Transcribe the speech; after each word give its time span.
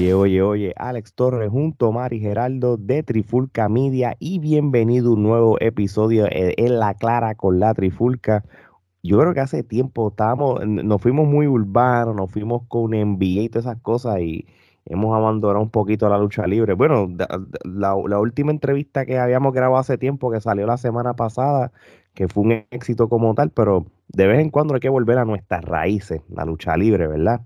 Oye, 0.00 0.14
oye, 0.14 0.40
oye, 0.40 0.72
Alex 0.78 1.12
Torres 1.12 1.50
junto 1.50 1.88
a 1.88 1.92
Mari 1.92 2.20
Geraldo 2.20 2.78
de 2.78 3.02
Trifulca 3.02 3.68
Media 3.68 4.16
y 4.18 4.38
bienvenido 4.38 5.10
a 5.10 5.12
un 5.12 5.22
nuevo 5.22 5.60
episodio 5.60 6.26
en 6.30 6.78
La 6.78 6.94
Clara 6.94 7.34
con 7.34 7.60
la 7.60 7.74
Trifulca. 7.74 8.42
Yo 9.02 9.18
creo 9.18 9.34
que 9.34 9.40
hace 9.40 9.62
tiempo 9.62 10.08
estábamos, 10.08 10.66
nos 10.66 11.02
fuimos 11.02 11.28
muy 11.28 11.46
urbanos, 11.46 12.16
nos 12.16 12.30
fuimos 12.30 12.62
con 12.66 12.92
NBA 12.92 13.42
y 13.42 13.48
todas 13.50 13.66
esas 13.66 13.82
cosas 13.82 14.20
y 14.20 14.46
hemos 14.86 15.14
abandonado 15.14 15.62
un 15.62 15.70
poquito 15.70 16.08
la 16.08 16.16
lucha 16.16 16.46
libre. 16.46 16.72
Bueno, 16.72 17.06
la, 17.64 17.94
última 17.94 18.52
entrevista 18.52 19.04
que 19.04 19.18
habíamos 19.18 19.52
grabado 19.52 19.80
hace 19.80 19.98
tiempo, 19.98 20.30
que 20.30 20.40
salió 20.40 20.66
la 20.66 20.78
semana 20.78 21.12
pasada, 21.12 21.72
que 22.14 22.26
fue 22.26 22.44
un 22.44 22.52
éxito 22.70 23.10
como 23.10 23.34
tal, 23.34 23.50
pero 23.50 23.84
de 24.08 24.26
vez 24.26 24.40
en 24.40 24.48
cuando 24.48 24.72
hay 24.72 24.80
que 24.80 24.88
volver 24.88 25.18
a 25.18 25.26
nuestras 25.26 25.62
raíces, 25.62 26.22
la 26.30 26.46
lucha 26.46 26.74
libre, 26.78 27.06
¿verdad? 27.06 27.42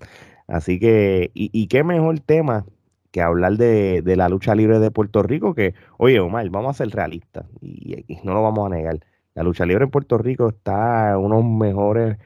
Así 0.47 0.79
que, 0.79 1.31
y, 1.35 1.67
qué 1.69 1.85
mejor 1.85 2.21
tema 2.21 2.67
que 3.11 3.23
hablar 3.23 3.57
de, 3.57 4.03
la 4.17 4.29
lucha 4.29 4.55
libre 4.55 4.79
de 4.79 4.91
Puerto 4.91 5.23
Rico, 5.23 5.55
que, 5.55 5.75
oye, 5.99 6.21
Omar, 6.21 6.49
vamos 6.51 6.71
a 6.71 6.85
ser 6.85 6.95
realistas, 6.95 7.47
y, 7.61 8.05
y 8.09 8.19
no 8.25 8.35
lo 8.35 8.43
vamos 8.43 8.67
a 8.67 8.75
negar. 8.77 9.01
La 9.35 9.43
lucha 9.43 9.67
libre 9.67 9.85
en 9.85 9.91
Puerto 9.91 10.19
Rico 10.19 10.49
está 10.49 11.19
unos 11.19 11.45
mejores 11.45 12.19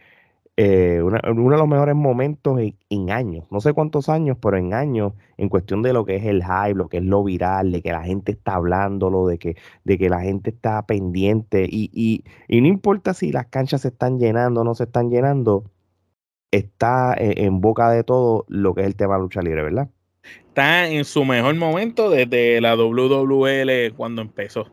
eh, 0.61 1.01
uno 1.05 1.21
de 1.53 1.57
los 1.57 1.69
mejores 1.69 1.95
momentos 1.95 2.59
en, 2.91 3.11
años, 3.12 3.45
no 3.49 3.61
sé 3.61 3.75
cuántos 3.75 4.09
años, 4.09 4.37
pero 4.43 4.57
en 4.57 4.75
años, 4.75 5.12
en 5.37 5.48
cuestión 5.48 5.83
de 5.83 5.93
lo 5.93 6.05
que 6.05 6.17
es 6.17 6.25
el 6.25 6.43
hype, 6.43 6.75
lo 6.75 6.89
que 6.89 6.97
es 6.97 7.05
lo 7.05 7.23
viral, 7.23 7.71
de 7.71 7.81
que 7.81 7.93
la 7.93 8.03
gente 8.03 8.33
está 8.33 8.57
hablándolo, 8.57 9.29
de 9.29 9.39
que, 9.39 9.57
de 9.85 9.98
que 9.98 10.09
la 10.09 10.21
gente 10.21 10.51
está 10.51 10.85
pendiente, 10.85 11.64
y, 11.70 11.92
y, 11.95 12.25
y 12.48 12.61
no 12.61 12.67
importa 12.67 13.14
si 13.14 13.31
las 13.31 13.47
canchas 13.47 13.83
se 13.83 13.89
están 13.89 14.19
llenando 14.19 14.62
o 14.62 14.64
no 14.64 14.75
se 14.75 14.83
están 14.83 15.11
llenando, 15.11 15.62
está 16.51 17.15
en, 17.19 17.39
en, 17.39 17.61
boca 17.61 17.91
de 17.91 18.05
todo 18.05 18.45
lo 18.49 18.75
que 18.75 18.83
es 18.83 18.87
el 18.87 18.97
tema 18.97 19.17
de 19.17 19.21
lucha 19.21 19.43
libre, 19.43 19.63
¿verdad? 19.63 19.89
Está 20.49 20.89
en 20.89 21.05
su 21.05 21.25
mejor 21.25 21.55
momento 21.55 22.11
desde 22.11 22.61
la 22.61 22.75
WWL 22.75 23.95
cuando 23.97 24.23
empezó. 24.23 24.71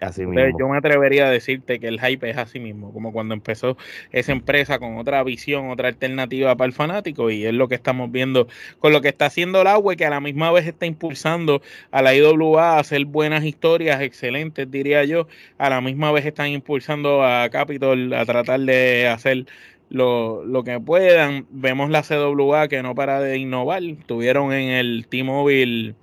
Yo 0.00 0.68
me 0.68 0.78
atrevería 0.78 1.26
a 1.26 1.30
decirte 1.30 1.80
que 1.80 1.88
el 1.88 2.00
hype 2.00 2.30
es 2.30 2.36
así 2.36 2.60
mismo, 2.60 2.92
como 2.92 3.12
cuando 3.12 3.34
empezó 3.34 3.76
esa 4.12 4.30
empresa 4.30 4.78
con 4.78 4.96
otra 4.96 5.24
visión, 5.24 5.70
otra 5.70 5.88
alternativa 5.88 6.54
para 6.56 6.66
el 6.66 6.72
fanático, 6.72 7.30
y 7.30 7.44
es 7.44 7.52
lo 7.52 7.68
que 7.68 7.74
estamos 7.74 8.10
viendo 8.12 8.46
con 8.78 8.92
lo 8.92 9.00
que 9.00 9.08
está 9.08 9.26
haciendo 9.26 9.60
el 9.60 9.66
agua, 9.66 9.96
que 9.96 10.06
a 10.06 10.10
la 10.10 10.20
misma 10.20 10.52
vez 10.52 10.66
está 10.66 10.86
impulsando 10.86 11.62
a 11.90 12.02
la 12.02 12.14
IWA 12.14 12.76
a 12.76 12.78
hacer 12.78 13.04
buenas 13.06 13.44
historias, 13.44 14.00
excelentes, 14.00 14.70
diría 14.70 15.04
yo, 15.04 15.26
a 15.58 15.68
la 15.68 15.80
misma 15.80 16.12
vez 16.12 16.26
están 16.26 16.48
impulsando 16.48 17.24
a 17.24 17.48
Capitol 17.50 18.12
a 18.14 18.24
tratar 18.24 18.60
de 18.60 19.08
hacer 19.08 19.46
lo, 19.88 20.44
lo, 20.44 20.64
que 20.64 20.80
puedan. 20.80 21.46
Vemos 21.50 21.90
la 21.90 22.02
CWA 22.02 22.68
que 22.68 22.82
no 22.82 22.94
para 22.94 23.20
de 23.20 23.38
innovar. 23.38 23.82
Tuvieron 24.06 24.52
en 24.52 24.70
el 24.70 25.06
T-Mobile 25.08 25.94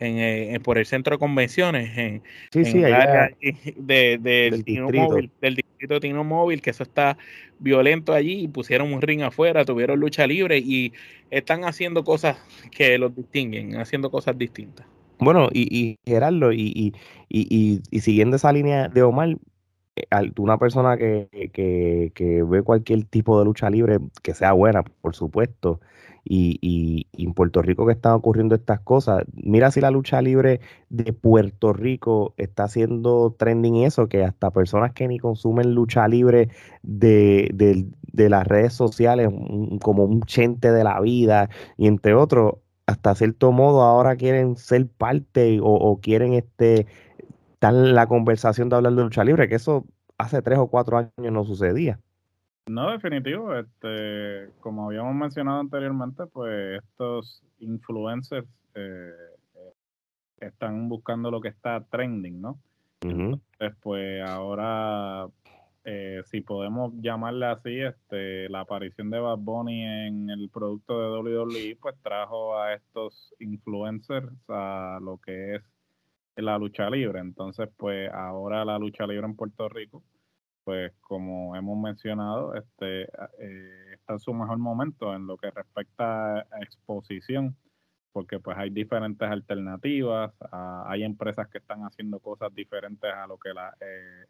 en, 0.00 0.62
por 0.62 0.78
el 0.78 0.86
centro 0.86 1.14
de 1.14 1.18
convenciones, 1.18 1.96
en, 1.96 2.22
sí, 2.50 2.64
sí, 2.64 2.78
de, 2.80 4.18
del, 4.20 4.62
distrito. 4.62 4.92
Móvil, 4.92 5.30
del 5.40 5.54
distrito 5.56 6.00
Tino 6.00 6.24
Móvil, 6.24 6.60
que 6.60 6.70
eso 6.70 6.82
está 6.82 7.16
violento 7.58 8.12
allí, 8.12 8.42
y 8.42 8.48
pusieron 8.48 8.92
un 8.92 9.00
ring 9.00 9.22
afuera, 9.22 9.64
tuvieron 9.64 9.98
lucha 9.98 10.26
libre 10.26 10.58
y 10.58 10.92
están 11.30 11.64
haciendo 11.64 12.04
cosas 12.04 12.38
que 12.70 12.98
los 12.98 13.14
distinguen, 13.16 13.76
haciendo 13.76 14.10
cosas 14.10 14.36
distintas. 14.36 14.86
Bueno, 15.18 15.48
y, 15.52 15.74
y 15.74 15.98
Gerardo, 16.04 16.52
y, 16.52 16.92
y, 17.30 17.80
y, 17.90 18.00
siguiendo 18.00 18.36
esa 18.36 18.52
línea 18.52 18.88
de 18.88 19.02
Omar, 19.02 19.30
eh, 19.30 19.36
una 20.38 20.58
persona 20.58 20.96
que, 20.96 21.28
que, 21.52 22.12
que 22.14 22.42
ve 22.42 22.62
cualquier 22.62 23.04
tipo 23.04 23.38
de 23.38 23.44
lucha 23.44 23.70
libre, 23.70 23.98
que 24.22 24.34
sea 24.34 24.52
buena, 24.52 24.82
por 24.82 25.14
supuesto, 25.14 25.80
y, 26.28 27.06
en 27.12 27.34
Puerto 27.34 27.62
Rico 27.62 27.86
que 27.86 27.92
están 27.92 28.14
ocurriendo 28.14 28.54
estas 28.54 28.80
cosas. 28.80 29.24
Mira 29.34 29.70
si 29.70 29.80
la 29.80 29.90
lucha 29.90 30.20
libre 30.22 30.60
de 30.88 31.12
Puerto 31.12 31.72
Rico 31.72 32.34
está 32.36 32.64
haciendo 32.64 33.34
trending 33.38 33.76
eso, 33.76 34.08
que 34.08 34.24
hasta 34.24 34.50
personas 34.50 34.92
que 34.92 35.08
ni 35.08 35.18
consumen 35.18 35.74
lucha 35.74 36.06
libre 36.08 36.48
de, 36.82 37.86
las 38.12 38.46
redes 38.46 38.72
sociales, 38.72 39.30
como 39.82 40.04
un 40.04 40.22
chente 40.22 40.72
de 40.72 40.84
la 40.84 41.00
vida 41.00 41.48
y 41.76 41.86
entre 41.86 42.14
otros, 42.14 42.54
hasta 42.86 43.14
cierto 43.14 43.52
modo 43.52 43.82
ahora 43.82 44.16
quieren 44.16 44.56
ser 44.56 44.86
parte 44.88 45.58
o, 45.62 46.00
quieren 46.00 46.34
este, 46.34 46.86
en 47.60 47.94
la 47.94 48.06
conversación 48.06 48.68
de 48.68 48.76
hablar 48.76 48.94
de 48.94 49.02
lucha 49.02 49.24
libre, 49.24 49.48
que 49.48 49.56
eso 49.56 49.84
hace 50.18 50.42
tres 50.42 50.58
o 50.58 50.68
cuatro 50.68 50.98
años 50.98 51.32
no 51.32 51.44
sucedía. 51.44 52.00
No, 52.68 52.90
definitivo. 52.90 53.54
Este, 53.54 54.50
como 54.60 54.86
habíamos 54.86 55.14
mencionado 55.14 55.60
anteriormente, 55.60 56.26
pues 56.26 56.82
estos 56.82 57.42
influencers 57.60 58.46
eh, 58.74 59.12
eh, 59.54 59.72
están 60.40 60.88
buscando 60.88 61.30
lo 61.30 61.40
que 61.40 61.48
está 61.48 61.84
trending, 61.90 62.40
¿no? 62.40 62.58
Entonces, 63.02 63.76
pues 63.82 64.28
ahora, 64.28 65.28
eh, 65.84 66.22
si 66.24 66.40
podemos 66.40 66.92
llamarle 67.00 67.46
así, 67.46 67.80
este, 67.80 68.48
la 68.48 68.60
aparición 68.60 69.10
de 69.10 69.20
Bad 69.20 69.38
Bunny 69.38 69.84
en 69.84 70.30
el 70.30 70.48
producto 70.48 71.00
de 71.00 71.44
WWE, 71.44 71.78
pues 71.80 71.94
trajo 72.02 72.58
a 72.58 72.74
estos 72.74 73.32
influencers 73.38 74.32
a 74.48 74.98
lo 75.00 75.18
que 75.18 75.56
es 75.56 75.62
la 76.36 76.58
lucha 76.58 76.90
libre. 76.90 77.20
Entonces, 77.20 77.68
pues 77.76 78.10
ahora 78.12 78.64
la 78.64 78.78
lucha 78.78 79.06
libre 79.06 79.26
en 79.26 79.36
Puerto 79.36 79.68
Rico 79.68 80.02
pues 80.66 80.92
como 81.00 81.54
hemos 81.54 81.78
mencionado, 81.78 82.52
este, 82.54 83.02
eh, 83.04 83.94
está 83.94 84.14
en 84.14 84.18
su 84.18 84.34
mejor 84.34 84.58
momento 84.58 85.14
en 85.14 85.24
lo 85.24 85.36
que 85.36 85.48
respecta 85.52 86.40
a 86.40 86.60
exposición, 86.60 87.56
porque 88.10 88.40
pues 88.40 88.58
hay 88.58 88.70
diferentes 88.70 89.30
alternativas, 89.30 90.32
ah, 90.50 90.84
hay 90.88 91.04
empresas 91.04 91.46
que 91.50 91.58
están 91.58 91.82
haciendo 91.82 92.18
cosas 92.18 92.52
diferentes 92.52 93.08
a 93.14 93.28
lo 93.28 93.38
que 93.38 93.54
la, 93.54 93.76
eh, 93.80 94.24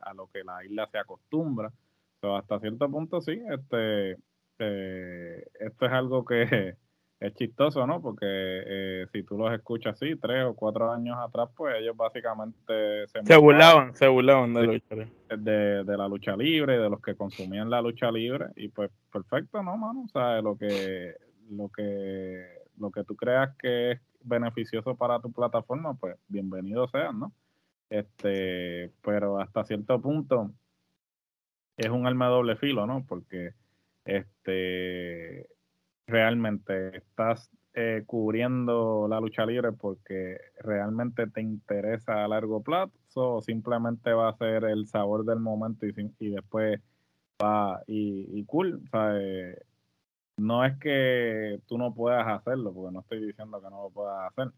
a 0.00 0.12
lo 0.12 0.26
que 0.30 0.44
la 0.44 0.62
isla 0.62 0.86
se 0.88 0.98
acostumbra. 0.98 1.72
Pero 2.20 2.36
hasta 2.36 2.60
cierto 2.60 2.90
punto 2.90 3.22
sí, 3.22 3.40
este, 3.50 4.18
eh, 4.58 5.46
esto 5.58 5.86
es 5.86 5.92
algo 5.92 6.22
que 6.26 6.76
es 7.20 7.34
chistoso, 7.34 7.86
¿no? 7.86 8.00
Porque 8.00 8.26
eh, 8.26 9.06
si 9.12 9.24
tú 9.24 9.36
los 9.36 9.52
escuchas 9.52 9.94
así, 9.94 10.14
tres 10.16 10.44
o 10.44 10.54
cuatro 10.54 10.92
años 10.92 11.16
atrás, 11.18 11.48
pues 11.56 11.74
ellos 11.78 11.96
básicamente 11.96 13.08
se, 13.08 13.24
se 13.24 13.36
burlaban, 13.36 13.94
se 13.94 14.06
burlaban 14.06 14.54
de, 14.54 14.82
de, 15.36 15.84
de, 15.84 15.96
la 15.96 16.06
lucha 16.06 16.36
libre, 16.36 16.78
de 16.78 16.88
los 16.88 17.00
que 17.00 17.16
consumían 17.16 17.70
la 17.70 17.82
lucha 17.82 18.10
libre, 18.12 18.46
y 18.56 18.68
pues 18.68 18.90
perfecto, 19.12 19.62
¿no, 19.62 19.76
mano? 19.76 20.04
O 20.04 20.08
sea, 20.08 20.40
lo 20.40 20.56
que, 20.56 21.16
lo 21.50 21.68
que, 21.68 22.46
lo 22.78 22.90
que 22.92 23.02
tú 23.02 23.16
creas 23.16 23.56
que 23.56 23.92
es 23.92 24.00
beneficioso 24.22 24.94
para 24.94 25.20
tu 25.20 25.32
plataforma, 25.32 25.94
pues 25.94 26.16
bienvenido 26.28 26.86
sean, 26.88 27.18
¿no? 27.18 27.32
Este, 27.90 28.92
pero 29.02 29.40
hasta 29.40 29.64
cierto 29.64 30.00
punto 30.00 30.52
es 31.76 31.88
un 31.88 32.06
arma 32.06 32.26
de 32.26 32.32
doble 32.32 32.56
filo, 32.56 32.86
¿no? 32.86 33.04
Porque 33.08 33.54
este 34.04 35.48
realmente 36.08 36.96
estás 36.96 37.50
eh, 37.74 38.02
cubriendo 38.06 39.06
la 39.08 39.20
lucha 39.20 39.46
libre 39.46 39.72
porque 39.72 40.38
realmente 40.60 41.28
te 41.28 41.42
interesa 41.42 42.24
a 42.24 42.28
largo 42.28 42.62
plazo 42.62 42.90
o 43.14 43.42
simplemente 43.42 44.12
va 44.12 44.30
a 44.30 44.36
ser 44.36 44.64
el 44.64 44.88
sabor 44.88 45.24
del 45.24 45.38
momento 45.38 45.86
y, 45.86 45.94
y 46.18 46.30
después 46.30 46.80
va 47.40 47.82
y, 47.86 48.44
cool. 48.46 48.82
no 50.38 50.64
es 50.64 50.76
que 50.78 51.60
tú 51.66 51.78
no 51.78 51.94
puedas 51.94 52.26
hacerlo, 52.26 52.72
porque 52.72 52.92
no 52.92 53.00
estoy 53.00 53.24
diciendo 53.24 53.60
que 53.62 53.70
no 53.70 53.82
lo 53.84 53.90
puedas 53.90 54.32
hacer, 54.32 54.52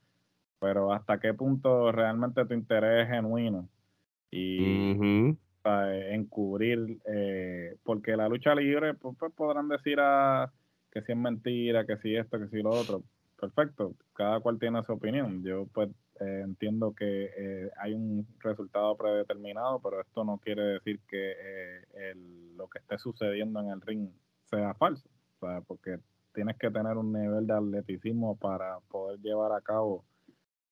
pero 0.60 0.92
hasta 0.92 1.18
qué 1.18 1.34
punto 1.34 1.92
realmente 1.92 2.46
tu 2.46 2.54
interés 2.54 3.04
es 3.06 3.14
genuino 3.14 3.68
y 4.30 5.36
en 5.64 6.24
cubrir, 6.26 7.00
eh, 7.04 7.76
porque 7.82 8.16
la 8.16 8.28
lucha 8.28 8.54
libre, 8.54 8.94
pues, 8.94 9.16
pues 9.18 9.32
podrán 9.32 9.68
decir 9.68 9.98
a 10.00 10.50
que 10.90 11.02
si 11.02 11.12
es 11.12 11.18
mentira, 11.18 11.86
que 11.86 11.96
si 11.98 12.14
esto, 12.16 12.38
que 12.38 12.48
si 12.48 12.62
lo 12.62 12.70
otro. 12.70 13.02
Perfecto, 13.40 13.94
cada 14.12 14.40
cual 14.40 14.58
tiene 14.58 14.82
su 14.82 14.92
opinión. 14.92 15.42
Yo 15.42 15.66
pues 15.72 15.88
eh, 16.20 16.42
entiendo 16.44 16.94
que 16.94 17.30
eh, 17.36 17.70
hay 17.78 17.94
un 17.94 18.26
resultado 18.40 18.94
predeterminado, 18.96 19.80
pero 19.80 20.00
esto 20.00 20.24
no 20.24 20.38
quiere 20.38 20.62
decir 20.62 21.00
que 21.08 21.32
eh, 21.32 22.14
lo 22.56 22.68
que 22.68 22.80
esté 22.80 22.98
sucediendo 22.98 23.60
en 23.60 23.70
el 23.70 23.80
ring 23.80 24.10
sea 24.50 24.74
falso, 24.74 25.08
sea, 25.40 25.62
porque 25.62 25.98
tienes 26.34 26.58
que 26.58 26.70
tener 26.70 26.98
un 26.98 27.12
nivel 27.12 27.46
de 27.46 27.54
atleticismo 27.54 28.36
para 28.36 28.78
poder 28.90 29.18
llevar 29.20 29.52
a 29.52 29.62
cabo 29.62 30.04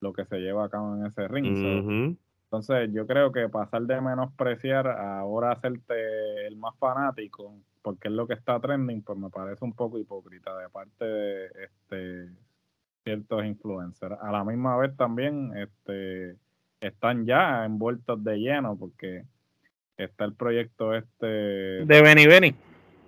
lo 0.00 0.12
que 0.12 0.26
se 0.26 0.38
lleva 0.38 0.66
a 0.66 0.68
cabo 0.68 0.96
en 0.96 1.06
ese 1.06 1.26
ring. 1.26 2.16
entonces, 2.44 2.92
yo 2.92 3.06
creo 3.06 3.32
que 3.32 3.48
pasar 3.48 3.82
de 3.82 4.00
menospreciar 4.00 4.86
a 4.86 5.20
ahora 5.20 5.52
hacerte 5.52 6.46
el 6.46 6.56
más 6.56 6.76
fanático 6.78 7.54
porque 7.82 8.08
es 8.08 8.14
lo 8.14 8.26
que 8.26 8.34
está 8.34 8.58
trending, 8.60 9.02
pues 9.02 9.18
me 9.18 9.30
parece 9.30 9.64
un 9.64 9.72
poco 9.72 9.98
hipócrita 9.98 10.56
de 10.58 10.68
parte 10.68 11.04
de 11.04 11.46
este, 11.64 12.32
ciertos 13.04 13.44
influencers. 13.44 14.16
A 14.20 14.30
la 14.32 14.44
misma 14.44 14.76
vez 14.76 14.96
también 14.96 15.56
este, 15.56 16.36
están 16.80 17.26
ya 17.26 17.64
envueltos 17.64 18.22
de 18.22 18.36
lleno 18.36 18.76
porque 18.76 19.24
está 19.96 20.24
el 20.24 20.34
proyecto 20.34 20.94
este... 20.94 21.26
De 21.26 22.02
Benny 22.02 22.26
Benny. 22.26 22.54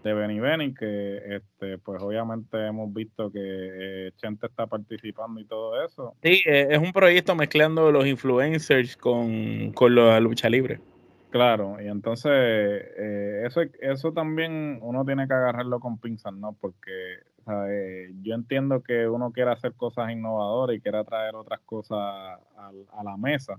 de 0.03 0.15
Benny 0.15 0.41
Benny, 0.41 0.75
que 0.75 1.37
este, 1.37 1.79
pues 1.79 2.03
obviamente 2.03 2.67
hemos 2.67 2.93
visto 2.93 3.31
que 3.31 3.41
eh, 3.41 4.13
Chente 4.17 4.47
está 4.47 4.67
participando 4.67 5.41
y 5.41 5.45
todo 5.45 5.85
eso. 5.85 6.15
Sí, 6.23 6.43
eh, 6.47 6.69
es 6.71 6.79
un 6.79 6.93
proyecto 6.93 7.35
mezclando 7.35 7.93
los 7.93 8.07
influencers 8.07 8.97
con, 8.97 9.73
con 9.73 9.95
la 9.95 10.19
lucha 10.21 10.49
libre. 10.49 10.81
Claro, 11.31 11.81
y 11.81 11.87
entonces 11.87 12.33
eh, 12.33 13.45
eso, 13.47 13.61
eso 13.81 14.13
también 14.13 14.81
uno 14.83 15.05
tiene 15.05 15.29
que 15.29 15.35
agarrarlo 15.35 15.79
con 15.79 15.99
pinzas, 15.99 16.35
¿no? 16.35 16.55
Porque 16.61 16.91
yo 18.23 18.35
entiendo 18.35 18.83
que 18.83 19.09
uno 19.09 19.33
quiere 19.33 19.51
hacer 19.53 19.75
cosas 19.75 20.11
innovadoras 20.11 20.77
y 20.77 20.81
quiere 20.81 21.05
traer 21.05 21.35
otras 21.35 21.61
cosas 21.61 21.99
a, 21.99 23.03
la 23.03 23.17
mesa, 23.17 23.59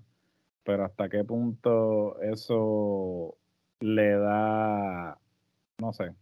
pero 0.64 0.86
hasta 0.86 1.10
qué 1.10 1.24
punto 1.24 2.20
eso 2.22 3.36
le 3.80 4.12
da, 4.12 5.18
no 5.80 5.94
sé, 5.94 6.14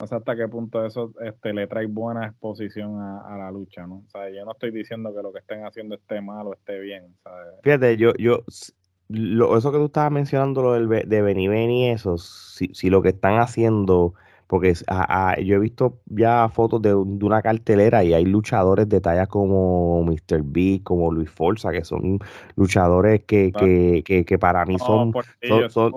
no 0.00 0.06
sé 0.06 0.14
hasta 0.14 0.36
qué 0.36 0.46
punto 0.46 0.84
eso 0.84 1.12
este, 1.22 1.52
le 1.52 1.66
trae 1.66 1.86
buena 1.86 2.26
exposición 2.26 3.00
a, 3.00 3.36
la 3.36 3.50
lucha, 3.50 3.86
¿no? 3.86 4.04
O 4.06 4.10
sea, 4.10 4.30
yo 4.30 4.44
no 4.44 4.52
estoy 4.52 4.70
diciendo 4.70 5.12
que 5.14 5.22
lo 5.22 5.32
que 5.32 5.40
estén 5.40 5.64
haciendo 5.64 5.96
esté 5.96 6.20
mal 6.20 6.46
o 6.46 6.54
esté 6.54 6.78
bien, 6.78 7.16
¿sabes? 7.24 7.54
Fíjate, 7.62 7.96
yo, 7.96 8.12
yo, 8.18 8.44
eso 9.08 9.72
que 9.72 9.78
tú 9.78 9.86
estabas 9.86 10.12
mencionando, 10.12 10.62
lo 10.62 10.72
del, 10.72 11.08
de 11.08 11.22
Beni 11.22 11.48
Beni, 11.48 11.90
eso, 11.90 12.18
si, 12.18 12.70
si 12.74 12.90
lo 12.90 13.02
que 13.02 13.10
están 13.10 13.38
haciendo, 13.38 14.14
porque 14.46 14.74
yo 14.74 15.56
he 15.56 15.58
visto 15.58 16.00
ya 16.06 16.48
fotos 16.48 16.82
de, 16.82 16.94
una 16.94 17.42
cartelera 17.42 18.04
y 18.04 18.14
hay 18.14 18.24
luchadores 18.24 18.88
de 18.88 19.00
talla 19.00 19.26
como 19.26 20.02
Mr. 20.04 20.42
B, 20.42 20.80
como 20.82 21.12
Luis 21.12 21.30
Forza, 21.30 21.70
que 21.70 21.84
son 21.84 22.18
luchadores 22.56 23.24
que, 23.24 23.52
que, 23.52 24.24
que, 24.24 24.38
para 24.38 24.64
mí 24.64 24.78
son, 24.78 25.12
son, 25.70 25.70
son 25.70 25.92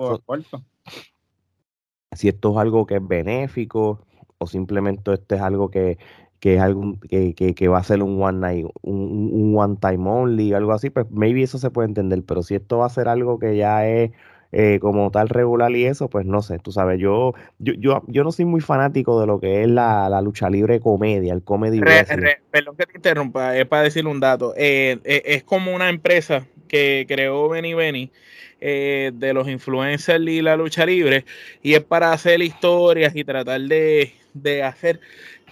si 2.12 2.28
esto 2.28 2.52
es 2.52 2.56
algo 2.58 2.86
que 2.86 2.96
es 2.96 3.06
benéfico 3.06 4.00
o 4.38 4.46
simplemente 4.46 5.14
esto 5.14 5.34
es 5.34 5.40
algo 5.40 5.70
que, 5.70 5.98
que 6.42 6.56
es 6.56 6.60
algo 6.60 6.98
que, 7.08 7.34
que, 7.34 7.68
va 7.68 7.78
a 7.78 7.84
ser 7.84 8.02
un 8.02 8.20
one 8.20 8.40
night, 8.40 8.66
un, 8.82 9.54
one 9.56 9.76
time 9.80 10.10
only, 10.10 10.52
algo 10.52 10.72
así, 10.72 10.90
pues 10.90 11.06
maybe 11.12 11.44
eso 11.44 11.56
se 11.56 11.70
puede 11.70 11.86
entender, 11.86 12.24
pero 12.26 12.42
si 12.42 12.56
esto 12.56 12.78
va 12.78 12.86
a 12.86 12.90
ser 12.90 13.06
algo 13.06 13.38
que 13.38 13.56
ya 13.56 13.86
es 13.86 14.10
eh, 14.50 14.80
como 14.80 15.12
tal 15.12 15.28
regular 15.28 15.70
y 15.70 15.84
eso, 15.84 16.10
pues 16.10 16.26
no 16.26 16.42
sé, 16.42 16.58
tú 16.58 16.72
sabes, 16.72 16.98
yo, 16.98 17.32
yo, 17.60 17.74
yo, 17.74 18.02
yo 18.08 18.24
no 18.24 18.32
soy 18.32 18.44
muy 18.44 18.60
fanático 18.60 19.20
de 19.20 19.28
lo 19.28 19.38
que 19.38 19.62
es 19.62 19.68
la, 19.68 20.20
lucha 20.20 20.50
libre 20.50 20.80
comedia, 20.80 21.32
el 21.32 21.44
comedy 21.44 21.78
Perdón 22.50 22.74
que 22.76 22.86
te 22.86 22.96
interrumpa, 22.96 23.56
es 23.56 23.66
para 23.66 23.84
decir 23.84 24.08
un 24.08 24.18
dato, 24.18 24.52
eh, 24.56 24.98
eh, 25.04 25.22
es 25.24 25.44
como 25.44 25.72
una 25.72 25.90
empresa 25.90 26.48
que 26.66 27.04
creó 27.06 27.50
Benny 27.50 27.74
Benny, 27.74 28.10
eh, 28.64 29.10
de 29.12 29.34
los 29.34 29.48
influencers 29.48 30.24
y 30.24 30.40
la 30.40 30.56
lucha 30.56 30.86
libre, 30.86 31.24
y 31.64 31.74
es 31.74 31.82
para 31.82 32.12
hacer 32.12 32.40
historias 32.42 33.12
y 33.16 33.24
tratar 33.24 33.60
de, 33.60 34.12
hacer 34.64 35.00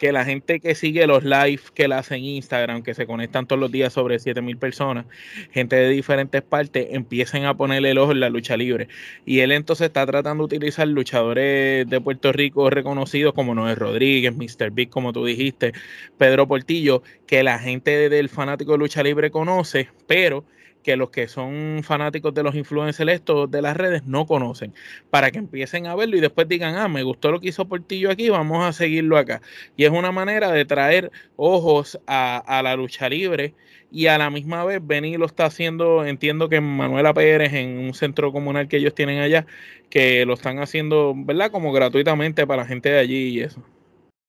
que 0.01 0.13
la 0.13 0.25
gente 0.25 0.61
que 0.61 0.75
sigue 0.75 1.07
los 1.07 1.25
live 1.25 1.61
que 1.75 1.87
la 1.87 1.99
hacen 1.99 2.19
en 2.19 2.25
Instagram, 2.25 2.83
que 2.83 2.95
se 2.95 3.07
conectan 3.07 3.47
todos 3.47 3.61
los 3.61 3.71
días 3.71 3.93
sobre 3.93 4.19
7000 4.19 4.57
personas, 4.57 5.05
gente 5.53 5.77
de 5.77 5.91
diferentes 5.91 6.41
partes, 6.41 6.89
empiecen 6.91 7.45
a 7.45 7.55
ponerle 7.55 7.91
el 7.91 7.99
ojo 7.99 8.13
en 8.13 8.21
la 8.21 8.31
lucha 8.31 8.57
libre. 8.57 8.89
Y 9.27 9.41
él 9.41 9.53
entonces 9.53 9.89
está 9.89 10.07
tratando 10.07 10.47
de 10.47 10.57
utilizar 10.57 10.89
luchadores 10.89 11.89
de 11.89 12.01
Puerto 12.01 12.33
Rico 12.33 12.71
reconocidos 12.71 13.35
como 13.35 13.55
Noé 13.55 13.75
Rodríguez, 13.75 14.35
Mr. 14.35 14.71
Big, 14.71 14.89
como 14.89 15.13
tú 15.13 15.27
dijiste, 15.27 15.75
Pedro 16.17 16.49
Portillo, 16.49 17.03
que 17.27 17.43
la 17.43 17.59
gente 17.59 18.09
del 18.09 18.31
fanático 18.31 18.73
de 18.73 18.79
lucha 18.79 19.03
libre 19.03 19.31
conoce, 19.31 19.89
pero 20.07 20.45
que 20.83 20.97
los 20.97 21.11
que 21.11 21.29
son 21.29 21.81
fanáticos 21.83 22.33
de 22.35 22.43
los 22.43 22.55
influencers 22.55 23.13
estos 23.13 23.51
de 23.51 23.63
las 23.63 23.77
redes 23.77 24.05
no 24.07 24.27
conocen, 24.27 24.75
para 25.11 25.31
que 25.31 25.39
empiecen 25.39 25.87
a 25.87 25.95
verlo 25.95 26.17
y 26.17 26.21
después 26.21 26.49
digan, 26.49 26.77
ah, 26.77 26.89
me 26.89 27.03
gustó 27.03 27.31
lo 27.31 27.41
que 27.41 27.49
hizo 27.49 27.67
Portillo 27.67 28.11
aquí, 28.11 28.31
vamos 28.31 28.65
a 28.65 28.73
seguirlo 28.73 29.17
acá. 29.17 29.43
Y 29.77 29.85
es 29.85 29.91
una 29.91 30.13
manera 30.13 30.51
de 30.53 30.65
traer 30.65 31.11
ojos 31.37 31.99
a, 32.07 32.61
la 32.63 32.77
lucha 32.77 33.09
libre 33.09 33.55
y 33.91 34.07
a 34.07 34.19
la 34.19 34.31
misma 34.31 34.65
vez 34.65 34.81
Benny 34.83 35.17
lo 35.17 35.27
está 35.27 35.47
haciendo, 35.47 36.05
entiendo 36.05 36.49
que 36.49 36.61
Manuela 36.61 37.13
Pérez 37.13 37.53
en 37.55 37.79
un 37.79 37.95
centro 37.95 38.33
comunal 38.33 38.69
que 38.69 38.77
ellos 38.77 38.95
tienen 38.95 39.21
allá, 39.21 39.47
que 39.89 40.25
lo 40.25 40.35
están 40.35 40.61
haciendo, 40.61 41.13
¿verdad? 41.17 41.51
Como 41.51 41.73
gratuitamente 41.73 42.47
para 42.47 42.63
la 42.63 42.69
gente 42.69 42.91
de 42.91 42.99
allí 42.99 43.29
y 43.29 43.41
eso. 43.41 43.63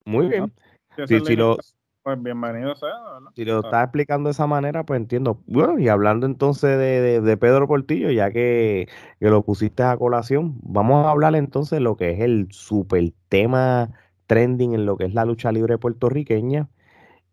Muy 0.06 0.28
bien. 0.28 0.52
Sí, 1.08 1.20
sí, 1.26 1.36
lo, 1.36 1.58
pues 2.04 2.22
bienvenido 2.22 2.76
sea, 2.76 2.90
¿verdad? 3.14 3.30
Si 3.36 3.46
lo 3.46 3.60
está 3.60 3.84
explicando 3.84 4.30
de 4.30 4.32
esa 4.32 4.48
manera, 4.48 4.84
pues 4.86 5.00
entiendo. 5.00 5.42
Bueno, 5.46 5.80
y 5.80 5.88
hablando 5.88 6.26
entonces 6.26 6.78
de, 6.78 7.38
Pedro 7.38 7.68
Portillo, 7.68 8.10
ya 8.12 8.32
que, 8.32 8.88
lo 9.20 9.44
pusiste 9.44 9.84
a 9.84 9.98
colación, 9.98 10.58
vamos 10.64 11.06
a 11.06 11.12
hablar 11.12 11.36
entonces 11.36 11.78
de 11.78 11.80
lo 11.82 11.98
que 11.98 12.12
es 12.12 12.20
el 12.22 12.48
super 12.52 13.12
tema 13.30 13.92
trending 14.28 14.74
en 14.74 14.86
lo 14.86 14.98
que 14.98 15.06
es 15.06 15.14
la 15.14 15.26
lucha 15.26 15.52
libre 15.52 15.78
puertorriqueña, 15.78 16.70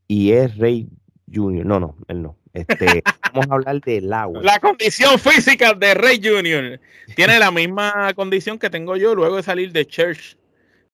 y 0.06 0.32
es 0.32 0.56
Rey 0.58 0.88
Junior. 1.32 1.64
No, 1.64 1.80
no, 1.80 1.96
él 2.08 2.22
no. 2.22 2.36
Este, 2.52 3.02
vamos 3.32 3.50
a 3.50 3.54
hablar 3.54 3.80
del 3.80 4.12
agua. 4.12 4.42
La 4.42 4.58
condición 4.58 5.18
física 5.18 5.74
de 5.74 5.94
Rey 5.94 6.20
Junior 6.22 6.80
tiene 7.14 7.38
la 7.38 7.50
misma 7.50 8.12
condición 8.14 8.58
que 8.58 8.70
tengo 8.70 8.96
yo 8.96 9.14
luego 9.14 9.36
de 9.36 9.42
salir 9.42 9.72
de 9.72 9.86
church, 9.86 10.36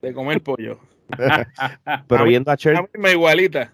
de 0.02 0.12
comer 0.12 0.40
pollo. 0.42 0.78
Pero 2.08 2.26
yendo 2.26 2.50
a 2.50 2.56
church. 2.56 2.88
La 2.94 3.12
igualita. 3.12 3.72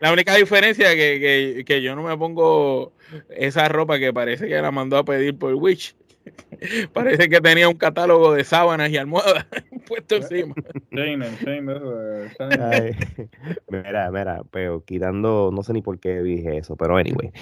La, 0.00 0.12
única 0.12 0.34
diferencia 0.36 0.92
es 0.92 0.96
que, 0.96 1.64
que, 1.66 1.82
yo 1.82 1.96
no 1.96 2.02
me 2.02 2.16
pongo 2.16 2.92
esa 3.30 3.68
ropa 3.68 3.98
que 3.98 4.12
parece 4.12 4.46
que 4.46 4.60
la 4.60 4.70
mandó 4.70 4.96
a 4.96 5.04
pedir 5.04 5.36
por 5.36 5.54
Witch. 5.54 5.96
Parece 6.92 7.28
que 7.28 7.40
tenía 7.40 7.68
un 7.68 7.74
catálogo 7.74 8.32
de 8.32 8.44
sábanas 8.44 8.90
y 8.90 8.96
almohadas 8.96 9.46
puesto 9.88 10.16
encima. 10.16 10.54
mira, 13.68 14.10
mira, 14.10 14.42
pero 14.50 14.84
quitando, 14.84 15.50
no 15.52 15.62
sé 15.62 15.72
ni 15.72 15.82
por 15.82 15.98
qué 15.98 16.22
dije 16.22 16.58
eso, 16.58 16.76
pero 16.76 16.96
anyway. 16.96 17.32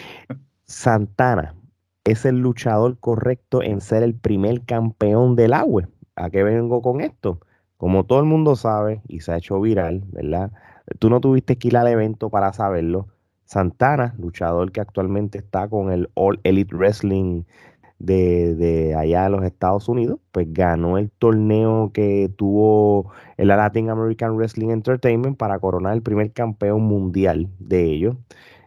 Santana 0.64 1.54
es 2.04 2.24
el 2.24 2.38
luchador 2.38 2.98
correcto 2.98 3.62
en 3.62 3.80
ser 3.80 4.02
el 4.02 4.14
primer 4.14 4.62
campeón 4.64 5.36
del 5.36 5.52
agua. 5.52 5.88
¿A 6.16 6.30
qué 6.30 6.42
vengo 6.42 6.82
con 6.82 7.00
esto? 7.00 7.40
Como 7.80 8.04
todo 8.04 8.20
el 8.20 8.26
mundo 8.26 8.56
sabe 8.56 9.00
y 9.08 9.20
se 9.20 9.32
ha 9.32 9.38
hecho 9.38 9.58
viral, 9.58 10.02
¿verdad? 10.12 10.52
Tú 10.98 11.08
no 11.08 11.18
tuviste 11.18 11.56
que 11.56 11.68
ir 11.68 11.78
al 11.78 11.88
evento 11.88 12.28
para 12.28 12.52
saberlo. 12.52 13.08
Santana, 13.46 14.14
luchador 14.18 14.70
que 14.70 14.82
actualmente 14.82 15.38
está 15.38 15.66
con 15.66 15.90
el 15.90 16.10
All 16.12 16.40
Elite 16.44 16.76
Wrestling 16.76 17.44
de, 17.98 18.94
allá 18.98 19.24
de 19.24 19.30
los 19.30 19.44
Estados 19.44 19.88
Unidos, 19.88 20.20
pues 20.30 20.52
ganó 20.52 20.98
el 20.98 21.10
torneo 21.10 21.90
que 21.94 22.30
tuvo 22.36 23.12
el 23.38 23.48
Latin 23.48 23.88
American 23.88 24.36
Wrestling 24.36 24.68
Entertainment 24.68 25.38
para 25.38 25.58
coronar 25.58 25.94
el 25.94 26.02
primer 26.02 26.32
campeón 26.32 26.82
mundial 26.82 27.48
de 27.60 27.84
ellos. 27.84 28.14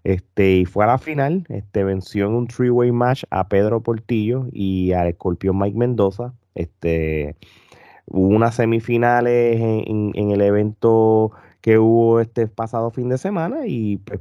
Este, 0.03 0.55
y 0.55 0.65
fue 0.65 0.85
a 0.85 0.87
la 0.87 0.97
final, 0.97 1.45
este, 1.49 1.83
venció 1.83 2.25
en 2.25 2.33
un 2.33 2.47
three-way 2.47 2.91
match 2.91 3.25
a 3.29 3.47
Pedro 3.47 3.83
Portillo 3.83 4.47
y 4.51 4.91
al 4.93 5.09
escorpión 5.09 5.59
Mike 5.59 5.77
Mendoza. 5.77 6.33
Este, 6.55 7.35
Hubo 8.07 8.27
unas 8.35 8.55
semifinales 8.55 9.59
en, 9.59 10.31
el 10.31 10.41
evento 10.41 11.31
que 11.61 11.79
hubo 11.79 12.19
este 12.19 12.47
pasado 12.47 12.91
fin 12.91 13.09
de 13.09 13.17
semana 13.17 13.65
y 13.65 13.97
pues, 13.97 14.19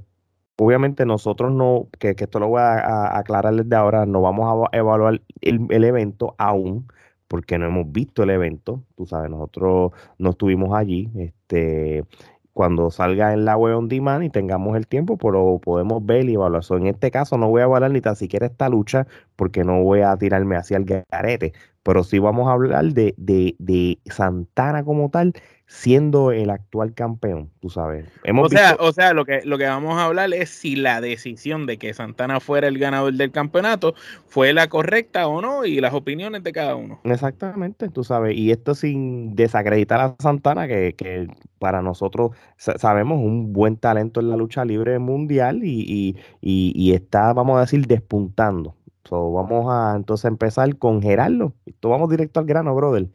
obviamente 0.57 1.07
nosotros 1.07 1.53
no, 1.53 1.89
que, 1.99 2.15
esto 2.17 2.39
lo 2.39 2.49
voy 2.49 2.61
a, 2.61 3.17
aclarar 3.19 3.55
desde 3.55 3.77
ahora, 3.77 4.07
no 4.07 4.21
vamos 4.23 4.69
a 4.73 4.77
evaluar 4.77 5.21
el, 5.41 5.85
evento 5.85 6.35
aún 6.39 6.87
porque 7.29 7.59
no 7.59 7.67
hemos 7.67 7.91
visto 7.91 8.23
el 8.23 8.31
evento, 8.31 8.85
tú 8.97 9.07
sabes, 9.07 9.31
nosotros 9.31 9.93
no 10.19 10.31
estuvimos 10.31 10.75
allí, 10.77 11.11
este, 11.17 12.05
cuando 12.53 12.91
salga 12.91 13.33
en 13.33 13.45
la 13.45 13.57
web 13.57 13.77
on 13.77 13.89
demand 13.89 14.25
y 14.25 14.31
tengamos 14.31 14.77
el 14.77 14.87
tiempo, 14.87 15.17
pero 15.17 15.61
podemos 15.63 16.05
ver 16.05 16.29
y 16.29 16.35
evaluar. 16.35 16.63
en 16.71 16.87
este 16.87 17.11
caso 17.11 17.39
no 17.39 17.49
voy 17.49 17.63
a 17.63 17.65
evaluar 17.65 17.91
ni 17.91 18.01
tan 18.01 18.17
siquiera 18.17 18.47
esta 18.47 18.69
lucha 18.69 19.07
porque 19.37 19.65
no 19.65 19.83
voy 19.83 20.01
a 20.03 20.17
tirarme 20.17 20.57
hacia 20.57 20.77
el 20.77 20.85
garete, 20.85 21.53
pero 21.83 22.05
sí 22.05 22.19
vamos 22.19 22.49
a 22.49 22.53
hablar 22.53 22.85
de, 22.93 23.15
de, 23.17 23.57
de 23.59 23.99
Santana 24.07 24.85
como 24.85 25.11
tal, 25.11 25.35
siendo 25.73 26.33
el 26.33 26.51
actual 26.51 26.93
campeón, 26.93 27.51
tú 27.61 27.71
sabes. 27.71 28.07
Hemos 28.25 28.47
o 28.47 28.49
sea, 28.51 28.77
o 28.79 28.93
sea 28.93 29.15
lo, 29.15 29.25
que, 29.25 29.41
lo 29.45 29.57
que 29.57 29.65
vamos 29.65 29.99
a 29.99 30.05
hablar 30.05 30.33
es 30.35 30.51
si 30.51 30.77
la 30.77 31.01
decisión 31.01 31.65
de 31.65 31.79
que 31.79 31.95
Santana 31.95 32.41
fuera 32.41 32.69
el 32.69 32.79
ganador 32.79 33.15
del 33.15 33.33
campeonato 33.33 33.95
fue 34.29 34.53
la 34.53 34.69
correcta 34.69 35.27
o 35.27 35.41
no 35.41 35.65
y 35.65 35.81
las 35.81 35.95
opiniones 35.95 36.45
de 36.45 36.53
cada 36.53 36.77
uno. 36.77 37.01
Exactamente, 37.05 37.89
tú 37.89 38.05
sabes. 38.05 38.37
Y 38.37 38.51
esto 38.51 38.75
sin 38.75 39.35
desacreditar 39.35 39.99
a 40.01 40.15
Santana, 40.19 40.69
que, 40.69 40.95
que 40.95 41.27
para 41.59 41.81
nosotros 41.81 42.33
sabemos 42.59 43.19
un 43.19 43.55
buen 43.55 43.79
talento 43.79 44.21
en 44.21 44.29
la 44.29 44.37
lucha 44.37 44.67
libre 44.67 44.99
mundial 44.99 45.65
y, 45.65 45.81
y, 45.81 46.17
y, 46.43 46.73
y 46.77 46.93
está, 46.93 47.33
vamos 47.33 47.57
a 47.57 47.61
decir, 47.63 47.87
despuntando. 47.87 48.77
So, 49.09 49.33
vamos 49.33 49.67
a 49.73 49.97
entonces 49.97 50.27
empezar 50.27 50.77
con 50.77 51.01
Gerardo. 51.01 51.55
Esto 51.65 51.89
vamos 51.89 52.11
directo 52.11 52.41
al 52.41 52.47
grano, 52.47 52.75
brother. 52.75 53.09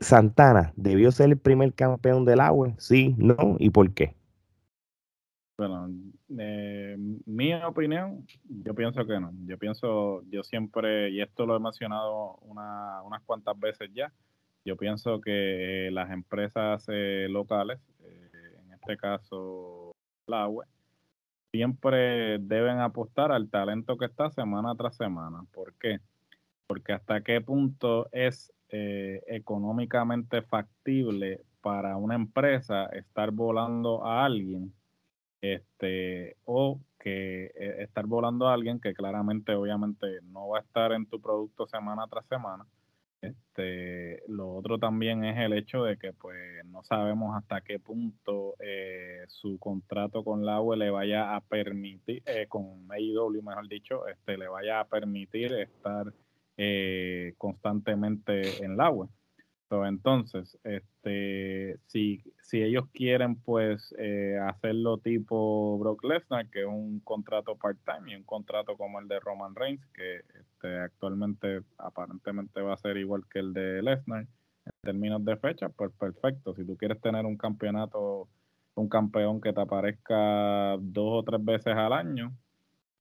Santana, 0.00 0.72
¿debió 0.76 1.10
ser 1.12 1.30
el 1.30 1.38
primer 1.38 1.72
campeón 1.74 2.24
del 2.24 2.40
agua? 2.40 2.74
Sí, 2.78 3.14
no, 3.18 3.56
¿y 3.58 3.70
por 3.70 3.92
qué? 3.92 4.14
Bueno, 5.58 5.88
eh, 6.38 6.96
mi 6.98 7.54
opinión, 7.54 8.26
yo 8.44 8.74
pienso 8.74 9.06
que 9.06 9.18
no. 9.18 9.32
Yo 9.46 9.56
pienso, 9.56 10.22
yo 10.28 10.42
siempre, 10.42 11.10
y 11.10 11.22
esto 11.22 11.46
lo 11.46 11.56
he 11.56 11.60
mencionado 11.60 12.36
unas 12.42 13.22
cuantas 13.24 13.58
veces 13.58 13.90
ya, 13.94 14.12
Yo 14.66 14.76
pienso 14.76 15.20
que 15.20 15.88
las 15.92 16.10
empresas 16.10 16.84
eh, 16.88 17.28
locales, 17.30 17.78
eh, 18.00 18.58
en 18.64 18.72
este 18.74 18.96
caso 18.96 19.92
la 20.26 20.48
web, 20.48 20.68
siempre 21.52 22.38
deben 22.38 22.80
apostar 22.80 23.32
al 23.32 23.48
talento 23.48 23.96
que 23.96 24.06
está 24.06 24.30
semana 24.30 24.74
tras 24.74 24.96
semana. 24.96 25.44
¿Por 25.52 25.72
qué? 25.74 26.00
Porque 26.66 26.92
hasta 26.92 27.22
qué 27.22 27.40
punto 27.40 28.08
es 28.12 28.52
eh, 28.70 29.22
económicamente 29.28 30.42
factible 30.42 31.42
para 31.60 31.96
una 31.96 32.14
empresa 32.14 32.86
estar 32.86 33.30
volando 33.30 34.04
a 34.04 34.24
alguien 34.24 34.72
este 35.40 36.36
o 36.44 36.80
que 36.98 37.46
eh, 37.46 37.82
estar 37.82 38.06
volando 38.06 38.48
a 38.48 38.54
alguien 38.54 38.80
que 38.80 38.94
claramente 38.94 39.54
obviamente 39.54 40.20
no 40.22 40.48
va 40.48 40.58
a 40.58 40.62
estar 40.62 40.92
en 40.92 41.06
tu 41.06 41.20
producto 41.20 41.66
semana 41.66 42.06
tras 42.08 42.26
semana. 42.26 42.66
Este, 43.20 44.22
lo 44.28 44.52
otro 44.54 44.78
también 44.78 45.24
es 45.24 45.38
el 45.38 45.52
hecho 45.54 45.82
de 45.84 45.96
que 45.96 46.12
pues 46.12 46.64
no 46.66 46.82
sabemos 46.84 47.36
hasta 47.36 47.60
qué 47.62 47.78
punto 47.78 48.54
eh, 48.60 49.24
su 49.28 49.58
contrato 49.58 50.22
con 50.22 50.44
la 50.44 50.60
UE 50.60 50.76
le 50.76 50.90
vaya 50.90 51.34
a 51.34 51.40
permitir, 51.40 52.22
eh, 52.26 52.46
con 52.48 52.86
AEW 52.90 53.42
mejor 53.42 53.68
dicho, 53.68 54.06
este, 54.06 54.36
le 54.36 54.48
vaya 54.48 54.80
a 54.80 54.84
permitir 54.84 55.52
estar 55.54 56.12
eh, 56.56 57.34
constantemente 57.38 58.64
en 58.64 58.76
la 58.76 58.90
UE 58.90 59.08
entonces, 59.70 60.56
este, 60.62 61.78
si, 61.86 62.22
si 62.40 62.62
ellos 62.62 62.84
quieren 62.92 63.36
pues 63.36 63.94
eh, 63.98 64.38
hacerlo 64.40 64.98
tipo 64.98 65.76
Brock 65.78 66.04
Lesnar, 66.04 66.48
que 66.50 66.60
es 66.60 66.66
un 66.66 67.00
contrato 67.00 67.56
part-time 67.56 68.12
y 68.12 68.14
un 68.14 68.22
contrato 68.22 68.76
como 68.76 69.00
el 69.00 69.08
de 69.08 69.18
Roman 69.18 69.54
Reigns, 69.54 69.84
que 69.86 70.18
este, 70.18 70.78
actualmente 70.78 71.62
aparentemente 71.78 72.60
va 72.60 72.74
a 72.74 72.78
ser 72.78 72.96
igual 72.96 73.24
que 73.28 73.40
el 73.40 73.52
de 73.52 73.82
Lesnar 73.82 74.22
en 74.64 74.72
términos 74.82 75.24
de 75.24 75.36
fecha, 75.36 75.68
pues 75.68 75.92
perfecto. 75.98 76.54
Si 76.54 76.64
tú 76.64 76.76
quieres 76.76 77.00
tener 77.00 77.26
un 77.26 77.36
campeonato, 77.36 78.28
un 78.74 78.88
campeón 78.88 79.40
que 79.40 79.52
te 79.52 79.60
aparezca 79.60 80.76
dos 80.78 81.20
o 81.20 81.22
tres 81.24 81.44
veces 81.44 81.74
al 81.74 81.92
año, 81.92 82.32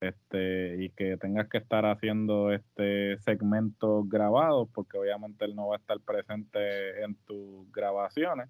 este, 0.01 0.83
y 0.83 0.89
que 0.91 1.17
tengas 1.17 1.47
que 1.49 1.57
estar 1.57 1.85
haciendo 1.85 2.51
este 2.51 3.17
segmentos 3.19 4.07
grabados, 4.09 4.69
porque 4.73 4.97
obviamente 4.97 5.45
él 5.45 5.55
no 5.55 5.67
va 5.67 5.75
a 5.75 5.79
estar 5.79 5.99
presente 6.01 7.03
en 7.03 7.15
tus 7.25 7.71
grabaciones. 7.71 8.49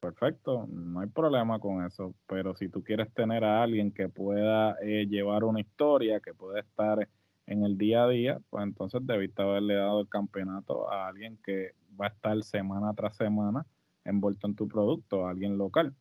Perfecto, 0.00 0.66
no 0.68 1.00
hay 1.00 1.08
problema 1.08 1.58
con 1.58 1.84
eso, 1.84 2.14
pero 2.26 2.54
si 2.54 2.68
tú 2.68 2.84
quieres 2.84 3.12
tener 3.14 3.42
a 3.42 3.62
alguien 3.62 3.90
que 3.90 4.08
pueda 4.08 4.76
eh, 4.82 5.06
llevar 5.06 5.44
una 5.44 5.60
historia, 5.60 6.20
que 6.20 6.34
pueda 6.34 6.60
estar 6.60 7.08
en 7.46 7.64
el 7.64 7.78
día 7.78 8.04
a 8.04 8.08
día, 8.08 8.38
pues 8.50 8.64
entonces 8.64 9.00
debiste 9.06 9.42
haberle 9.42 9.74
dado 9.74 10.00
el 10.00 10.08
campeonato 10.08 10.90
a 10.92 11.08
alguien 11.08 11.38
que 11.42 11.72
va 11.98 12.06
a 12.06 12.08
estar 12.10 12.42
semana 12.42 12.92
tras 12.94 13.16
semana 13.16 13.64
envuelto 14.04 14.46
en 14.46 14.54
tu 14.54 14.68
producto, 14.68 15.26
a 15.26 15.30
alguien 15.30 15.56
local. 15.56 15.94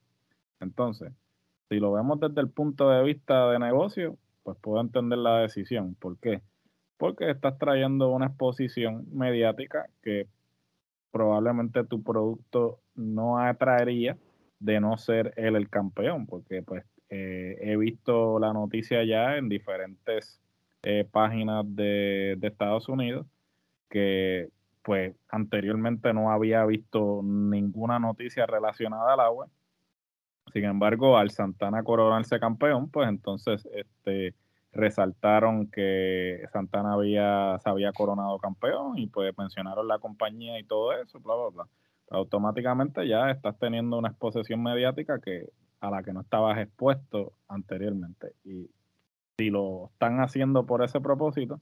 Entonces, 0.60 1.14
si 1.70 1.80
lo 1.80 1.94
vemos 1.94 2.20
desde 2.20 2.42
el 2.42 2.50
punto 2.50 2.90
de 2.90 3.04
vista 3.04 3.50
de 3.52 3.60
negocio, 3.60 4.18
pues 4.44 4.58
puedo 4.60 4.82
entender 4.82 5.20
la 5.20 5.40
decisión. 5.40 5.96
¿Por 5.96 6.18
qué? 6.20 6.42
Porque 6.98 7.30
estás 7.30 7.58
trayendo 7.58 8.12
una 8.12 8.28
exposición 8.28 9.06
mediática 9.12 9.88
que 10.02 10.28
probablemente 11.12 11.84
tu 11.84 12.04
producto 12.04 12.80
no 12.96 13.40
atraería 13.40 14.18
de 14.60 14.80
no 14.80 14.98
ser 14.98 15.34
él 15.38 15.56
el 15.56 15.70
campeón, 15.70 16.26
porque 16.26 16.64
pues 16.64 16.86
eh, 17.10 17.58
he 17.62 17.78
visto 17.78 18.40
la 18.40 18.54
noticia 18.54 19.04
ya 19.04 19.38
en 19.38 19.50
diferentes 19.50 20.40
eh, 20.84 21.08
páginas 21.10 21.66
de, 21.76 22.36
de 22.38 22.48
Estados 22.48 22.90
Unidos 22.90 23.28
que 23.90 24.50
pues 24.82 25.16
anteriormente 25.30 26.14
no 26.14 26.32
había 26.32 26.66
visto 26.66 27.22
ninguna 27.24 28.00
noticia 28.00 28.46
relacionada 28.46 29.14
al 29.14 29.20
agua 29.20 29.48
sin 30.52 30.66
embargo, 30.66 31.18
al 31.18 31.32
Santana 31.32 31.84
coronarse 31.84 32.40
campeón, 32.40 32.90
pues 32.90 33.08
entonces 33.08 33.68
este, 33.74 34.36
resaltaron 34.72 35.68
que 35.68 36.44
Santana 36.52 36.94
había, 36.94 37.58
se 37.64 37.70
había 37.70 37.92
coronado 37.94 38.38
campeón 38.40 38.98
y 38.98 39.08
pues 39.08 39.36
mencionaron 39.38 39.88
la 39.88 40.00
compañía 40.00 40.60
y 40.60 40.64
todo 40.64 40.94
eso, 40.94 41.20
bla, 41.20 41.36
bla, 41.36 41.50
bla. 41.50 41.68
Automáticamente 42.10 43.08
ya 43.08 43.32
estás 43.32 43.58
teniendo 43.58 43.98
una 43.98 44.10
exposición 44.10 44.62
mediática 44.62 45.20
que 45.20 45.50
a 45.80 45.90
la 45.90 46.04
que 46.04 46.14
no 46.14 46.22
estabas 46.22 46.58
expuesto 46.60 47.34
anteriormente. 47.48 48.34
Y 48.44 48.70
si 49.38 49.50
lo 49.50 49.90
están 49.92 50.22
haciendo 50.22 50.66
por 50.66 50.84
ese 50.84 51.02
propósito, 51.02 51.60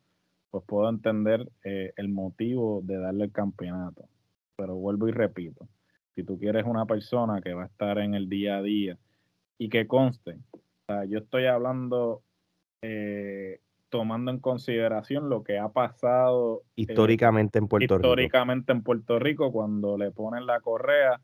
pues 0.51 0.63
puedo 0.65 0.89
entender 0.89 1.49
eh, 1.63 1.93
el 1.95 2.09
motivo 2.09 2.81
de 2.83 2.97
darle 2.97 3.25
el 3.25 3.31
campeonato. 3.31 4.07
Pero 4.57 4.75
vuelvo 4.75 5.07
y 5.07 5.11
repito, 5.11 5.67
si 6.15 6.23
tú 6.23 6.37
quieres 6.37 6.65
una 6.65 6.85
persona 6.85 7.41
que 7.41 7.53
va 7.53 7.63
a 7.63 7.67
estar 7.67 7.97
en 7.99 8.13
el 8.15 8.29
día 8.29 8.57
a 8.57 8.61
día 8.61 8.97
y 9.57 9.69
que 9.69 9.87
conste, 9.87 10.37
yo 11.07 11.19
estoy 11.19 11.45
hablando 11.45 12.23
eh, 12.81 13.59
tomando 13.89 14.31
en 14.31 14.39
consideración 14.39 15.29
lo 15.29 15.43
que 15.43 15.59
ha 15.59 15.69
pasado 15.69 16.61
eh, 16.75 16.83
históricamente 16.83 17.59
en 17.59 17.67
Puerto 17.67 17.97
Rico. 17.97 18.07
Históricamente 18.07 18.71
en 18.71 18.83
Puerto 18.83 19.19
Rico 19.19 19.51
cuando 19.51 19.97
le 19.97 20.11
ponen 20.11 20.45
la 20.45 20.59
correa 20.61 21.21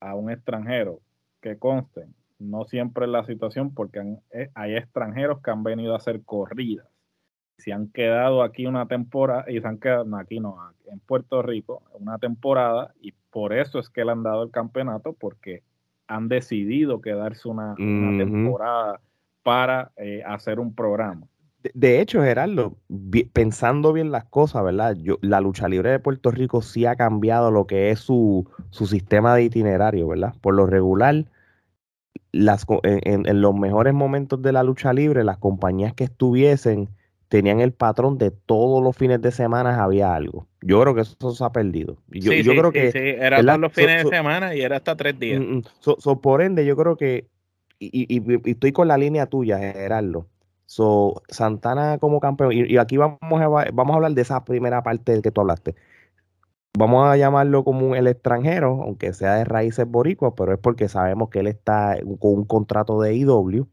a 0.00 0.14
un 0.14 0.30
extranjero, 0.30 1.00
que 1.40 1.58
conste, 1.58 2.06
no 2.38 2.64
siempre 2.64 3.04
es 3.04 3.10
la 3.10 3.24
situación 3.24 3.74
porque 3.74 4.16
eh, 4.32 4.50
hay 4.54 4.76
extranjeros 4.76 5.40
que 5.42 5.50
han 5.50 5.62
venido 5.62 5.92
a 5.94 5.98
hacer 5.98 6.22
corridas. 6.24 6.86
Se 7.60 7.72
han 7.72 7.88
quedado 7.88 8.42
aquí 8.42 8.66
una 8.66 8.86
temporada, 8.86 9.44
y 9.48 9.60
se 9.60 9.66
han 9.66 9.78
quedado, 9.78 10.04
no, 10.04 10.16
aquí 10.16 10.40
no, 10.40 10.56
en 10.90 10.98
Puerto 11.00 11.42
Rico, 11.42 11.82
una 11.98 12.18
temporada, 12.18 12.94
y 13.00 13.12
por 13.30 13.52
eso 13.52 13.78
es 13.78 13.88
que 13.88 14.04
le 14.04 14.12
han 14.12 14.22
dado 14.22 14.42
el 14.42 14.50
campeonato, 14.50 15.12
porque 15.12 15.62
han 16.08 16.28
decidido 16.28 17.00
quedarse 17.00 17.48
una, 17.48 17.74
temporada 17.76 19.00
para 19.42 19.92
eh, 19.96 20.22
hacer 20.26 20.58
un 20.58 20.74
programa. 20.74 21.26
De, 21.74 22.00
hecho, 22.00 22.22
Gerardo, 22.22 22.76
pensando 23.32 23.92
bien 23.92 24.10
las 24.10 24.24
cosas, 24.24 24.64
¿verdad? 24.64 24.96
Yo, 24.96 25.18
la 25.20 25.40
lucha 25.40 25.68
libre 25.68 25.90
de 25.90 25.98
Puerto 25.98 26.30
Rico 26.30 26.62
sí 26.62 26.86
ha 26.86 26.96
cambiado 26.96 27.50
lo 27.50 27.66
que 27.66 27.90
es 27.90 28.00
su, 28.00 28.48
su 28.70 28.86
sistema 28.86 29.34
de 29.34 29.44
itinerario, 29.44 30.08
¿verdad? 30.08 30.34
Por 30.40 30.54
lo 30.54 30.66
regular, 30.66 31.26
las, 32.32 32.64
en, 32.82 33.28
en, 33.28 33.40
los 33.42 33.54
mejores 33.54 33.92
momentos 33.92 34.40
de 34.40 34.52
la 34.52 34.62
lucha 34.62 34.92
libre, 34.94 35.22
las 35.22 35.36
compañías 35.36 35.92
que 35.92 36.04
estuviesen 36.04 36.88
tenían 37.30 37.60
el 37.60 37.72
patrón 37.72 38.18
de 38.18 38.32
todos 38.32 38.82
los 38.82 38.96
fines 38.96 39.22
de 39.22 39.30
semana 39.30 39.82
había 39.82 40.14
algo. 40.14 40.48
Yo 40.62 40.82
creo 40.82 40.96
que 40.96 41.02
eso 41.02 41.30
se 41.30 41.44
ha 41.44 41.50
perdido. 41.50 41.96
Yo, 42.08 42.32
sí, 42.32 42.42
yo 42.42 42.52
creo 42.52 42.72
que. 42.72 42.90
Sí, 42.90 42.98
era 42.98 43.40
todos 43.40 43.60
los 43.60 43.72
fines 43.72 44.04
de 44.04 44.10
semana 44.10 44.54
y 44.54 44.62
era 44.62 44.76
hasta 44.76 44.96
tres 44.96 45.16
días. 45.18 45.40
Mm, 45.40 45.58
mm, 45.58 46.20
por 46.20 46.42
ende, 46.42 46.66
yo 46.66 46.76
creo 46.76 46.96
que. 46.96 47.28
Y, 47.78 48.20
estoy 48.50 48.72
con 48.72 48.88
la 48.88 48.98
línea 48.98 49.26
tuya, 49.26 49.58
Gerardo. 49.58 50.26
So, 50.66 51.22
Santana 51.28 51.98
como 51.98 52.18
campeón. 52.18 52.52
Y, 52.52 52.76
aquí 52.76 52.96
vamos 52.96 53.18
a, 53.22 53.70
vamos 53.72 53.94
a 53.94 53.94
hablar 53.94 54.12
de 54.12 54.22
esa 54.22 54.44
primera 54.44 54.82
parte 54.82 55.22
que 55.22 55.30
tú 55.30 55.40
hablaste. 55.40 55.76
Vamos 56.76 57.08
a 57.08 57.16
llamarlo 57.16 57.62
como 57.62 57.94
el 57.94 58.08
extranjero, 58.08 58.82
aunque 58.82 59.12
sea 59.12 59.36
de 59.36 59.44
raíces 59.44 59.86
boricuas, 59.86 60.32
pero 60.36 60.52
es 60.52 60.58
porque 60.58 60.88
sabemos 60.88 61.30
que 61.30 61.40
él 61.40 61.46
está 61.46 61.96
con 62.18 62.34
un 62.34 62.44
contrato 62.44 63.00
de 63.00 63.14
IW 63.14 63.68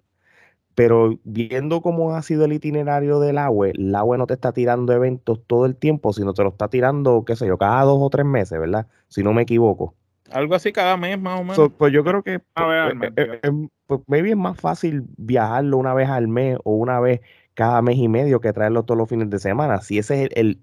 pero 0.78 1.18
viendo 1.24 1.82
cómo 1.82 2.16
ha 2.16 2.22
sido 2.22 2.46
el 2.46 2.54
itinerario 2.54 3.20
del 3.20 3.40
agua, 3.40 3.70
el 3.70 3.96
agua 3.96 4.16
no 4.20 4.28
te 4.28 4.36
está 4.36 4.52
tirando 4.52 4.94
eventos 4.94 5.42
todo 5.48 5.66
el 5.66 5.76
tiempo, 5.76 6.14
sino 6.14 6.36
te 6.36 6.44
lo 6.44 6.50
está 6.50 6.68
tirando, 6.68 7.26
qué 7.26 7.36
sé 7.36 7.48
yo, 7.48 7.58
cada 7.58 7.82
dos 7.82 7.98
o 8.00 8.08
tres 8.12 8.28
meses, 8.28 8.60
¿verdad? 8.60 8.86
Si 9.08 9.24
no 9.24 9.34
me 9.34 9.42
equivoco. 9.42 9.96
Algo 10.30 10.54
así 10.54 10.72
cada 10.72 10.96
mes 10.96 11.20
más 11.20 11.42
o 11.42 11.44
menos. 11.44 11.72
pues 11.80 11.92
yo 11.92 12.04
creo 12.04 12.22
que 12.22 12.42
pues, 12.54 12.68
eh, 12.68 13.12
eh, 13.18 13.40
eh, 13.42 13.68
pues, 13.88 14.02
maybe 14.06 14.30
es 14.30 14.38
más 14.38 14.62
fácil 14.62 15.06
viajarlo 15.18 15.78
una 15.78 15.96
vez 15.96 16.10
al 16.10 16.28
mes 16.28 16.60
o 16.64 16.76
una 16.76 17.00
vez 17.00 17.22
cada 17.56 17.82
mes 17.82 17.98
y 17.98 18.08
medio 18.08 18.40
que 18.40 18.54
traerlo 18.54 18.84
todos 18.84 19.00
los 19.00 19.10
fines 19.10 19.32
de 19.32 19.40
semana. 19.40 19.82
Si 19.82 19.98
ese 19.98 20.26
es 20.26 20.30
el, 20.36 20.62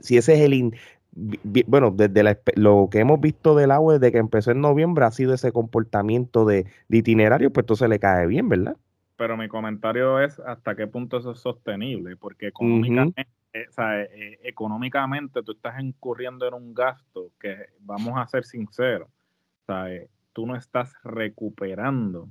si 0.00 0.18
ese 0.18 0.34
es 0.34 0.40
el 0.42 0.74
bueno, 1.66 1.90
desde 1.90 2.36
lo 2.56 2.88
que 2.90 2.98
hemos 2.98 3.18
visto 3.18 3.54
del 3.54 3.70
agua 3.70 3.94
desde 3.94 4.12
que 4.12 4.18
empezó 4.18 4.50
en 4.50 4.60
noviembre 4.60 5.06
ha 5.06 5.10
sido 5.10 5.32
ese 5.32 5.52
comportamiento 5.52 6.44
de, 6.44 6.66
de 6.88 6.98
itinerario, 6.98 7.50
pues 7.50 7.62
entonces 7.62 7.88
le 7.88 7.98
cae 7.98 8.26
bien, 8.26 8.50
¿verdad? 8.50 8.76
Pero 9.16 9.36
mi 9.36 9.48
comentario 9.48 10.20
es 10.20 10.38
hasta 10.40 10.74
qué 10.74 10.86
punto 10.86 11.18
eso 11.18 11.32
es 11.32 11.40
sostenible, 11.40 12.16
porque 12.16 12.48
económicamente, 12.48 13.28
eh, 13.52 13.66
eh, 13.78 14.38
económicamente 14.42 15.42
tú 15.42 15.52
estás 15.52 15.80
incurriendo 15.80 16.46
en 16.46 16.54
un 16.54 16.74
gasto 16.74 17.30
que, 17.38 17.68
vamos 17.80 18.14
a 18.16 18.26
ser 18.26 18.44
sinceros, 18.44 19.08
eh, 19.68 20.08
tú 20.32 20.46
no 20.46 20.56
estás 20.56 20.92
recuperando 21.04 22.28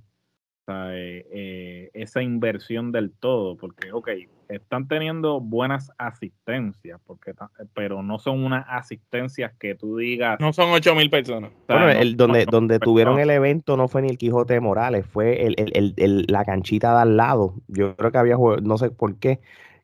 eh, 0.67 1.89
esa 1.93 2.21
inversión 2.21 2.91
del 2.91 3.11
todo, 3.11 3.55
porque, 3.55 3.91
ok, 3.91 4.09
están 4.49 4.87
teniendo 4.87 5.39
buenas 5.39 5.91
asistencias, 5.97 6.99
porque 7.05 7.33
pero 7.73 8.03
no 8.03 8.19
son 8.19 8.43
unas 8.43 8.65
asistencias 8.69 9.53
que 9.59 9.75
tú 9.75 9.97
digas. 9.97 10.39
No 10.39 10.53
son 10.53 10.71
ocho 10.71 10.95
mil 10.95 11.09
personas. 11.09 11.51
Bueno, 11.67 11.89
el, 11.89 12.15
donde, 12.15 12.45
donde 12.45 12.79
tuvieron 12.79 13.19
el 13.19 13.29
evento 13.29 13.77
no 13.77 13.87
fue 13.87 14.01
ni 14.01 14.09
el 14.09 14.17
Quijote 14.17 14.53
de 14.55 14.59
Morales, 14.59 15.05
fue 15.05 15.45
el, 15.45 16.25
la 16.27 16.45
canchita 16.45 16.95
de 16.95 17.01
al 17.01 17.17
lado. 17.17 17.55
Yo 17.67 17.95
creo 17.95 18.11
que 18.11 18.17
había, 18.17 18.37
no 18.61 18.77
sé 18.77 18.91
por 18.91 19.17
qué, 19.17 19.39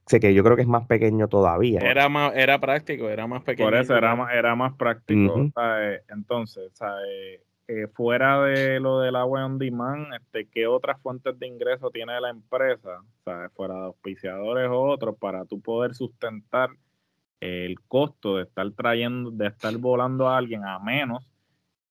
sé 0.05 0.19
que 0.19 0.33
yo 0.33 0.43
creo 0.43 0.55
que 0.55 0.63
es 0.63 0.67
más 0.67 0.85
pequeño 0.87 1.27
todavía. 1.27 1.79
Era 1.81 2.09
más, 2.09 2.33
era 2.35 2.59
práctico, 2.59 3.09
era 3.09 3.27
más 3.27 3.43
pequeño. 3.43 3.69
Por 3.69 3.79
eso 3.79 3.95
era 3.95 4.15
más, 4.15 4.33
era 4.33 4.55
más 4.55 4.73
práctico. 4.73 5.51
Entonces, 6.09 6.61
eh, 7.69 7.87
fuera 7.87 8.41
de 8.41 8.79
lo 8.79 8.99
del 8.99 9.15
agua 9.15 9.45
on 9.45 9.59
demand, 9.59 10.11
este, 10.15 10.47
¿qué 10.47 10.65
otras 10.65 10.99
fuentes 11.01 11.37
de 11.37 11.45
ingreso 11.45 11.91
tiene 11.91 12.19
la 12.19 12.31
empresa? 12.31 13.03
fuera 13.53 13.75
de 13.75 13.81
auspiciadores 13.81 14.67
o 14.69 14.81
otros, 14.81 15.15
para 15.19 15.45
tú 15.45 15.61
poder 15.61 15.93
sustentar 15.93 16.71
el 17.39 17.79
costo 17.81 18.37
de 18.37 18.43
estar 18.45 18.71
trayendo, 18.71 19.29
de 19.29 19.49
estar 19.49 19.77
volando 19.77 20.27
a 20.27 20.37
alguien 20.37 20.65
a 20.65 20.79
menos. 20.79 21.31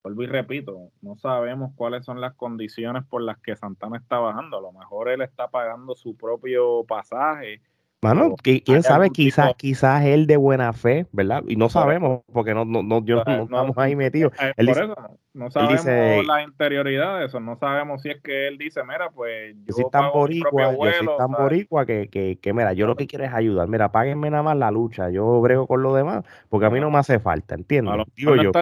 Vuelvo 0.02 0.24
y 0.24 0.26
repito, 0.26 0.90
no 1.00 1.14
sabemos 1.14 1.70
cuáles 1.76 2.04
son 2.04 2.20
las 2.20 2.34
condiciones 2.34 3.04
por 3.04 3.22
las 3.22 3.38
que 3.38 3.54
Santana 3.54 3.98
está 3.98 4.18
bajando. 4.18 4.58
A 4.58 4.60
lo 4.60 4.72
mejor 4.72 5.08
él 5.08 5.22
está 5.22 5.46
pagando 5.46 5.94
su 5.94 6.16
propio 6.16 6.82
pasaje 6.88 7.60
Mano, 8.00 8.36
quién 8.40 8.82
sabe, 8.84 9.10
quizás, 9.10 9.54
quizás 9.56 10.04
él 10.04 10.28
de 10.28 10.36
buena 10.36 10.72
fe, 10.72 11.06
¿verdad? 11.10 11.42
Y 11.48 11.56
no 11.56 11.68
sabemos, 11.68 12.20
porque 12.32 12.54
no, 12.54 12.64
no, 12.64 12.84
no, 12.84 13.04
yo 13.04 13.24
no, 13.24 13.42
estamos 13.42 13.76
ahí 13.76 13.96
metidos. 13.96 14.32
Eh, 14.40 14.52
él 14.56 14.66
por 14.66 14.76
dice, 14.76 14.92
eso, 14.92 15.18
no 15.34 15.50
sabemos 15.50 16.26
la 16.26 16.42
interioridad 16.44 17.18
de 17.18 17.26
eso, 17.26 17.40
no 17.40 17.56
sabemos 17.56 18.02
si 18.02 18.10
es 18.10 18.22
que 18.22 18.46
él 18.46 18.56
dice, 18.56 18.84
mira, 18.84 19.10
pues 19.10 19.56
yo, 19.66 19.74
soy 19.74 19.84
tan 19.90 20.12
boricua, 20.12 20.74
yo 20.74 20.92
soy 20.92 21.16
tan 21.18 21.32
boricua 21.32 21.86
que, 21.86 22.08
que, 22.08 22.38
que, 22.40 22.52
mira, 22.52 22.72
yo 22.72 22.86
lo 22.86 22.94
que 22.94 23.08
quiero 23.08 23.24
es 23.24 23.32
ayudar, 23.32 23.66
mira, 23.66 23.90
páguenme 23.90 24.30
nada 24.30 24.44
más 24.44 24.56
la 24.56 24.70
lucha, 24.70 25.10
yo 25.10 25.40
brego 25.40 25.66
con 25.66 25.82
lo 25.82 25.92
demás, 25.92 26.24
porque 26.48 26.66
a 26.66 26.70
mí 26.70 26.78
no 26.78 26.92
me 26.92 26.98
hace 26.98 27.18
falta, 27.18 27.56
¿entiendes? 27.56 27.94
A 27.94 27.96
lo, 27.96 28.04
Digo 28.14 28.36
yo. 28.36 28.52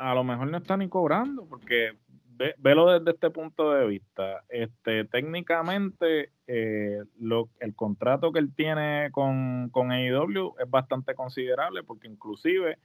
a 0.00 0.14
lo 0.14 0.24
mejor 0.24 0.48
no 0.48 0.56
está 0.56 0.76
ni 0.76 0.88
cobrando, 0.88 1.46
porque 1.48 1.92
velo 2.58 2.98
desde 2.98 3.12
este 3.12 3.30
punto 3.30 3.72
de 3.72 3.86
vista. 3.86 4.44
Este, 4.48 5.04
técnicamente, 5.04 6.30
eh, 6.46 7.02
lo, 7.18 7.48
el 7.60 7.74
contrato 7.74 8.32
que 8.32 8.38
él 8.38 8.54
tiene 8.54 9.10
con, 9.12 9.68
con 9.70 9.92
AEW 9.92 10.54
es 10.58 10.70
bastante 10.70 11.14
considerable 11.14 11.82
porque 11.82 12.08
inclusive 12.08 12.78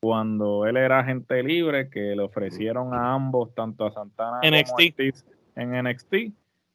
cuando 0.00 0.66
él 0.66 0.76
era 0.76 1.00
agente 1.00 1.42
libre, 1.42 1.88
que 1.88 2.16
le 2.16 2.22
ofrecieron 2.22 2.92
a 2.92 3.14
ambos, 3.14 3.54
tanto 3.54 3.86
a 3.86 3.92
Santana 3.92 4.40
NXT. 4.40 4.96
como 4.96 5.34
a 5.56 5.62
en 5.62 5.84
NXT, 5.84 6.14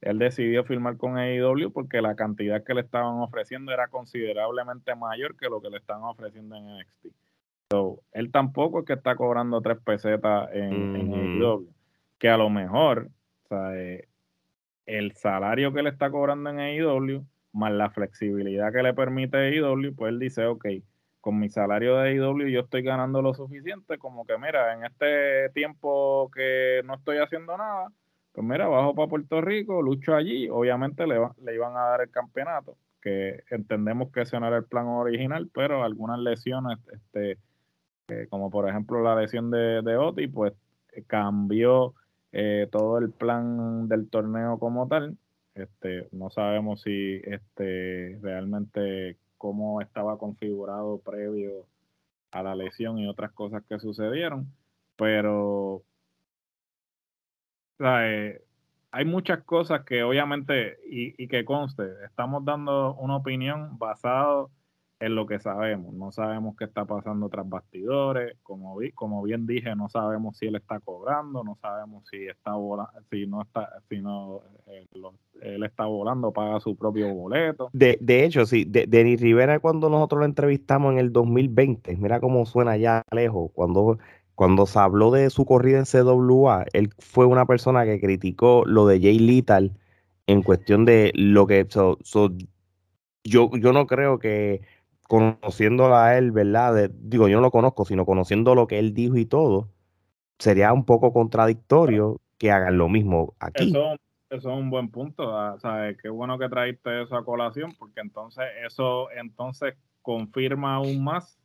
él 0.00 0.18
decidió 0.18 0.64
firmar 0.64 0.96
con 0.96 1.18
AEW 1.18 1.70
porque 1.72 2.00
la 2.00 2.14
cantidad 2.14 2.64
que 2.64 2.72
le 2.72 2.80
estaban 2.80 3.20
ofreciendo 3.20 3.72
era 3.72 3.88
considerablemente 3.88 4.94
mayor 4.94 5.36
que 5.36 5.48
lo 5.50 5.60
que 5.60 5.68
le 5.68 5.76
estaban 5.76 6.04
ofreciendo 6.04 6.56
en 6.56 6.78
NXT. 6.78 7.06
So, 7.70 8.00
él 8.12 8.30
tampoco 8.32 8.80
es 8.80 8.86
que 8.86 8.94
está 8.94 9.14
cobrando 9.14 9.60
tres 9.60 9.76
pesetas 9.84 10.48
en, 10.54 10.96
en 10.96 11.42
AEW 11.42 11.68
que 12.18 12.28
a 12.28 12.36
lo 12.36 12.50
mejor 12.50 13.08
eh, 13.50 14.08
el 14.86 15.12
salario 15.12 15.72
que 15.72 15.82
le 15.82 15.90
está 15.90 16.10
cobrando 16.10 16.50
en 16.50 16.60
AEW, 16.60 17.24
más 17.52 17.72
la 17.72 17.90
flexibilidad 17.90 18.72
que 18.72 18.82
le 18.82 18.94
permite 18.94 19.36
AEW, 19.36 19.94
pues 19.94 20.10
él 20.10 20.18
dice, 20.18 20.46
ok, 20.46 20.66
con 21.20 21.38
mi 21.38 21.48
salario 21.48 21.96
de 21.96 22.10
AEW 22.10 22.48
yo 22.48 22.60
estoy 22.60 22.82
ganando 22.82 23.22
lo 23.22 23.34
suficiente, 23.34 23.98
como 23.98 24.24
que 24.26 24.38
mira, 24.38 24.74
en 24.74 24.84
este 24.84 25.50
tiempo 25.50 26.30
que 26.34 26.82
no 26.84 26.94
estoy 26.94 27.18
haciendo 27.18 27.56
nada, 27.56 27.88
pues 28.32 28.46
mira, 28.46 28.68
bajo 28.68 28.94
para 28.94 29.08
Puerto 29.08 29.40
Rico, 29.40 29.82
lucho 29.82 30.14
allí, 30.14 30.48
obviamente 30.48 31.06
le, 31.06 31.16
le 31.42 31.54
iban 31.54 31.76
a 31.76 31.86
dar 31.90 32.02
el 32.02 32.10
campeonato, 32.10 32.76
que 33.00 33.42
entendemos 33.50 34.10
que 34.12 34.22
ese 34.22 34.38
no 34.38 34.46
era 34.46 34.58
el 34.58 34.64
plan 34.64 34.86
original, 34.86 35.50
pero 35.52 35.82
algunas 35.82 36.18
lesiones, 36.20 36.78
este, 36.92 37.38
eh, 38.08 38.26
como 38.30 38.50
por 38.50 38.68
ejemplo 38.68 39.02
la 39.02 39.20
lesión 39.20 39.50
de, 39.50 39.82
de 39.82 39.96
Oti, 39.96 40.28
pues 40.28 40.54
cambió 41.06 41.94
eh, 42.32 42.68
todo 42.70 42.98
el 42.98 43.10
plan 43.10 43.88
del 43.88 44.08
torneo 44.08 44.58
como 44.58 44.88
tal. 44.88 45.16
Este, 45.54 46.08
no 46.12 46.30
sabemos 46.30 46.82
si 46.82 47.20
este, 47.24 48.18
realmente 48.22 49.16
cómo 49.38 49.80
estaba 49.80 50.18
configurado 50.18 50.98
previo 51.00 51.66
a 52.30 52.42
la 52.42 52.54
lesión 52.54 52.98
y 52.98 53.08
otras 53.08 53.32
cosas 53.32 53.62
que 53.68 53.78
sucedieron, 53.78 54.52
pero 54.96 55.82
eh, 57.80 58.42
hay 58.90 59.04
muchas 59.04 59.42
cosas 59.44 59.84
que 59.84 60.02
obviamente, 60.02 60.78
y, 60.90 61.22
y, 61.22 61.28
que 61.28 61.44
conste, 61.44 61.84
estamos 62.04 62.44
dando 62.44 62.94
una 62.94 63.16
opinión 63.16 63.78
basado 63.78 64.50
en 65.00 65.14
lo 65.14 65.26
que 65.26 65.38
sabemos. 65.38 65.94
No 65.94 66.10
sabemos 66.10 66.56
qué 66.56 66.64
está 66.64 66.84
pasando 66.84 67.28
tras 67.28 67.48
bastidores. 67.48 68.36
Como, 68.42 68.76
vi, 68.76 68.92
como 68.92 69.22
bien 69.22 69.46
dije, 69.46 69.74
no 69.76 69.88
sabemos 69.88 70.38
si 70.38 70.46
él 70.46 70.56
está 70.56 70.80
cobrando, 70.80 71.44
no 71.44 71.56
sabemos 71.60 72.04
si 72.10 72.26
está 72.26 72.52
volando, 72.52 72.92
si 73.10 73.26
no 73.26 73.42
está, 73.42 73.68
si 73.88 74.00
no, 74.00 74.42
eh, 74.66 74.86
él 75.42 75.62
está 75.62 75.84
volando, 75.86 76.32
paga 76.32 76.60
su 76.60 76.76
propio 76.76 77.14
boleto. 77.14 77.70
De, 77.72 77.98
de 78.00 78.24
hecho, 78.24 78.44
sí, 78.46 78.64
de, 78.64 78.86
Denis 78.86 79.20
Rivera 79.20 79.60
cuando 79.60 79.88
nosotros 79.88 80.20
lo 80.20 80.24
entrevistamos 80.24 80.92
en 80.92 80.98
el 80.98 81.12
2020, 81.12 81.96
mira 81.96 82.20
cómo 82.20 82.44
suena 82.46 82.76
ya 82.76 83.02
lejos, 83.12 83.50
cuando 83.52 83.98
cuando 84.34 84.66
se 84.66 84.78
habló 84.78 85.10
de 85.10 85.30
su 85.30 85.44
corrida 85.44 85.78
en 85.78 85.84
CWA, 85.84 86.64
él 86.72 86.90
fue 87.00 87.26
una 87.26 87.44
persona 87.44 87.84
que 87.84 87.98
criticó 87.98 88.62
lo 88.64 88.86
de 88.86 89.00
Jay 89.00 89.18
Little 89.18 89.72
en 90.28 90.42
cuestión 90.44 90.84
de 90.84 91.10
lo 91.16 91.48
que 91.48 91.66
yo, 93.24 93.50
yo 93.56 93.72
no 93.72 93.86
creo 93.88 94.20
que 94.20 94.60
conociendo 95.08 95.92
a 95.96 96.16
él, 96.18 96.30
¿verdad? 96.30 96.90
digo, 96.90 97.28
yo 97.28 97.36
no 97.36 97.42
lo 97.42 97.50
conozco, 97.50 97.84
sino 97.86 98.04
conociendo 98.04 98.54
lo 98.54 98.66
que 98.66 98.78
él 98.78 98.92
dijo 98.94 99.16
y 99.16 99.24
todo, 99.24 99.70
sería 100.38 100.72
un 100.72 100.84
poco 100.84 101.12
contradictorio 101.12 102.20
que 102.36 102.52
hagan 102.52 102.76
lo 102.76 102.88
mismo 102.88 103.34
aquí. 103.40 103.70
Eso, 103.70 103.96
es 104.30 104.44
un 104.44 104.68
buen 104.68 104.90
punto, 104.90 105.34
ah, 105.36 105.56
¿sabes? 105.58 105.96
Qué 106.00 106.10
bueno 106.10 106.38
que 106.38 106.50
traíste 106.50 107.02
eso 107.02 107.16
a 107.16 107.24
colación, 107.24 107.72
porque 107.78 108.00
entonces 108.02 108.44
eso 108.64 109.10
entonces 109.10 109.74
confirma 110.02 110.74
aún 110.74 111.02
más 111.02 111.38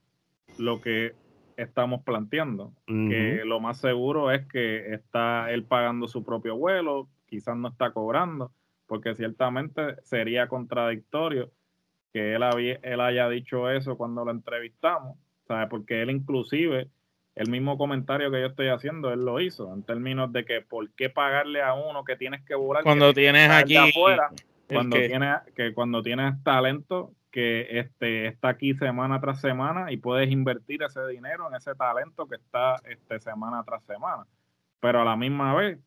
lo 0.58 0.82
que 0.82 1.16
estamos 1.56 2.04
planteando, 2.04 2.74
que 2.86 3.44
lo 3.46 3.62
más 3.62 3.78
seguro 3.78 4.32
es 4.32 4.46
que 4.48 4.94
está 4.94 5.52
él 5.52 5.64
pagando 5.64 6.08
su 6.10 6.24
propio 6.24 6.58
vuelo, 6.58 7.08
quizás 7.28 7.56
no 7.56 7.70
está 7.70 7.92
cobrando, 7.92 8.52
porque 8.88 9.16
ciertamente 9.16 10.02
sería 10.02 10.48
contradictorio 10.50 11.52
que 12.14 12.36
él, 12.36 12.44
había, 12.44 12.80
él 12.84 13.02
haya 13.02 13.28
dicho 13.28 13.70
eso 13.70 13.98
cuando 13.98 14.24
lo 14.24 14.32
entrevistamos, 14.32 15.18
¿sabes? 15.48 15.68
Porque 15.70 16.02
él 16.02 16.12
inclusive, 16.12 16.88
el 17.36 17.50
mismo 17.50 17.78
comentario 17.78 18.32
que 18.32 18.40
yo 18.40 18.48
estoy 18.48 18.68
haciendo, 18.68 19.12
él 19.12 19.26
lo 19.26 19.42
hizo, 19.42 19.74
en 19.74 19.84
términos 19.84 20.32
de 20.32 20.46
que 20.46 20.62
por 20.62 20.92
qué 20.92 21.10
pagarle 21.10 21.62
a 21.64 21.74
uno 21.74 22.04
que 22.04 22.16
tienes 22.16 22.44
que 22.46 22.54
volar 22.54 22.84
cuando 22.84 23.14
tienes 23.14 23.50
aquí 23.50 23.76
afuera, 23.76 24.30
cuando 24.68 24.96
que... 24.96 25.08
tienes 25.10 25.40
que 25.56 25.74
cuando 25.74 26.04
tienes 26.04 26.42
talento 26.44 27.12
que 27.32 27.80
este 27.80 28.28
está 28.28 28.50
aquí 28.50 28.76
semana 28.76 29.20
tras 29.20 29.42
semana 29.42 29.92
y 29.92 29.98
puedes 29.98 30.30
invertir 30.30 30.84
ese 30.84 31.06
dinero 31.08 31.48
en 31.50 31.56
ese 31.56 31.74
talento 31.74 32.28
que 32.28 32.36
está 32.36 32.76
este 32.88 33.20
semana 33.20 33.64
tras 33.66 33.84
semana. 33.86 34.28
Pero 34.80 35.02
a 35.02 35.06
la 35.06 35.16
misma 35.16 35.56
vez, 35.56 35.80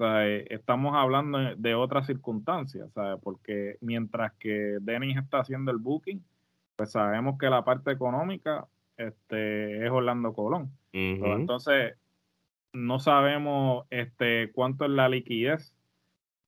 eh, 0.00 0.46
estamos 0.50 0.94
hablando 0.96 1.38
de 1.56 1.74
otras 1.74 2.06
circunstancias, 2.06 2.88
porque 3.22 3.76
mientras 3.80 4.32
que 4.34 4.78
Denis 4.80 5.16
está 5.16 5.40
haciendo 5.40 5.70
el 5.70 5.78
booking, 5.78 6.24
pues 6.76 6.92
sabemos 6.92 7.38
que 7.38 7.50
la 7.50 7.64
parte 7.64 7.90
económica 7.90 8.66
este, 8.96 9.84
es 9.84 9.90
Orlando 9.90 10.32
Colón. 10.32 10.70
Entonces, 10.92 11.94
no 12.72 12.98
sabemos 12.98 13.86
este, 13.90 14.50
cuánto 14.52 14.84
es 14.84 14.90
la 14.90 15.08
liquidez 15.08 15.74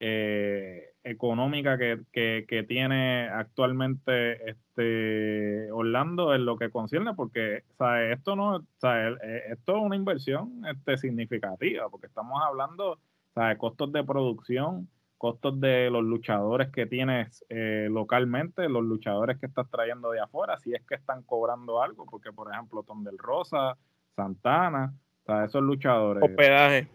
eh, 0.00 0.92
económica 1.04 1.78
que, 1.78 2.64
tiene 2.68 3.28
actualmente 3.28 4.50
este 4.50 5.70
Orlando 5.72 6.34
en 6.34 6.44
lo 6.44 6.56
que 6.56 6.70
concierne, 6.70 7.14
porque 7.14 7.64
esto 8.10 8.36
no, 8.36 8.58
eh, 8.58 9.42
esto 9.50 9.76
es 9.76 9.82
una 9.82 9.96
inversión 9.96 10.64
este, 10.66 10.96
significativa, 10.96 11.88
porque 11.88 12.06
estamos 12.06 12.40
hablando 12.42 12.98
sea, 13.34 13.56
costos 13.58 13.92
de 13.92 14.04
producción, 14.04 14.88
costos 15.22 15.60
de 15.60 15.88
los 15.88 16.02
luchadores 16.02 16.70
que 16.70 16.86
tienes 16.86 17.44
eh, 17.48 17.86
localmente, 17.88 18.68
los 18.68 18.82
luchadores 18.82 19.38
que 19.38 19.46
estás 19.46 19.70
trayendo 19.70 20.10
de 20.10 20.20
afuera, 20.20 20.58
si 20.58 20.74
es 20.74 20.82
que 20.82 20.96
están 20.96 21.22
cobrando 21.22 21.80
algo, 21.80 22.06
porque 22.06 22.32
por 22.32 22.52
ejemplo 22.52 22.82
Tom 22.82 23.04
del 23.04 23.18
Rosa, 23.18 23.78
Santana, 24.16 24.92
o 25.22 25.26
sea, 25.26 25.44
esos 25.44 25.62
luchadores. 25.62 26.22
Hospedaje. 26.22 26.88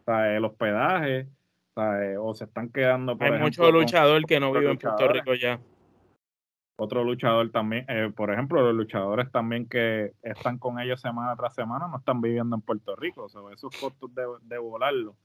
O 0.00 0.04
sea, 0.04 0.36
el 0.36 0.44
hospedaje, 0.44 1.26
o, 1.74 1.80
sea, 1.80 2.20
o 2.20 2.34
se 2.34 2.44
están 2.44 2.70
quedando. 2.70 3.18
Por 3.18 3.26
Hay 3.26 3.40
muchos 3.40 3.72
luchadores 3.72 4.24
que 4.26 4.38
no 4.38 4.52
viven 4.52 4.70
en 4.70 4.78
Puerto 4.78 5.08
Rico 5.08 5.34
ya. 5.34 5.60
Otro 6.76 7.04
luchador 7.04 7.50
también, 7.50 7.84
eh, 7.88 8.12
por 8.14 8.32
ejemplo, 8.32 8.62
los 8.62 8.74
luchadores 8.74 9.30
también 9.30 9.68
que 9.68 10.12
están 10.22 10.58
con 10.58 10.80
ellos 10.80 11.00
semana 11.00 11.36
tras 11.36 11.54
semana 11.54 11.86
no 11.86 11.98
están 11.98 12.20
viviendo 12.20 12.56
en 12.56 12.62
Puerto 12.62 12.96
Rico. 12.96 13.24
O 13.24 13.28
sea, 13.28 13.40
esos 13.52 13.76
costos 13.78 14.14
de, 14.14 14.24
de 14.42 14.58
volarlo 14.58 15.16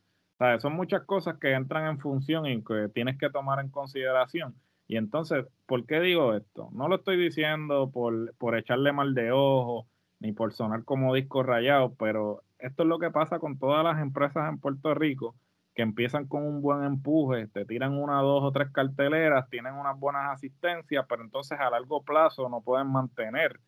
son 0.59 0.73
muchas 0.73 1.03
cosas 1.03 1.37
que 1.39 1.53
entran 1.53 1.87
en 1.87 1.99
función 1.99 2.45
y 2.45 2.63
que 2.63 2.89
tienes 2.93 3.17
que 3.17 3.29
tomar 3.29 3.59
en 3.59 3.69
consideración. 3.69 4.55
Y 4.87 4.97
entonces, 4.97 5.45
¿por 5.65 5.85
qué 5.85 5.99
digo 5.99 6.33
esto? 6.33 6.69
No 6.71 6.87
lo 6.87 6.97
estoy 6.97 7.17
diciendo 7.17 7.91
por, 7.91 8.33
por 8.35 8.57
echarle 8.57 8.93
mal 8.93 9.13
de 9.13 9.31
ojo, 9.31 9.87
ni 10.19 10.31
por 10.31 10.53
sonar 10.53 10.83
como 10.83 11.13
disco 11.13 11.43
rayado, 11.43 11.93
pero 11.95 12.43
esto 12.59 12.83
es 12.83 12.89
lo 12.89 12.99
que 12.99 13.11
pasa 13.11 13.39
con 13.39 13.59
todas 13.59 13.83
las 13.83 14.01
empresas 14.01 14.49
en 14.49 14.59
Puerto 14.59 14.93
Rico 14.93 15.35
que 15.75 15.83
empiezan 15.83 16.27
con 16.27 16.43
un 16.43 16.61
buen 16.63 16.83
empuje, 16.83 17.47
te 17.49 17.63
tiran 17.63 17.93
una, 17.93 18.19
dos 18.21 18.43
o 18.43 18.51
tres 18.51 18.71
carteleras, 18.71 19.47
tienen 19.47 19.75
unas 19.75 19.99
buenas 19.99 20.31
asistencias, 20.31 21.05
pero 21.07 21.21
entonces 21.21 21.59
a 21.59 21.69
largo 21.69 22.01
plazo 22.03 22.49
no 22.49 22.61
pueden 22.61 22.87
mantener, 22.87 23.59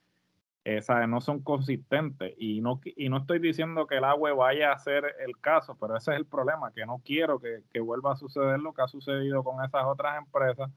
eh, 0.77 1.07
no 1.07 1.21
son 1.21 1.41
consistentes. 1.41 2.33
Y 2.37 2.61
no, 2.61 2.79
y 2.83 3.09
no 3.09 3.17
estoy 3.17 3.39
diciendo 3.39 3.87
que 3.87 3.97
el 3.97 4.03
agua 4.03 4.33
vaya 4.33 4.71
a 4.71 4.77
ser 4.79 5.15
el 5.19 5.39
caso, 5.39 5.75
pero 5.79 5.97
ese 5.97 6.11
es 6.11 6.17
el 6.17 6.25
problema, 6.25 6.71
que 6.71 6.85
no 6.85 7.01
quiero 7.03 7.39
que, 7.39 7.79
vuelva 7.79 8.13
a 8.13 8.15
suceder 8.15 8.59
lo 8.59 8.73
que 8.73 8.81
ha 8.81 8.87
sucedido 8.87 9.43
con 9.43 9.63
esas 9.63 9.85
otras 9.85 10.17
empresas 10.17 10.69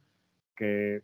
que. 0.56 1.02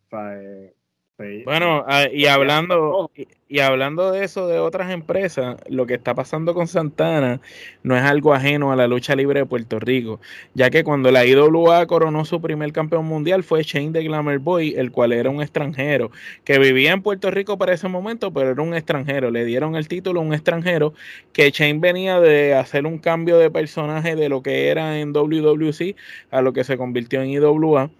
Bueno, 1.44 1.84
ah, 1.88 2.06
y 2.12 2.26
hablando 2.26 3.10
y, 3.48 3.58
hablando 3.58 4.12
de 4.12 4.22
eso 4.22 4.46
de 4.46 4.60
otras 4.60 4.92
empresas, 4.92 5.56
lo 5.68 5.84
que 5.84 5.94
está 5.94 6.14
pasando 6.14 6.54
con 6.54 6.68
Santana 6.68 7.40
no 7.82 7.96
es 7.96 8.04
algo 8.04 8.34
ajeno 8.34 8.70
a 8.70 8.76
la 8.76 8.86
lucha 8.86 9.16
libre 9.16 9.40
de 9.40 9.46
Puerto 9.46 9.80
Rico, 9.80 10.20
ya 10.54 10.70
que 10.70 10.84
cuando 10.84 11.10
la 11.10 11.26
IWA 11.26 11.88
coronó 11.88 12.24
su 12.24 12.40
primer 12.40 12.72
campeón 12.72 13.06
mundial 13.06 13.42
fue 13.42 13.64
Shane 13.64 13.90
de 13.90 14.04
Glamour 14.04 14.38
Boy, 14.38 14.74
el 14.76 14.92
cual 14.92 15.12
era 15.12 15.28
un 15.28 15.42
extranjero 15.42 16.12
que 16.44 16.60
vivía 16.60 16.92
en 16.92 17.02
Puerto 17.02 17.32
Rico 17.32 17.58
para 17.58 17.72
ese 17.74 17.88
momento, 17.88 18.32
pero 18.32 18.50
era 18.50 18.62
un 18.62 18.74
extranjero. 18.74 19.32
Le 19.32 19.44
dieron 19.44 19.74
el 19.74 19.88
título 19.88 20.20
a 20.20 20.22
un 20.22 20.34
extranjero 20.34 20.94
que 21.32 21.50
Shane 21.50 21.80
venía 21.80 22.20
de 22.20 22.54
hacer 22.54 22.86
un 22.86 22.98
cambio 22.98 23.38
de 23.38 23.50
personaje 23.50 24.14
de 24.14 24.28
lo 24.28 24.40
que 24.40 24.68
era 24.68 25.00
en 25.00 25.12
WWC 25.12 25.96
a 26.30 26.42
lo 26.42 26.52
que 26.52 26.62
se 26.62 26.76
convirtió 26.76 27.22
en 27.22 27.30
IWA 27.30 27.90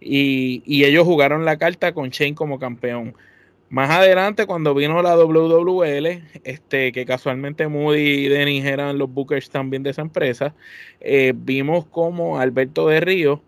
y, 0.00 0.62
ellos 0.84 1.04
jugaron 1.04 1.44
la 1.44 1.58
carta 1.58 1.92
con 1.94 2.10
Shane 2.10 2.34
como 2.34 2.58
campeón. 2.58 3.14
Más 3.70 3.90
adelante, 3.90 4.46
cuando 4.46 4.74
vino 4.74 5.02
la 5.02 5.16
WWL, 5.16 6.22
este, 6.44 6.92
que 6.92 7.06
casualmente 7.06 7.66
Moody 7.66 8.26
y 8.26 8.28
Denis 8.28 8.64
eran 8.64 8.98
los 8.98 9.12
bookers 9.12 9.50
también 9.50 9.82
de 9.82 9.90
esa 9.90 10.02
empresa, 10.02 10.54
eh, 11.00 11.32
vimos 11.34 11.86
como 11.86 12.38
Alberto 12.38 12.88
de 12.88 13.00
Río 13.00 13.42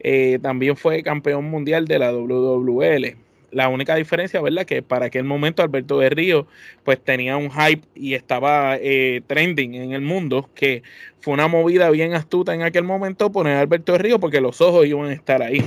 eh, 0.00 0.38
también 0.40 0.76
fue 0.76 1.02
campeón 1.02 1.46
mundial 1.46 1.86
de 1.86 1.98
la 1.98 2.12
WWL 2.12 3.16
la 3.50 3.68
única 3.68 3.94
diferencia, 3.94 4.40
¿verdad? 4.40 4.64
Que 4.64 4.82
para 4.82 5.06
aquel 5.06 5.24
momento 5.24 5.62
Alberto 5.62 5.98
de 5.98 6.10
Río 6.10 6.46
pues 6.84 7.02
tenía 7.02 7.36
un 7.36 7.50
hype 7.50 7.86
y 7.94 8.14
estaba 8.14 8.76
eh, 8.76 9.22
trending 9.26 9.74
en 9.74 9.92
el 9.92 10.02
mundo, 10.02 10.50
que 10.54 10.82
fue 11.20 11.34
una 11.34 11.48
movida 11.48 11.90
bien 11.90 12.14
astuta 12.14 12.54
en 12.54 12.62
aquel 12.62 12.84
momento 12.84 13.32
poner 13.32 13.56
a 13.56 13.60
Alberto 13.60 13.92
de 13.92 13.98
Río 13.98 14.20
porque 14.20 14.40
los 14.40 14.60
ojos 14.60 14.86
iban 14.86 15.06
a 15.06 15.12
estar 15.12 15.42
ahí. 15.42 15.64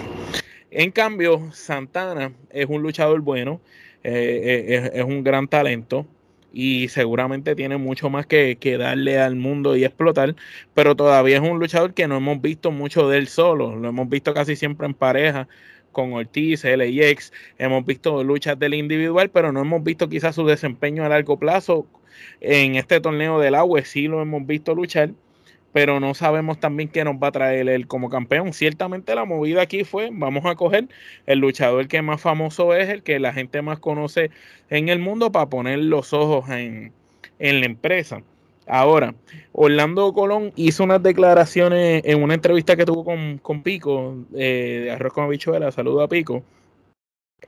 En 0.69 0.91
cambio, 0.91 1.49
Santana 1.51 2.31
es 2.49 2.67
un 2.69 2.81
luchador 2.81 3.19
bueno, 3.21 3.59
eh, 4.03 4.65
eh, 4.67 4.91
es, 4.93 5.03
un 5.03 5.23
gran 5.23 5.47
talento 5.47 6.07
y 6.53 6.87
seguramente 6.87 7.55
tiene 7.55 7.77
mucho 7.77 8.09
más 8.09 8.25
que, 8.25 8.57
que, 8.57 8.77
darle 8.77 9.19
al 9.19 9.35
mundo 9.35 9.75
y 9.75 9.83
explotar, 9.83 10.35
pero 10.73 10.95
todavía 10.95 11.37
es 11.37 11.41
un 11.41 11.59
luchador 11.59 11.93
que 11.93 12.07
no 12.07 12.17
hemos 12.17 12.41
visto 12.41 12.71
mucho 12.71 13.09
de 13.09 13.17
él 13.17 13.27
solo, 13.27 13.75
lo 13.75 13.89
hemos 13.89 14.09
visto 14.09 14.33
casi 14.33 14.55
siempre 14.55 14.87
en 14.87 14.93
pareja 14.93 15.47
con 15.91 16.13
Ortiz, 16.13 16.63
LAX, 16.63 17.31
hemos 17.57 17.85
visto 17.85 18.23
luchas 18.23 18.57
del 18.57 18.73
individual, 18.73 19.29
pero 19.29 19.51
no 19.51 19.61
hemos 19.61 19.83
visto 19.83 20.09
quizás 20.09 20.35
su 20.35 20.45
desempeño 20.45 21.05
a 21.05 21.09
largo 21.09 21.37
plazo. 21.37 21.87
En 22.39 22.75
este 22.75 22.99
torneo 23.01 23.39
del 23.39 23.55
agua 23.55 23.81
sí 23.83 24.07
lo 24.07 24.21
hemos 24.21 24.45
visto 24.45 24.75
luchar, 24.75 25.11
pero 25.73 25.99
no 25.99 26.13
sabemos 26.13 26.59
también 26.59 26.89
qué 26.89 27.03
nos 27.03 27.15
va 27.15 27.27
a 27.27 27.31
traer 27.31 27.69
él 27.69 27.87
como 27.87 28.09
campeón. 28.09 28.53
Ciertamente 28.53 29.15
la 29.15 29.25
movida 29.25 29.61
aquí 29.61 29.83
fue, 29.83 30.09
vamos 30.11 30.45
a 30.45 30.55
coger 30.55 30.87
el 31.25 31.39
luchador 31.39 31.87
que 31.87 32.01
más 32.01 32.21
famoso 32.21 32.75
es, 32.75 32.89
el 32.89 33.03
que 33.03 33.19
la 33.19 33.33
gente 33.33 33.61
más 33.61 33.79
conoce 33.79 34.31
en 34.69 34.89
el 34.89 34.99
mundo 34.99 35.31
para 35.31 35.49
poner 35.49 35.79
los 35.79 36.13
ojos 36.13 36.49
en, 36.49 36.93
en 37.39 37.59
la 37.59 37.65
empresa. 37.65 38.23
Ahora, 38.73 39.13
Orlando 39.51 40.13
Colón 40.13 40.53
hizo 40.55 40.85
unas 40.85 41.03
declaraciones 41.03 42.03
en 42.05 42.23
una 42.23 42.35
entrevista 42.35 42.77
que 42.77 42.85
tuvo 42.85 43.03
con, 43.03 43.63
Pico, 43.63 44.15
eh, 44.33 44.83
de 44.85 44.91
Arroz 44.91 45.11
con 45.11 45.25
Habichuela, 45.25 45.73
saludo 45.73 46.01
a 46.01 46.07
Pico, 46.07 46.41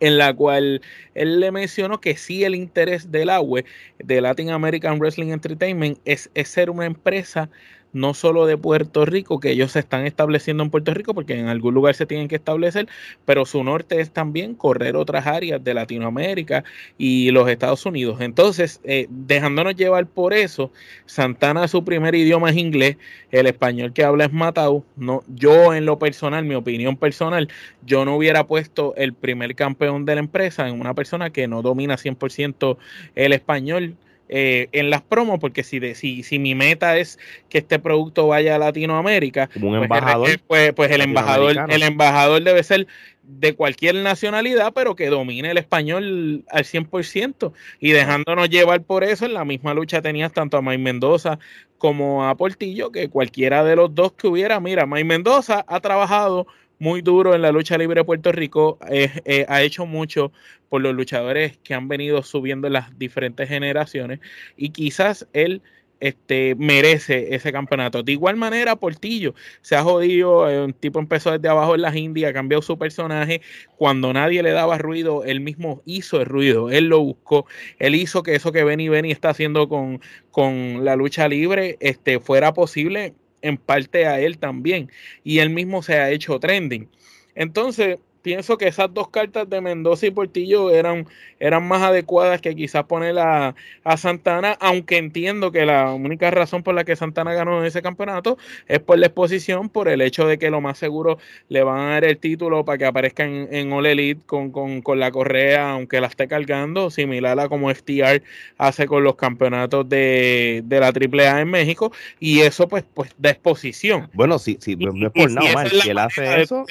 en 0.01 0.17
la 0.17 0.33
cual 0.33 0.81
él 1.13 1.39
le 1.39 1.49
mencionó 1.53 2.01
que 2.01 2.17
sí 2.17 2.43
el 2.43 2.55
interés 2.55 3.09
del 3.09 3.29
AWE, 3.29 3.63
de 3.99 4.19
Latin 4.19 4.49
American 4.49 4.99
Wrestling 4.99 5.29
Entertainment, 5.31 5.97
es 6.03 6.29
ser 6.43 6.69
una 6.69 6.85
empresa 6.85 7.49
no 7.93 8.13
solo 8.13 8.45
de 8.45 8.57
Puerto 8.57 9.05
Rico, 9.05 9.39
que 9.39 9.51
ellos 9.51 9.71
se 9.71 9.79
están 9.79 10.05
estableciendo 10.05 10.63
en 10.63 10.69
Puerto 10.69 10.93
Rico, 10.93 11.13
porque 11.13 11.39
en 11.39 11.47
algún 11.47 11.73
lugar 11.73 11.95
se 11.95 12.05
tienen 12.05 12.27
que 12.27 12.35
establecer, 12.35 12.87
pero 13.25 13.45
su 13.45 13.63
norte 13.63 14.01
es 14.01 14.11
también 14.11 14.55
correr 14.55 14.95
otras 14.95 15.27
áreas 15.27 15.63
de 15.63 15.73
Latinoamérica 15.73 16.63
y 16.97 17.31
los 17.31 17.47
Estados 17.49 17.85
Unidos. 17.85 18.19
Entonces, 18.21 18.81
eh, 18.83 19.07
dejándonos 19.09 19.75
llevar 19.75 20.07
por 20.07 20.33
eso, 20.33 20.71
Santana 21.05 21.67
su 21.67 21.85
primer 21.85 22.15
idioma 22.15 22.49
es 22.49 22.57
inglés, 22.57 22.97
el 23.31 23.47
español 23.47 23.93
que 23.93 24.03
habla 24.03 24.25
es 24.25 24.33
Matau. 24.33 24.85
No, 24.95 25.23
yo 25.27 25.73
en 25.73 25.85
lo 25.85 25.99
personal, 25.99 26.45
mi 26.45 26.55
opinión 26.55 26.97
personal, 26.97 27.49
yo 27.81 28.05
no 28.05 28.15
hubiera 28.15 28.45
puesto 28.47 28.95
el 28.95 29.13
primer 29.13 29.55
campeón 29.55 30.05
de 30.05 30.15
la 30.15 30.21
empresa 30.21 30.67
en 30.67 30.79
una 30.79 30.93
persona 30.93 31.29
que 31.29 31.47
no 31.47 31.61
domina 31.61 31.95
100% 31.95 32.77
el 33.15 33.33
español 33.33 33.95
eh, 34.35 34.67
en 34.71 34.89
las 34.89 35.03
promos, 35.03 35.39
porque 35.39 35.63
si, 35.63 35.77
de, 35.77 35.93
si, 35.93 36.23
si 36.23 36.39
mi 36.39 36.55
meta 36.55 36.97
es 36.97 37.19
que 37.49 37.59
este 37.59 37.77
producto 37.77 38.25
vaya 38.25 38.55
a 38.55 38.57
Latinoamérica, 38.57 39.47
un 39.57 39.61
pues, 39.61 39.83
embajador, 39.83 40.39
pues, 40.47 40.73
pues, 40.73 40.89
el 40.89 41.01
embajador, 41.01 41.55
el 41.69 41.83
embajador 41.83 42.41
debe 42.41 42.63
ser 42.63 42.87
de 43.21 43.53
cualquier 43.53 43.93
nacionalidad, 43.93 44.73
pero 44.73 44.95
que 44.95 45.11
domine 45.11 45.51
el 45.51 45.59
español 45.59 46.45
al 46.49 46.63
100%. 46.63 47.53
Y 47.79 47.91
dejándonos 47.91 48.49
llevar 48.49 48.81
por 48.81 49.03
eso, 49.03 49.27
en 49.27 49.35
la 49.35 49.45
misma 49.45 49.75
lucha 49.75 50.01
tenías 50.01 50.33
tanto 50.33 50.57
a 50.57 50.63
May 50.63 50.79
Mendoza 50.79 51.37
como 51.77 52.27
a 52.27 52.35
Portillo, 52.35 52.91
que 52.91 53.09
cualquiera 53.09 53.63
de 53.63 53.75
los 53.75 53.93
dos 53.93 54.13
que 54.13 54.25
hubiera, 54.25 54.59
mira, 54.59 54.87
May 54.87 55.03
Mendoza 55.03 55.63
ha 55.67 55.79
trabajado 55.79 56.47
muy 56.83 57.01
duro 57.01 57.33
en 57.33 57.41
la 57.41 57.53
lucha 57.53 57.77
libre 57.77 58.01
de 58.01 58.03
Puerto 58.03 58.33
Rico, 58.33 58.77
eh, 58.89 59.45
ha 59.47 59.61
hecho 59.61 59.85
mucho 59.85 60.33
por 60.67 60.81
los 60.81 60.93
luchadores 60.93 61.57
que 61.63 61.73
han 61.73 61.87
venido 61.87 62.23
subiendo 62.23 62.67
en 62.67 62.73
las 62.73 62.99
diferentes 62.99 63.47
generaciones 63.47 64.19
y 64.57 64.71
quizás 64.71 65.25
él 65.31 65.61
este, 66.01 66.55
merece 66.55 67.33
ese 67.33 67.53
campeonato. 67.53 68.03
De 68.03 68.11
igual 68.11 68.35
manera, 68.35 68.75
Portillo 68.75 69.33
se 69.61 69.77
ha 69.77 69.83
jodido, 69.83 70.49
eh, 70.49 70.61
un 70.61 70.73
tipo 70.73 70.99
empezó 70.99 71.31
desde 71.31 71.47
abajo 71.47 71.75
en 71.75 71.83
las 71.83 71.95
Indias, 71.95 72.31
ha 72.31 72.33
cambiado 72.33 72.61
su 72.61 72.77
personaje, 72.77 73.41
cuando 73.77 74.11
nadie 74.11 74.43
le 74.43 74.51
daba 74.51 74.77
ruido, 74.77 75.23
él 75.23 75.39
mismo 75.39 75.81
hizo 75.85 76.19
el 76.19 76.25
ruido, 76.25 76.69
él 76.69 76.89
lo 76.89 76.99
buscó, 76.99 77.45
él 77.79 77.95
hizo 77.95 78.23
que 78.23 78.35
eso 78.35 78.51
que 78.51 78.65
Benny 78.65 78.89
Benny 78.89 79.11
está 79.11 79.29
haciendo 79.29 79.69
con, 79.69 80.01
con 80.31 80.83
la 80.83 80.97
lucha 80.97 81.29
libre 81.29 81.77
este, 81.79 82.19
fuera 82.19 82.53
posible 82.53 83.13
en 83.43 83.57
parte 83.57 84.07
a 84.07 84.19
él 84.19 84.39
también. 84.39 84.89
Y 85.23 85.37
él 85.39 85.51
mismo 85.51 85.83
se 85.83 85.93
ha 85.99 86.09
hecho 86.09 86.39
trending. 86.39 86.89
Entonces, 87.35 87.99
pienso 88.23 88.57
que 88.57 88.67
esas 88.67 88.91
dos 88.91 89.09
cartas 89.09 89.47
de 89.49 89.61
Mendoza 89.61 90.07
y 90.07 90.11
Portillo 90.11 90.71
eran, 90.71 91.05
eran 91.39 91.67
más 91.67 91.83
adecuadas 91.83 92.41
que 92.41 92.55
quizás 92.55 92.85
poner 92.85 93.19
a, 93.19 93.53
Santana, 93.97 94.57
aunque 94.59 94.97
entiendo 94.97 95.51
que 95.51 95.65
la 95.65 95.91
única 95.93 96.31
razón 96.31 96.63
por 96.63 96.73
la 96.73 96.85
que 96.85 96.95
Santana 96.95 97.33
ganó 97.33 97.63
ese 97.63 97.81
campeonato 97.81 98.37
es 98.67 98.79
por 98.79 98.97
la 98.97 99.07
exposición, 99.07 99.69
por 99.69 99.87
el 99.89 100.01
hecho 100.01 100.25
de 100.25 100.39
que 100.39 100.49
lo 100.49 100.61
más 100.61 100.77
seguro 100.77 101.19
le 101.49 101.63
van 101.63 101.79
a 101.79 101.89
dar 101.91 102.05
el 102.05 102.17
título 102.17 102.65
para 102.65 102.77
que 102.77 102.85
aparezca 102.85 103.25
en, 103.25 103.49
en 103.51 103.71
All 103.71 103.85
Elite 103.85 104.21
con, 104.25 104.51
con, 104.51 104.99
la 104.99 105.11
correa, 105.11 105.71
aunque 105.71 105.99
la 105.99 106.07
esté 106.07 106.27
cargando, 106.27 106.89
similar 106.89 107.39
a 107.39 107.49
como 107.49 107.73
FTR 107.73 108.23
hace 108.57 108.87
con 108.87 109.03
los 109.03 109.15
campeonatos 109.15 109.87
de, 109.89 110.61
de 110.65 110.79
la 110.79 110.87
AAA 110.87 111.41
en 111.41 111.49
México, 111.49 111.91
y 112.19 112.39
eso 112.39 112.67
pues, 112.69 112.85
pues 112.93 113.13
da 113.17 113.31
exposición. 113.31 114.09
Bueno, 114.13 114.39
sí, 114.39 114.57
sí, 114.61 114.77
no 114.77 115.07
es 115.07 115.13
por 115.13 115.29
nada 115.29 115.65
si 115.67 115.89
él 115.89 115.97
hace 115.97 116.41
eso. 116.41 116.65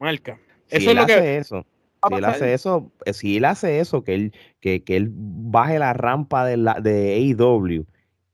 Marca 0.00 0.38
si 0.68 0.88
él 0.88 0.98
hace 0.98 1.38
eso, 1.38 1.66
si 2.08 2.14
él 2.14 2.24
hace 2.24 2.54
eso, 2.54 2.92
eh, 3.04 3.12
si 3.12 3.36
él 3.36 3.44
hace 3.44 3.80
eso, 3.80 4.04
que 4.04 4.14
él, 4.14 4.32
que, 4.60 4.82
que 4.84 4.96
él 4.96 5.10
baje 5.12 5.78
la 5.78 5.92
rampa 5.92 6.44
de, 6.44 6.56
la, 6.56 6.74
de 6.74 7.14
AEW 7.14 7.86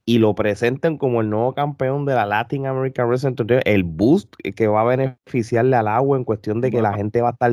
y 0.07 0.19
lo 0.19 0.35
presenten 0.35 0.99
como 0.99 1.21
el 1.23 1.31
nuevo 1.31 1.55
campeón 1.55 2.05
de 2.05 2.15
la 2.15 2.27
Latin 2.27 2.67
American 2.67 3.09
Wrestling 3.09 3.35
el 3.65 3.85
boost 3.85 4.35
que 4.55 4.67
va 4.67 4.83
a 4.83 4.85
beneficiarle 4.85 5.77
al 5.77 5.89
agua 5.89 6.19
en 6.19 6.25
cuestión 6.25 6.61
de 6.61 6.71
que 6.71 6.83
la 6.83 6.95
gente 6.95 7.23
va 7.23 7.31
a 7.31 7.33
estar... 7.33 7.53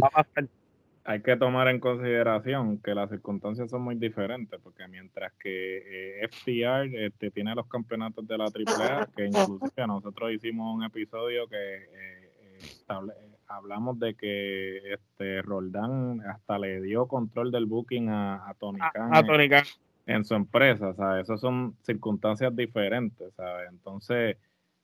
Hay 1.04 1.22
que 1.22 1.36
tomar 1.36 1.67
en 1.67 1.80
consideración 1.80 2.78
que 2.78 2.94
las 2.94 3.10
circunstancias 3.10 3.72
son 3.72 3.82
muy 3.82 3.96
diferentes, 3.96 4.60
porque 4.62 4.88
mientras 4.88 5.34
que 5.34 6.22
eh, 6.22 6.28
FTR 6.30 6.96
este, 6.96 7.32
tiene 7.32 7.56
los 7.56 7.67
campeonatos 7.67 8.28
de 8.28 8.38
la 8.38 8.46
AAA, 8.46 9.08
que 9.15 9.26
inclusive 9.26 9.88
nosotros 9.88 10.32
hicimos 10.32 10.76
un 10.76 10.84
episodio 10.84 11.48
que 11.48 11.58
eh, 11.58 12.30
eh 12.88 13.31
hablamos 13.52 14.00
de 14.00 14.16
que 14.16 14.94
este 14.94 15.42
Roldán 15.42 16.22
hasta 16.22 16.58
le 16.58 16.82
dio 16.82 17.08
control 17.08 17.52
del 17.52 17.66
booking 17.66 18.10
a, 18.10 18.56
Tony 18.60 18.80
Khan. 19.50 19.64
En, 20.08 20.26
su 20.26 20.34
empresa, 20.36 20.90
o 20.90 20.94
sea, 20.94 21.20
esas 21.20 21.40
son 21.40 21.76
circunstancias 21.84 22.56
diferentes, 22.56 23.34
¿sabes? 23.36 23.70
Entonces, 23.70 24.38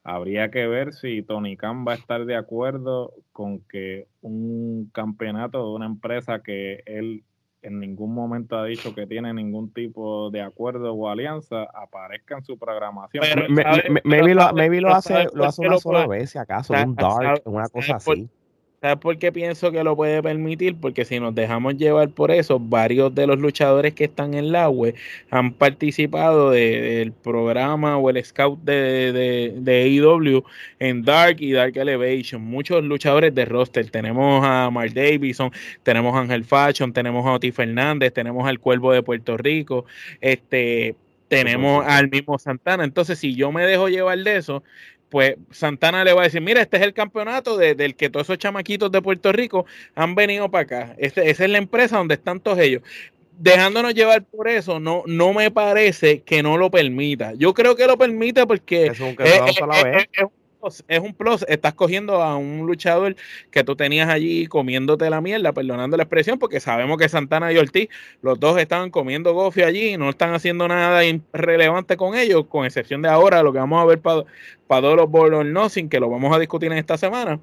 habría 0.03 0.51
que 0.51 0.67
ver 0.67 0.93
si 0.93 1.21
Tony 1.23 1.57
Khan 1.57 1.85
va 1.85 1.93
a 1.93 1.95
estar 1.95 2.25
de 2.25 2.35
acuerdo 2.35 3.13
con 3.33 3.59
que 3.61 4.07
un 4.21 4.89
campeonato 4.93 5.57
de 5.57 5.75
una 5.75 5.85
empresa 5.85 6.41
que 6.43 6.83
él 6.85 7.23
en 7.61 7.79
ningún 7.79 8.13
momento 8.13 8.57
ha 8.57 8.65
dicho 8.65 8.93
que 8.95 9.07
tiene 9.07 9.33
ningún 9.33 9.73
tipo 9.73 10.29
de 10.29 10.41
acuerdo 10.41 10.93
o 10.93 11.09
alianza, 11.09 11.63
aparezca 11.73 12.37
en 12.37 12.43
su 12.43 12.57
programación. 12.57 13.23
maybe, 14.03 14.33
lo, 14.81 14.93
hace, 14.93 15.27
lo 15.33 15.45
hace 15.45 15.67
una 15.67 15.77
sola 15.77 16.07
vez, 16.07 16.31
si 16.31 16.37
acaso, 16.37 16.73
un 16.73 16.95
dark, 16.95 17.41
una 17.45 17.67
cosa 17.67 17.95
así. 17.95 18.29
¿Sabes 18.79 18.97
por 18.99 19.17
qué 19.17 19.31
pienso 19.31 19.71
que 19.71 19.83
lo 19.83 19.95
puede 19.95 20.21
permitir? 20.21 20.75
Porque 20.79 21.03
si 21.03 21.19
nos 21.19 21.33
dejamos 21.33 21.77
llevar 21.77 22.09
por 22.09 22.29
eso, 22.29 22.59
varios 22.59 23.13
de 23.15 23.25
los 23.25 23.39
luchadores 23.39 23.95
que 23.95 24.03
están 24.03 24.35
en 24.35 24.51
la 24.51 24.69
web 24.69 24.93
han 25.31 25.51
participado 25.53 26.51
del 26.51 27.11
programa 27.11 27.97
o 27.97 28.07
el 28.11 28.23
scout 28.23 28.59
de, 28.63 29.11
de, 29.11 29.53
de 29.57 29.95
EW 29.95 30.43
en 30.77 31.01
Dark 31.01 31.37
y 31.39 31.53
Dark 31.53 31.75
Elevation. 31.75 32.39
Muchos 32.43 32.83
luchadores 32.83 33.33
de 33.33 33.45
roster. 33.45 33.89
Tenemos 33.89 34.45
a 34.45 34.69
Mark 34.69 34.93
Davison, 34.93 35.51
tenemos 35.81 36.15
a 36.15 36.19
Ángel 36.19 36.43
Fashion, 36.43 36.93
tenemos 36.93 37.25
a 37.25 37.33
Oti 37.33 37.51
Fernández, 37.51 38.13
tenemos 38.13 38.47
al 38.47 38.59
Cuervo 38.59 38.93
de 38.93 39.01
Puerto 39.01 39.37
Rico, 39.37 39.85
este, 40.21 40.95
tenemos 41.27 41.85
al 41.85 42.09
mismo 42.09 42.37
Santana. 42.37 42.83
Entonces, 42.83 43.19
si 43.19 43.35
yo 43.35 43.51
me 43.51 43.65
dejo 43.65 43.89
llevar 43.89 44.19
de 44.19 44.37
eso, 44.37 44.63
pues 45.09 45.35
Santana 45.51 46.03
le 46.03 46.13
va 46.13 46.21
a 46.21 46.23
decir, 46.25 46.41
mira, 46.41 46.61
este 46.61 46.77
es 46.77 46.83
el 46.83 46.93
campeonato 46.93 47.57
del 47.57 47.95
que 47.95 48.09
todos 48.09 48.25
esos 48.25 48.37
chamaquitos 48.37 48.91
de 48.91 49.01
Puerto 49.01 49.31
Rico 49.31 49.65
han 49.95 50.15
venido 50.15 50.49
para 50.49 50.63
acá. 50.63 50.95
Este, 50.97 51.29
esa 51.29 51.45
es 51.45 51.49
la 51.49 51.57
empresa 51.57 51.97
donde 51.97 52.15
están 52.15 52.39
todos 52.39 52.59
ellos. 52.59 52.81
Dejándonos 53.39 53.93
llevar 53.93 54.23
por 54.23 54.47
eso, 54.47 54.79
no, 54.79 55.03
no 55.05 55.31
me 55.31 55.51
parece 55.51 56.21
que 56.21 56.41
no 56.41 56.57
lo 56.57 56.71
permita. 56.71 57.33
Yo 57.35 57.53
creo 57.53 57.75
que 57.75 57.85
lo 57.85 57.97
permite 57.97 58.47
porque 58.47 58.87
es, 58.87 58.99
es 58.99 59.59
un 61.01 61.13
plus. 61.13 61.45
Estás 61.47 61.73
cogiendo 61.73 62.21
a 62.21 62.37
un 62.37 62.65
luchador 62.65 63.15
que 63.51 63.63
tú 63.63 63.75
tenías 63.75 64.09
allí 64.09 64.47
comiéndote 64.47 65.09
la 65.09 65.21
mierda, 65.21 65.53
perdonando 65.53 65.97
la 65.97 66.03
expresión, 66.03 66.39
porque 66.39 66.59
sabemos 66.59 66.97
que 66.97 67.09
Santana 67.09 67.51
y 67.51 67.57
Ortiz, 67.57 67.89
los 68.21 68.39
dos 68.39 68.59
estaban 68.59 68.91
comiendo 68.91 69.33
gofio 69.33 69.65
allí 69.65 69.93
y 69.93 69.97
no 69.97 70.09
están 70.09 70.33
haciendo 70.33 70.67
nada 70.67 71.01
relevante 71.33 71.97
con 71.97 72.15
ellos, 72.15 72.45
con 72.47 72.65
excepción 72.65 73.01
de 73.01 73.09
ahora, 73.09 73.43
lo 73.43 73.53
que 73.53 73.59
vamos 73.59 73.81
a 73.81 73.85
ver 73.85 73.99
para, 73.99 74.23
para 74.67 74.81
todos 74.81 74.95
los 74.95 75.45
no 75.45 75.69
sin 75.69 75.89
que 75.89 75.99
lo 75.99 76.09
vamos 76.09 76.35
a 76.35 76.39
discutir 76.39 76.71
en 76.71 76.77
esta 76.77 76.97
semana 76.97 77.39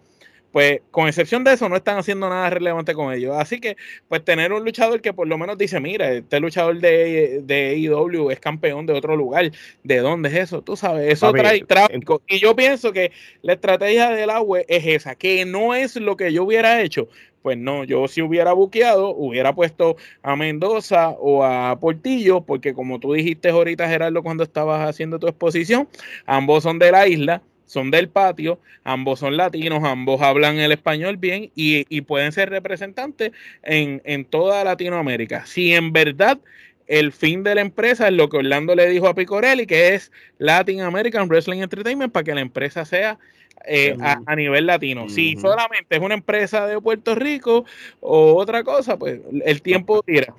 pues 0.55 0.83
con 0.93 1.09
excepción 1.09 1.43
de 1.43 1.55
eso 1.55 1.69
no 1.69 1.75
están 1.75 1.99
haciendo 1.99 2.29
nada 2.29 2.49
relevante 2.49 2.95
con 2.95 3.13
ellos. 3.13 3.35
Así 3.37 3.59
que 3.59 3.77
pues 4.07 4.25
tener 4.25 4.53
un 4.53 4.65
luchador 4.65 5.01
que 5.01 5.13
por 5.13 5.27
lo 5.27 5.37
menos 5.37 5.59
dice, 5.59 5.81
mira, 5.81 6.13
este 6.13 6.39
luchador 6.39 6.79
de, 6.79 7.41
de 7.43 7.77
IW 7.77 8.31
es 8.31 8.39
campeón 8.39 8.87
de 8.87 8.93
otro 8.93 9.17
lugar, 9.17 9.51
¿de 9.83 9.99
dónde 9.99 10.29
es 10.29 10.37
eso? 10.37 10.63
Tú 10.63 10.77
sabes, 10.77 11.13
eso 11.13 11.33
trae 11.33 11.65
tráfico. 11.65 12.23
Y 12.29 12.39
yo 12.39 12.55
pienso 12.55 12.93
que 12.93 13.11
la 13.43 13.55
estrategia 13.55 14.11
del 14.11 14.31
agua 14.31 14.61
es 14.69 14.87
esa, 14.87 15.17
que 15.17 15.45
no 15.45 15.75
es 15.75 15.97
lo 15.97 16.17
que 16.17 16.33
yo 16.33 16.45
hubiera 16.45 16.81
hecho. 16.83 17.09
Pues 17.43 17.59
no, 17.59 17.83
yo 17.83 18.07
si 18.07 18.23
hubiera 18.23 18.53
buqueado, 18.53 19.09
hubiera 19.09 19.57
puesto 19.57 19.97
a 20.23 20.37
Mendoza 20.37 21.09
o 21.19 21.43
a 21.43 21.81
Portillo, 21.81 22.43
porque 22.43 22.75
como 22.75 23.01
tú 23.01 23.13
dijiste 23.13 23.49
ahorita, 23.49 23.89
Gerardo, 23.89 24.23
cuando 24.23 24.45
estabas 24.45 24.89
haciendo 24.89 25.19
tu 25.19 25.27
exposición, 25.27 25.89
ambos 26.27 26.63
son 26.63 26.79
de 26.79 26.93
la 26.93 27.09
isla 27.09 27.43
son 27.67 27.91
del 27.91 28.09
patio, 28.09 28.61
ambos 28.85 29.21
son 29.21 29.37
latinos, 29.37 29.83
ambos 29.85 30.21
hablan 30.21 30.59
el 30.59 30.73
español 30.73 31.17
bien 31.17 31.51
y, 31.55 32.01
pueden 32.03 32.33
ser 32.33 32.51
representantes 32.51 33.33
en, 33.63 34.03
en, 34.05 34.25
toda 34.25 34.65
Latinoamérica. 34.65 35.47
Si 35.47 35.75
en 35.75 35.93
verdad 35.93 36.39
el 36.87 37.13
fin 37.13 37.43
de 37.43 37.55
la 37.55 37.61
empresa 37.63 38.09
es 38.09 38.15
lo 38.15 38.29
que 38.29 38.39
Orlando 38.39 38.75
le 38.75 38.89
dijo 38.89 39.09
a 39.09 39.15
Picorelli, 39.15 39.67
que 39.67 39.95
es 39.95 40.13
Latin 40.39 40.83
American 40.83 41.29
Wrestling 41.29 41.61
Entertainment, 41.61 42.13
para 42.13 42.25
que 42.25 42.35
la 42.35 42.41
empresa 42.41 42.85
sea 42.85 43.19
eh, 43.67 43.97
a, 44.01 44.37
nivel 44.37 44.67
latino. 44.67 45.09
Si 45.09 45.37
solamente 45.37 45.97
es 45.97 46.03
una 46.03 46.15
empresa 46.15 46.67
de 46.67 46.81
Puerto 46.81 47.15
Rico 47.15 47.65
o 48.01 48.35
otra 48.35 48.63
cosa, 48.63 48.99
pues 48.99 49.21
el 49.45 49.63
tiempo 49.63 50.03
tira. 50.03 50.35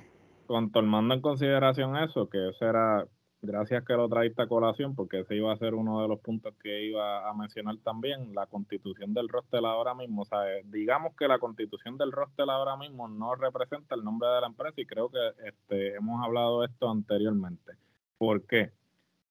Con 0.46 0.70
tomando 0.70 1.14
en 1.14 1.20
consideración 1.20 1.96
eso, 1.96 2.28
que 2.30 2.50
eso 2.50 2.68
era 2.68 3.04
gracias 3.42 3.84
que 3.84 3.94
lo 3.94 4.08
traiste 4.08 4.42
a 4.42 4.46
colación, 4.46 4.94
porque 4.94 5.20
ese 5.20 5.36
iba 5.36 5.52
a 5.52 5.56
ser 5.56 5.74
uno 5.74 6.02
de 6.02 6.08
los 6.08 6.20
puntos 6.20 6.54
que 6.62 6.86
iba 6.86 7.28
a 7.28 7.34
mencionar 7.34 7.76
también, 7.82 8.34
la 8.34 8.46
constitución 8.46 9.14
del 9.14 9.28
roster 9.28 9.64
ahora 9.64 9.94
mismo. 9.94 10.22
O 10.22 10.24
sea, 10.24 10.40
digamos 10.64 11.14
que 11.16 11.28
la 11.28 11.38
constitución 11.38 11.96
del 11.98 12.12
roster 12.12 12.48
ahora 12.48 12.76
mismo 12.76 13.08
no 13.08 13.34
representa 13.34 13.94
el 13.94 14.04
nombre 14.04 14.28
de 14.28 14.40
la 14.40 14.46
empresa 14.46 14.80
y 14.80 14.86
creo 14.86 15.10
que 15.10 15.18
este, 15.44 15.94
hemos 15.96 16.24
hablado 16.24 16.60
de 16.60 16.66
esto 16.66 16.90
anteriormente. 16.90 17.72
¿Por 18.18 18.46
qué? 18.46 18.72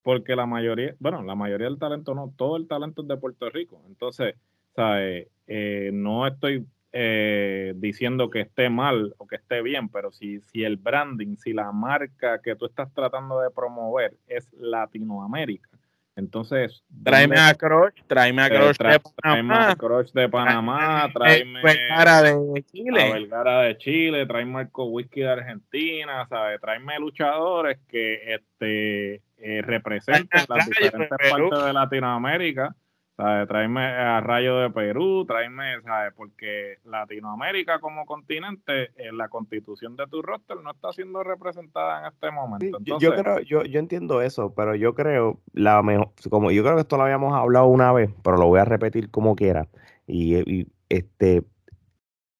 Porque 0.03 0.35
la 0.35 0.45
mayoría, 0.45 0.95
bueno, 0.99 1.23
la 1.23 1.35
mayoría 1.35 1.67
del 1.67 1.79
talento 1.79 2.13
no, 2.13 2.31
todo 2.35 2.57
el 2.57 2.67
talento 2.67 3.01
es 3.01 3.07
de 3.07 3.17
Puerto 3.17 3.49
Rico. 3.49 3.81
Entonces, 3.87 4.35
¿sabes? 4.75 5.27
Eh, 5.47 5.89
no 5.93 6.27
estoy 6.27 6.65
eh, 6.97 7.73
diciendo 7.75 8.29
que 8.29 8.39
esté 8.39 8.69
mal 8.69 9.13
o 9.17 9.27
que 9.27 9.35
esté 9.35 9.61
bien, 9.61 9.89
pero 9.89 10.13
si, 10.13 10.39
si 10.39 10.63
el 10.63 10.77
branding, 10.77 11.35
si 11.35 11.51
la 11.51 11.73
marca 11.73 12.39
que 12.41 12.55
tú 12.55 12.65
estás 12.67 12.93
tratando 12.93 13.41
de 13.41 13.51
promover 13.51 14.15
es 14.27 14.47
Latinoamérica, 14.53 15.67
entonces... 16.15 16.85
Tráeme 17.03 17.37
a 17.37 17.53
Crush, 17.53 18.01
tráeme 18.07 18.43
a 18.43 18.49
Crush 18.49 18.77
de 18.77 18.99
Panamá. 19.19 19.75
Tráeme 19.77 20.21
de 20.21 20.29
Panamá, 20.29 21.09
tráeme 21.13 21.59
a 21.91 22.21
de 22.23 22.63
Chile. 22.63 23.11
Vergara 23.11 23.61
de 23.63 23.77
Chile, 23.77 24.25
tráeme 24.25 24.61
a 24.61 24.83
Whisky 24.83 25.19
de 25.19 25.29
Argentina, 25.29 26.25
¿sabes? 26.29 26.61
Tráeme 26.61 26.97
luchadores 26.97 27.77
que 27.89 28.35
este, 28.35 29.15
eh, 29.37 29.61
representen 29.63 30.45
las 30.47 30.65
diferentes 30.65 31.09
partes 31.29 31.65
de 31.65 31.73
Latinoamérica 31.73 32.73
¿sabes? 33.17 33.47
Tráeme 33.47 33.81
a 33.81 34.19
Rayo 34.21 34.57
de 34.57 34.69
Perú, 34.69 35.25
tráeme, 35.25 35.81
¿sabes? 35.83 36.13
Porque 36.15 36.79
Latinoamérica 36.83 37.79
como 37.79 38.05
continente, 38.05 38.91
en 38.95 39.17
la 39.17 39.29
constitución 39.29 39.95
de 39.95 40.07
tu 40.07 40.21
roster 40.21 40.57
no 40.57 40.71
está 40.71 40.91
siendo 40.91 41.23
representada 41.23 42.01
en 42.01 42.13
este 42.13 42.31
momento. 42.31 42.77
yo 42.81 43.15
creo, 43.15 43.39
yo, 43.39 43.63
yo 43.63 43.79
entiendo 43.79 44.21
eso, 44.21 44.53
pero 44.55 44.75
yo 44.75 44.93
creo, 44.93 45.39
la 45.53 45.81
mejor, 45.81 46.09
como 46.29 46.51
yo 46.51 46.63
creo 46.63 46.75
que 46.75 46.81
esto 46.81 46.97
lo 46.97 47.03
habíamos 47.03 47.33
hablado 47.33 47.67
una 47.67 47.91
vez, 47.91 48.09
pero 48.23 48.37
lo 48.37 48.47
voy 48.47 48.59
a 48.59 48.65
repetir 48.65 49.09
como 49.09 49.35
quiera. 49.35 49.67
Y, 50.07 50.67
este 50.89 51.43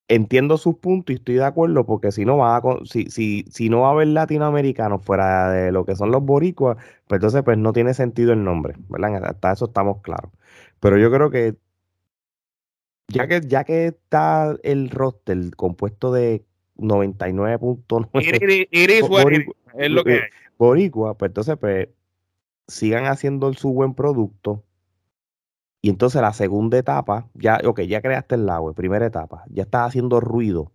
entiendo 0.08 0.58
sus 0.58 0.76
puntos 0.76 1.14
y 1.14 1.18
estoy 1.18 1.34
de 1.36 1.46
acuerdo 1.46 1.84
porque 1.88 2.12
si 2.12 2.26
no 2.26 2.38
va 2.38 2.58
a, 2.58 2.62
si, 2.84 3.10
si, 3.10 3.44
si 3.50 3.70
no 3.70 3.82
va 3.82 3.88
a 3.88 3.92
haber 3.92 4.10
latinoamericanos 4.10 5.04
fuera 5.04 5.50
de 5.50 5.72
lo 5.72 5.84
que 5.84 5.96
son 5.96 6.12
los 6.12 6.24
boricuas, 6.24 6.78
pues 7.08 7.18
entonces 7.18 7.42
pues 7.42 7.58
no 7.58 7.74
tiene 7.74 7.96
sentido 7.96 8.32
el 8.32 8.44
nombre, 8.44 8.76
¿verdad? 8.88 9.26
Hasta 9.26 9.54
eso 9.54 9.66
estamos 9.66 10.02
claros. 10.04 10.32
Pero 10.80 10.98
yo 10.98 11.12
creo 11.12 11.30
que 11.30 11.56
ya 13.08 13.28
que, 13.28 13.42
ya 13.42 13.64
que 13.64 13.88
está 13.88 14.56
el 14.64 14.90
roster 14.90 15.56
compuesto 15.56 16.12
de 16.12 16.44
99.9 16.78 19.54
es 19.78 19.90
lo 19.90 20.04
que 20.04 20.22
boricua, 20.58 21.18
pues 21.18 21.30
entonces 21.30 21.58
pues 21.58 21.90
sigan 22.68 23.06
haciendo 23.06 23.54
su 23.54 23.74
buen 23.74 23.94
producto. 23.94 24.64
Y 25.82 25.90
entonces 25.90 26.22
la 26.22 26.34
segunda 26.34 26.80
etapa, 26.80 27.30
ya, 27.36 27.62
ok, 27.64 27.82
ya 27.82 28.02
creaste 28.02 28.36
el 28.36 28.48
lago, 28.48 28.74
primera 28.74 29.06
etapa, 29.06 29.44
ya 29.50 29.64
estás 29.64 29.90
haciendo 29.90 30.20
ruido, 30.20 30.72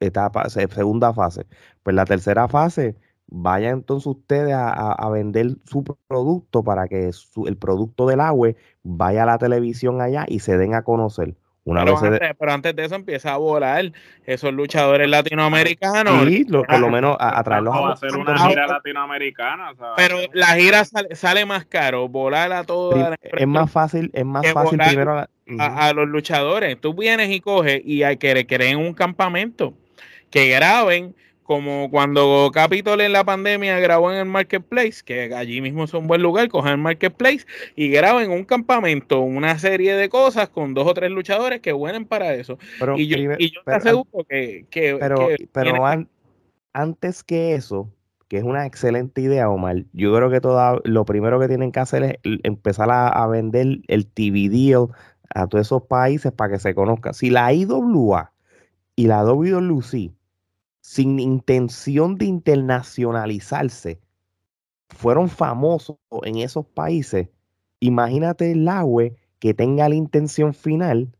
etapa, 0.00 0.48
segunda 0.48 1.14
fase. 1.14 1.46
Pues 1.84 1.94
la 1.94 2.04
tercera 2.04 2.48
fase, 2.48 2.96
Vaya 3.30 3.70
entonces 3.70 4.06
ustedes 4.06 4.54
a, 4.54 5.08
vender 5.10 5.56
su 5.64 5.84
producto 5.84 6.64
para 6.64 6.88
que 6.88 7.10
el 7.46 7.56
producto 7.58 8.06
del 8.06 8.20
agua 8.20 8.52
vaya 8.82 9.24
a 9.24 9.26
la 9.26 9.38
televisión 9.38 10.00
allá 10.00 10.24
y 10.26 10.40
se 10.40 10.56
den 10.56 10.74
a 10.74 10.82
conocer. 10.82 11.34
Una 11.68 11.84
pero, 11.84 11.98
antes, 11.98 12.20
pero 12.38 12.52
antes 12.52 12.76
de 12.76 12.84
eso 12.86 12.94
empieza 12.94 13.34
a 13.34 13.36
volar 13.36 13.92
esos 14.24 14.54
luchadores 14.54 15.06
latinoamericanos. 15.06 16.26
Sí, 16.26 16.46
por 16.46 16.78
lo 16.80 16.88
menos 16.88 17.18
a, 17.20 17.44
traerlos 17.44 17.74
a, 17.74 17.92
hacer 17.92 18.16
una 18.16 18.38
gira 18.48 18.66
latinoamericana. 18.66 19.72
Pero 19.94 20.16
la 20.32 20.46
gira 20.54 20.86
sale, 20.86 21.44
más 21.44 21.66
caro, 21.66 22.08
volar 22.08 22.50
a 22.54 22.64
todo. 22.64 23.12
Es 23.20 23.46
más 23.46 23.70
fácil, 23.70 24.10
es 24.14 24.24
más 24.24 24.50
fácil 24.50 24.78
primero 24.78 25.26
a, 25.58 25.92
los 25.92 26.08
luchadores. 26.08 26.80
Tú 26.80 26.94
vienes 26.94 27.28
y 27.28 27.40
coges 27.40 27.82
y 27.84 28.02
hay 28.02 28.16
que 28.16 28.46
creen 28.46 28.78
un 28.78 28.94
campamento 28.94 29.74
que 30.30 30.48
graben 30.48 31.14
como 31.48 31.90
cuando 31.90 32.50
Capitol 32.52 33.00
en 33.00 33.14
la 33.14 33.24
pandemia 33.24 33.80
grabó 33.80 34.12
en 34.12 34.18
el 34.18 34.26
Marketplace, 34.26 35.02
que 35.02 35.34
allí 35.34 35.62
mismo 35.62 35.84
es 35.84 35.94
un 35.94 36.06
buen 36.06 36.20
lugar, 36.20 36.46
cojan 36.50 36.72
el 36.72 36.78
Marketplace 36.78 37.46
y 37.74 37.88
graben 37.88 38.30
un 38.30 38.44
campamento, 38.44 39.20
una 39.20 39.58
serie 39.58 39.96
de 39.96 40.10
cosas 40.10 40.50
con 40.50 40.74
dos 40.74 40.86
o 40.86 40.92
tres 40.92 41.10
luchadores 41.10 41.60
que 41.60 41.72
buenen 41.72 42.04
para 42.04 42.34
eso. 42.34 42.58
y 42.98 43.06
yo, 43.06 43.62
te 43.64 43.72
aseguro 43.72 44.26
que... 44.28 44.66
pero 45.50 45.86
antes 46.74 47.24
que 47.24 47.54
eso, 47.54 47.90
que 48.28 48.36
es 48.36 48.44
una 48.44 48.66
excelente 48.66 49.22
idea, 49.22 49.48
Omar, 49.48 49.84
yo 49.94 50.14
creo 50.14 50.28
que 50.28 50.42
toda, 50.42 50.78
lo 50.84 51.06
primero 51.06 51.40
que 51.40 51.48
tienen 51.48 51.72
que 51.72 51.80
hacer 51.80 52.02
es 52.02 52.40
empezar 52.42 52.90
a, 52.90 53.26
vender 53.26 53.78
el 53.88 54.06
TV 54.06 54.50
deal 54.50 54.88
a 55.34 55.46
todos 55.46 55.66
esos 55.66 55.84
países 55.84 56.30
para 56.30 56.52
que 56.52 56.58
se 56.58 56.74
conozca. 56.74 57.14
Si 57.14 57.30
la 57.30 57.54
IWA 57.54 58.34
y 58.96 59.06
la 59.06 59.24
WWE 59.24 60.12
sin 60.88 61.20
intención 61.20 62.16
de 62.16 62.24
internacionalizarse, 62.24 64.00
fueron 64.88 65.28
famosos 65.28 65.98
en 66.22 66.38
esos 66.38 66.64
países. 66.64 67.28
Imagínate 67.78 68.52
el 68.52 68.66
agua 68.66 69.04
que 69.38 69.52
tenga 69.52 69.86
la 69.90 69.96
intención 69.96 70.54
final 70.54 71.12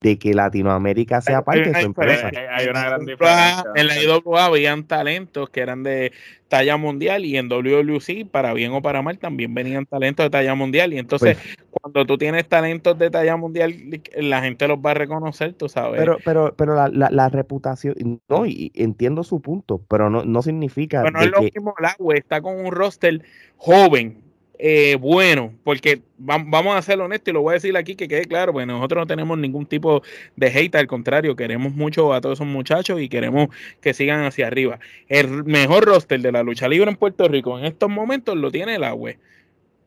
de 0.00 0.18
que 0.18 0.34
Latinoamérica 0.34 1.20
sea 1.20 1.42
parte 1.42 1.70
de 1.70 1.80
su 1.80 1.86
empresa. 1.86 2.32
Hay, 2.50 2.66
una 2.66 2.84
gran 2.84 3.06
diferencia. 3.06 3.64
En 3.76 3.86
la 3.86 4.02
IWA 4.02 4.46
habían 4.46 4.88
talentos 4.88 5.50
que 5.50 5.60
eran 5.60 5.84
de 5.84 6.10
talla 6.48 6.76
mundial 6.76 7.24
y 7.24 7.36
en 7.36 7.48
WWC, 7.48 8.28
para 8.28 8.54
bien 8.54 8.72
o 8.72 8.82
para 8.82 9.02
mal, 9.02 9.20
también 9.20 9.54
venían 9.54 9.86
talentos 9.86 10.26
de 10.26 10.30
talla 10.30 10.56
mundial. 10.56 10.92
Y 10.92 10.98
entonces, 10.98 11.36
pues 11.36 11.56
cuando 11.80 12.06
tú 12.06 12.18
tienes 12.18 12.48
talentos 12.48 12.98
de 12.98 13.10
talla 13.10 13.36
mundial, 13.36 13.74
la 14.16 14.42
gente 14.42 14.68
los 14.68 14.78
va 14.78 14.92
a 14.92 14.94
reconocer, 14.94 15.52
tú 15.54 15.68
sabes. 15.68 15.98
Pero, 15.98 16.18
pero, 16.24 16.54
pero 16.56 16.74
la, 16.74 17.10
la, 17.10 17.28
reputación, 17.28 18.20
no, 18.28 18.46
y 18.46 18.72
entiendo 18.74 19.24
su 19.24 19.40
punto, 19.40 19.80
pero 19.88 20.10
no, 20.10 20.24
no 20.24 20.42
significa. 20.42 21.02
Pero 21.02 21.18
no 21.18 21.24
es 21.24 21.30
lo 21.30 21.42
mismo, 21.42 21.74
la 21.80 21.96
está 22.14 22.40
con 22.40 22.58
un 22.58 22.72
roster 22.72 23.22
joven, 23.56 24.22
eh, 24.58 24.96
bueno, 24.98 25.52
porque 25.64 26.00
vamos 26.16 26.76
a 26.76 26.82
ser 26.82 26.98
honestos 27.00 27.28
y 27.28 27.32
lo 27.34 27.42
voy 27.42 27.52
a 27.52 27.54
decir 27.54 27.76
aquí 27.76 27.94
que 27.94 28.08
quede 28.08 28.24
claro, 28.24 28.52
pues 28.52 28.66
nosotros 28.66 29.02
no 29.02 29.06
tenemos 29.06 29.36
ningún 29.36 29.66
tipo 29.66 30.02
de 30.34 30.46
hate, 30.46 30.74
al 30.76 30.86
contrario, 30.86 31.36
queremos 31.36 31.74
mucho 31.74 32.14
a 32.14 32.20
todos 32.20 32.38
esos 32.38 32.46
muchachos 32.46 33.00
y 33.00 33.08
queremos 33.08 33.48
que 33.80 33.92
sigan 33.92 34.24
hacia 34.24 34.46
arriba. 34.46 34.78
El 35.08 35.44
mejor 35.44 35.84
roster 35.84 36.20
de 36.20 36.32
la 36.32 36.42
lucha 36.42 36.68
libre 36.68 36.90
en 36.90 36.96
Puerto 36.96 37.28
Rico 37.28 37.58
en 37.58 37.66
estos 37.66 37.90
momentos 37.90 38.36
lo 38.36 38.50
tiene 38.50 38.76
el 38.76 38.84
agua. 38.84 39.12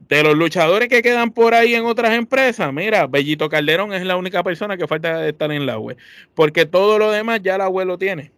De 0.07 0.23
los 0.23 0.35
luchadores 0.35 0.89
que 0.89 1.01
quedan 1.01 1.31
por 1.31 1.53
ahí 1.53 1.75
en 1.75 1.85
otras 1.85 2.13
empresas, 2.13 2.73
mira, 2.73 3.05
Bellito 3.05 3.47
Calderón 3.47 3.93
es 3.93 4.03
la 4.03 4.17
única 4.17 4.41
persona 4.43 4.75
que 4.75 4.87
falta 4.87 5.19
de 5.19 5.29
estar 5.29 5.51
en 5.51 5.65
la 5.65 5.77
web, 5.77 5.97
porque 6.33 6.65
todo 6.65 6.97
lo 6.97 7.11
demás 7.11 7.41
ya 7.43 7.57
la 7.57 7.69
web 7.69 7.85
lo 7.87 7.97
tiene. 7.97 8.31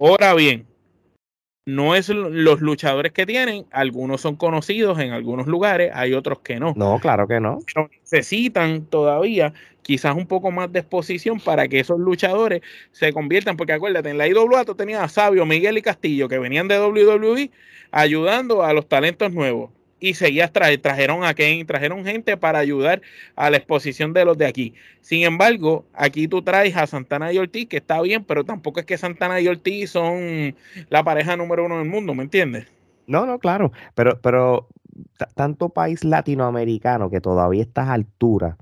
Ahora 0.00 0.34
bien, 0.34 0.66
no 1.64 1.94
es 1.94 2.08
los 2.08 2.60
luchadores 2.60 3.12
que 3.12 3.24
tienen, 3.24 3.66
algunos 3.70 4.22
son 4.22 4.34
conocidos 4.34 4.98
en 4.98 5.12
algunos 5.12 5.46
lugares, 5.46 5.92
hay 5.94 6.14
otros 6.14 6.40
que 6.40 6.58
no. 6.58 6.72
No, 6.74 6.98
claro 6.98 7.28
que 7.28 7.38
no. 7.38 7.60
Pero 7.66 7.88
necesitan 8.00 8.86
todavía 8.86 9.52
quizás 9.82 10.16
un 10.16 10.26
poco 10.26 10.50
más 10.50 10.72
de 10.72 10.80
exposición 10.80 11.38
para 11.38 11.68
que 11.68 11.78
esos 11.78 12.00
luchadores 12.00 12.62
se 12.90 13.12
conviertan, 13.12 13.56
porque 13.56 13.74
acuérdate, 13.74 14.10
en 14.10 14.18
la 14.18 14.26
IWA 14.26 14.64
tenía 14.76 15.04
a 15.04 15.08
Sabio, 15.08 15.46
Miguel 15.46 15.78
y 15.78 15.82
Castillo, 15.82 16.28
que 16.28 16.38
venían 16.38 16.66
de 16.66 16.80
WWE, 16.80 17.50
ayudando 17.92 18.64
a 18.64 18.72
los 18.72 18.88
talentos 18.88 19.32
nuevos 19.32 19.70
y 20.00 20.14
seguías 20.14 20.52
trajeron 20.52 21.24
a 21.24 21.34
Kane, 21.34 21.64
trajeron 21.64 22.04
gente 22.04 22.36
para 22.36 22.58
ayudar 22.58 23.02
a 23.36 23.50
la 23.50 23.56
exposición 23.56 24.12
de 24.12 24.24
los 24.24 24.38
de 24.38 24.46
aquí. 24.46 24.74
Sin 25.00 25.24
embargo, 25.24 25.84
aquí 25.94 26.28
tú 26.28 26.42
traes 26.42 26.76
a 26.76 26.86
Santana 26.86 27.32
y 27.32 27.38
Ortiz, 27.38 27.68
que 27.68 27.78
está 27.78 28.00
bien, 28.00 28.24
pero 28.24 28.44
tampoco 28.44 28.80
es 28.80 28.86
que 28.86 28.98
Santana 28.98 29.40
y 29.40 29.48
Ortiz 29.48 29.90
son 29.90 30.54
la 30.88 31.02
pareja 31.02 31.36
número 31.36 31.64
uno 31.64 31.78
del 31.78 31.88
mundo, 31.88 32.14
¿me 32.14 32.22
entiendes? 32.22 32.66
No, 33.06 33.26
no, 33.26 33.38
claro, 33.38 33.72
pero, 33.94 34.20
pero 34.20 34.68
tanto 35.34 35.70
país 35.70 36.04
latinoamericano 36.04 37.10
que 37.10 37.20
todavía 37.20 37.62
a 37.62 37.64
estas 37.64 37.88
alturas 37.88 38.56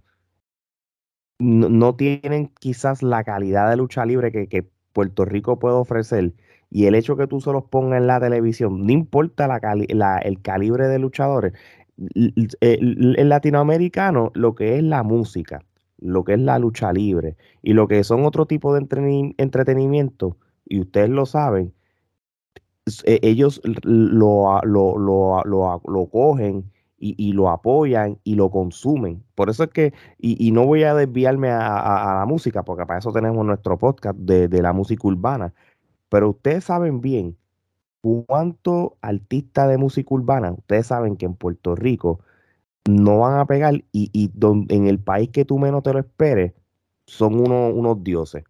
no, 1.38 1.94
tienen 1.96 2.48
quizás 2.60 3.02
la 3.02 3.24
calidad 3.24 3.68
de 3.68 3.76
lucha 3.76 4.06
libre 4.06 4.32
que, 4.32 4.48
que 4.48 4.64
Puerto 4.92 5.24
Rico 5.24 5.58
puede 5.58 5.74
ofrecer 5.74 6.32
y 6.76 6.84
el 6.84 6.94
hecho 6.94 7.16
que 7.16 7.26
tú 7.26 7.40
se 7.40 7.50
los 7.52 7.64
pongas 7.64 8.02
en 8.02 8.06
la 8.06 8.20
televisión, 8.20 8.84
no 8.84 8.92
importa 8.92 9.46
el 9.46 10.42
calibre 10.42 10.88
de 10.88 10.98
luchadores, 10.98 11.54
el, 12.60 13.28
latinoamericano, 13.30 14.30
lo 14.34 14.54
que 14.54 14.76
es 14.76 14.82
la 14.82 15.02
música, 15.02 15.64
lo 15.96 16.22
que 16.22 16.34
es 16.34 16.38
la 16.38 16.58
lucha 16.58 16.92
libre 16.92 17.38
y 17.62 17.72
lo 17.72 17.88
que 17.88 18.04
son 18.04 18.26
otro 18.26 18.44
tipo 18.44 18.74
de 18.74 18.80
entretenimiento, 19.38 20.36
y 20.66 20.80
ustedes 20.80 21.08
lo 21.08 21.24
saben, 21.24 21.72
e, 23.06 23.20
ellos 23.22 23.62
lo, 23.82 24.60
lo, 24.62 24.98
lo, 24.98 25.42
lo 25.46 26.06
cogen 26.10 26.70
y, 26.98 27.32
lo 27.32 27.48
apoyan 27.48 28.18
y 28.22 28.34
lo 28.34 28.50
consumen. 28.50 29.24
Por 29.34 29.48
eso 29.48 29.64
es 29.64 29.70
que, 29.70 29.94
y, 30.18 30.50
no 30.52 30.66
voy 30.66 30.82
a 30.82 30.94
desviarme 30.94 31.48
a, 31.48 32.16
la 32.18 32.26
música, 32.26 32.64
porque 32.64 32.84
para 32.84 32.98
eso 32.98 33.12
tenemos 33.12 33.46
nuestro 33.46 33.78
podcast 33.78 34.18
de 34.18 34.60
la 34.60 34.74
música 34.74 35.08
urbana, 35.08 35.54
pero 36.08 36.30
ustedes 36.30 36.64
saben 36.64 37.00
bien 37.00 37.36
cuántos 38.00 38.92
artistas 39.00 39.68
de 39.68 39.78
música 39.78 40.14
urbana, 40.14 40.52
ustedes 40.52 40.86
saben 40.86 41.16
que 41.16 41.26
en 41.26 41.34
Puerto 41.34 41.74
Rico 41.74 42.20
no 42.88 43.20
van 43.20 43.38
a 43.40 43.46
pegar 43.46 43.82
y, 43.92 44.30
en 44.68 44.86
el 44.86 44.98
país 44.98 45.30
que 45.30 45.44
tú 45.44 45.58
menos 45.58 45.82
te 45.82 45.92
lo 45.92 45.98
esperes, 45.98 46.52
son 47.06 47.40
unos 47.40 48.04
dioses. 48.04 48.44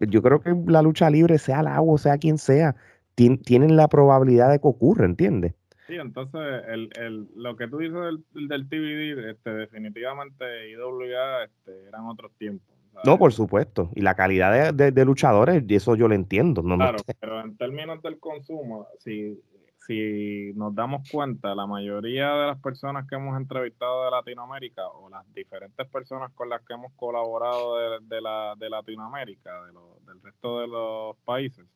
yo 0.00 0.22
creo 0.22 0.40
que 0.40 0.54
la 0.66 0.82
lucha 0.82 1.08
libre, 1.10 1.38
sea 1.38 1.60
el 1.60 1.68
agua, 1.68 1.98
sea 1.98 2.18
quien 2.18 2.38
sea, 2.38 2.74
tienen 3.14 3.76
la 3.76 3.88
probabilidad 3.88 4.50
de 4.50 4.58
que 4.58 4.66
ocurra, 4.68 5.04
¿entiendes? 5.04 5.54
Sí, 5.86 5.94
entonces 5.96 6.40
el, 6.68 7.28
lo 7.34 7.56
que 7.56 7.68
tú 7.68 7.78
dices 7.78 7.98
del, 8.32 8.48
del 8.48 9.28
este, 9.30 9.50
definitivamente 9.50 10.70
IWA 10.70 11.44
este, 11.44 11.88
eran 11.88 12.06
otros 12.06 12.32
tiempos. 12.38 12.71
No, 13.04 13.18
por 13.18 13.32
supuesto. 13.32 13.90
Y 13.94 14.02
la 14.02 14.14
calidad 14.14 14.72
de, 14.72 14.92
de, 14.92 15.04
luchadores, 15.04 15.64
y 15.66 15.74
eso 15.74 15.96
yo 15.96 16.08
lo 16.08 16.14
entiendo. 16.14 16.62
No, 16.62 16.76
claro, 16.76 16.98
pero 17.20 17.40
en 17.40 17.56
términos 17.56 18.02
del 18.02 18.18
consumo, 18.20 18.86
si, 18.98 19.40
si 19.86 20.52
nos 20.54 20.74
damos 20.74 21.08
cuenta, 21.10 21.54
la 21.54 21.66
mayoría 21.66 22.32
de 22.34 22.46
las 22.46 22.60
personas 22.60 23.06
que 23.08 23.16
hemos 23.16 23.36
entrevistado 23.36 24.04
de 24.04 24.10
Latinoamérica 24.10 24.86
o 24.88 25.08
las 25.08 25.24
diferentes 25.34 25.88
personas 25.88 26.32
con 26.32 26.48
las 26.48 26.62
que 26.62 26.74
hemos 26.74 26.92
colaborado 26.94 27.76
de, 27.78 27.98
de 28.02 28.20
la, 28.20 28.54
de 28.56 28.70
Latinoamérica, 28.70 29.50
de 29.64 29.72
del 30.12 30.22
resto 30.22 30.60
de 30.60 30.68
los 30.68 31.16
países, 31.24 31.66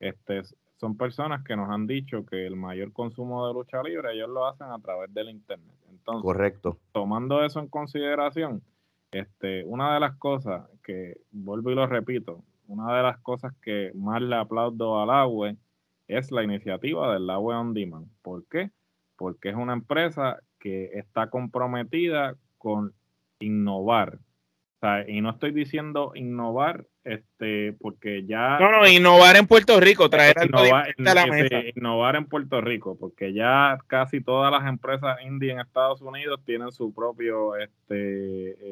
este, 0.00 0.42
son 0.76 0.96
personas 0.96 1.42
que 1.42 1.56
nos 1.56 1.70
han 1.70 1.86
dicho 1.86 2.24
que 2.26 2.46
el 2.46 2.56
mayor 2.56 2.92
consumo 2.92 3.46
de 3.46 3.54
lucha 3.54 3.82
libre 3.82 4.12
ellos 4.14 4.28
lo 4.28 4.46
hacen 4.46 4.68
a 4.68 4.78
través 4.78 5.12
del 5.14 5.30
Internet. 5.30 5.74
Entonces, 5.90 6.22
Correcto. 6.22 6.78
tomando 6.92 7.44
eso 7.44 7.60
en 7.60 7.68
consideración, 7.68 8.62
este, 9.10 9.64
una 9.64 9.94
de 9.94 10.00
las 10.00 10.16
cosas 10.16 10.66
que, 10.82 11.16
vuelvo 11.30 11.70
y 11.70 11.74
lo 11.74 11.86
repito, 11.86 12.44
una 12.68 12.96
de 12.96 13.02
las 13.02 13.18
cosas 13.18 13.54
que 13.62 13.92
más 13.94 14.20
le 14.20 14.36
aplaudo 14.36 15.00
al 15.00 15.10
agua 15.10 15.54
es 16.08 16.30
la 16.30 16.42
iniciativa 16.42 17.12
del 17.12 17.28
agua 17.30 17.60
On 17.60 17.74
Demand. 17.74 18.08
¿Por 18.22 18.46
qué? 18.48 18.70
Porque 19.16 19.50
es 19.50 19.56
una 19.56 19.72
empresa 19.72 20.40
que 20.58 20.90
está 20.94 21.30
comprometida 21.30 22.36
con 22.58 22.92
innovar. 23.38 24.18
y 25.08 25.20
no 25.20 25.30
estoy 25.30 25.52
diciendo 25.52 26.12
innovar 26.14 26.86
este 27.02 27.72
porque 27.80 28.24
ya 28.24 28.58
no 28.58 28.70
no 28.70 28.86
innovar 28.86 29.36
en 29.36 29.46
Puerto 29.46 29.80
Rico 29.80 30.10
traer 30.10 30.36
innovar, 30.44 30.94
a 30.98 31.14
la 31.14 31.26
mesa. 31.26 31.56
innovar 31.74 32.16
en 32.16 32.26
Puerto 32.26 32.60
Rico 32.60 32.96
porque 32.98 33.32
ya 33.32 33.78
casi 33.86 34.20
todas 34.20 34.50
las 34.52 34.68
empresas 34.68 35.16
indie 35.24 35.52
en 35.52 35.60
Estados 35.60 36.02
Unidos 36.02 36.40
tienen 36.44 36.72
su 36.72 36.92
propio 36.92 37.56
este 37.56 38.65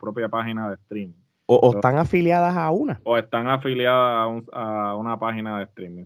propia 0.00 0.28
página 0.28 0.68
de 0.68 0.74
streaming 0.76 1.14
o, 1.52 1.72
están 1.74 1.98
afiliadas 1.98 2.56
a 2.56 2.70
una 2.70 3.00
o 3.02 3.18
están 3.18 3.48
afiliadas 3.48 4.44
a, 4.52 4.94
una 4.94 5.18
página 5.18 5.58
de 5.58 5.64
streaming 5.64 6.04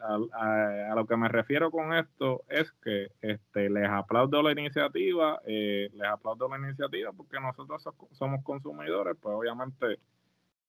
a, 0.00 0.94
lo 0.94 1.06
que 1.06 1.16
me 1.16 1.28
refiero 1.28 1.70
con 1.70 1.92
esto 1.92 2.42
es 2.48 2.72
que 2.82 3.08
este 3.20 3.68
les 3.68 3.88
aplaudo 3.88 4.42
la 4.42 4.52
iniciativa 4.52 5.40
eh, 5.46 5.90
les 5.92 6.08
aplaudo 6.08 6.48
la 6.48 6.58
iniciativa 6.58 7.12
porque 7.12 7.38
nosotros 7.40 7.86
somos 8.12 8.42
consumidores 8.42 9.16
pues 9.20 9.34
obviamente 9.34 9.98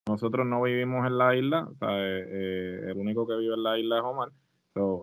nosotros 0.08 0.46
no 0.46 0.62
vivimos 0.62 1.06
en 1.06 1.18
la 1.18 1.36
isla, 1.36 1.68
eh, 1.82 2.24
eh, 2.26 2.90
el 2.90 2.96
único 2.96 3.26
que 3.26 3.36
vive 3.36 3.54
en 3.54 3.62
la 3.62 3.78
isla 3.78 3.98
es 3.98 4.04
Omar. 4.04 4.30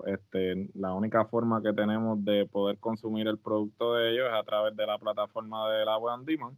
este, 0.08 0.70
la 0.74 0.94
única 0.94 1.26
forma 1.26 1.62
que 1.62 1.74
tenemos 1.74 2.24
de 2.26 2.48
poder 2.48 2.80
consumir 2.80 3.28
el 3.28 3.38
producto 3.38 3.94
de 3.94 4.12
ellos 4.12 4.26
es 4.28 4.34
a 4.34 4.44
través 4.44 4.76
de 4.76 4.88
la 4.88 4.98
plataforma 4.98 5.70
de 5.70 5.86
la 5.86 5.98
Web 5.98 6.26
Demand. 6.26 6.58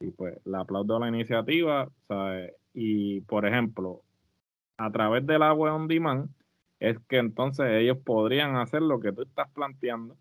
Y 0.00 0.10
pues 0.10 0.38
le 0.44 0.56
aplaudo 0.58 0.98
la 0.98 1.08
iniciativa. 1.08 1.88
Y 2.74 3.20
por 3.22 3.46
ejemplo, 3.46 4.02
a 4.76 4.90
través 4.90 5.26
de 5.26 5.38
la 5.38 5.52
Web 5.52 5.74
On 5.74 5.88
Demand 5.88 6.28
es 6.80 6.98
que 7.08 7.18
entonces 7.18 7.66
ellos 7.70 7.98
podrían 8.04 8.56
hacer 8.56 8.82
lo 8.82 9.00
que 9.00 9.12
tú 9.12 9.22
estás 9.22 9.48
planteando. 9.50 10.16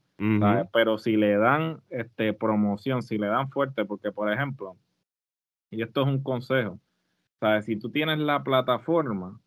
Pero 0.71 0.97
si 0.97 1.17
le 1.17 1.38
dan 1.38 1.81
este, 1.89 2.33
promoción, 2.33 3.01
si 3.01 3.17
le 3.17 3.27
dan 3.27 3.49
fuerte, 3.49 3.83
porque 3.83 4.11
por 4.13 4.31
ejemplo, 4.31 4.77
y 5.69 5.81
esto 5.81 6.01
es 6.01 6.07
un 6.07 6.23
consejo, 6.23 6.79
si 7.63 7.77
tú 7.77 7.89
tienes 7.89 8.19
la 8.19 8.43
plataforma, 8.43 9.39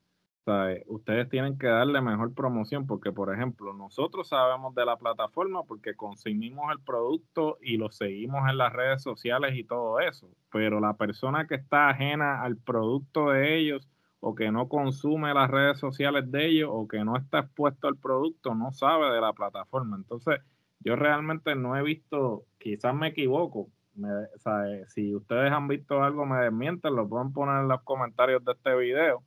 ustedes 0.86 1.28
tienen 1.28 1.58
que 1.58 1.66
darle 1.66 2.00
mejor 2.00 2.34
promoción 2.34 2.86
porque, 2.86 3.12
por 3.12 3.34
ejemplo, 3.34 3.72
nosotros 3.74 4.28
sabemos 4.28 4.74
de 4.74 4.84
la 4.84 4.96
plataforma 4.96 5.62
porque 5.64 5.94
consumimos 5.94 6.70
el 6.72 6.80
producto 6.80 7.58
y 7.60 7.76
lo 7.76 7.90
seguimos 7.90 8.48
en 8.48 8.58
las 8.58 8.72
redes 8.72 9.02
sociales 9.02 9.56
y 9.56 9.64
todo 9.64 10.00
eso, 10.00 10.28
pero 10.50 10.80
la 10.80 10.94
persona 10.94 11.46
que 11.46 11.56
está 11.56 11.90
ajena 11.90 12.42
al 12.42 12.56
producto 12.56 13.30
de 13.30 13.58
ellos 13.58 13.88
o 14.20 14.34
que 14.34 14.50
no 14.50 14.68
consume 14.68 15.34
las 15.34 15.50
redes 15.50 15.78
sociales 15.78 16.30
de 16.30 16.46
ellos 16.46 16.70
o 16.72 16.88
que 16.88 17.04
no 17.04 17.16
está 17.16 17.40
expuesto 17.40 17.86
al 17.86 17.96
producto 17.96 18.54
no 18.54 18.72
sabe 18.72 19.12
de 19.12 19.20
la 19.20 19.32
plataforma. 19.32 19.96
Entonces, 19.96 20.40
yo 20.80 20.96
realmente 20.96 21.54
no 21.54 21.76
he 21.76 21.82
visto, 21.82 22.44
quizás 22.58 22.94
me 22.94 23.08
equivoco, 23.08 23.68
eh, 23.98 24.84
si 24.88 25.14
ustedes 25.14 25.52
han 25.52 25.68
visto 25.68 26.02
algo, 26.02 26.24
me 26.24 26.38
desmienten, 26.38 26.94
lo 26.94 27.08
pueden 27.08 27.32
poner 27.32 27.62
en 27.62 27.68
los 27.68 27.82
comentarios 27.82 28.44
de 28.44 28.52
este 28.52 28.76
video. 28.76 29.22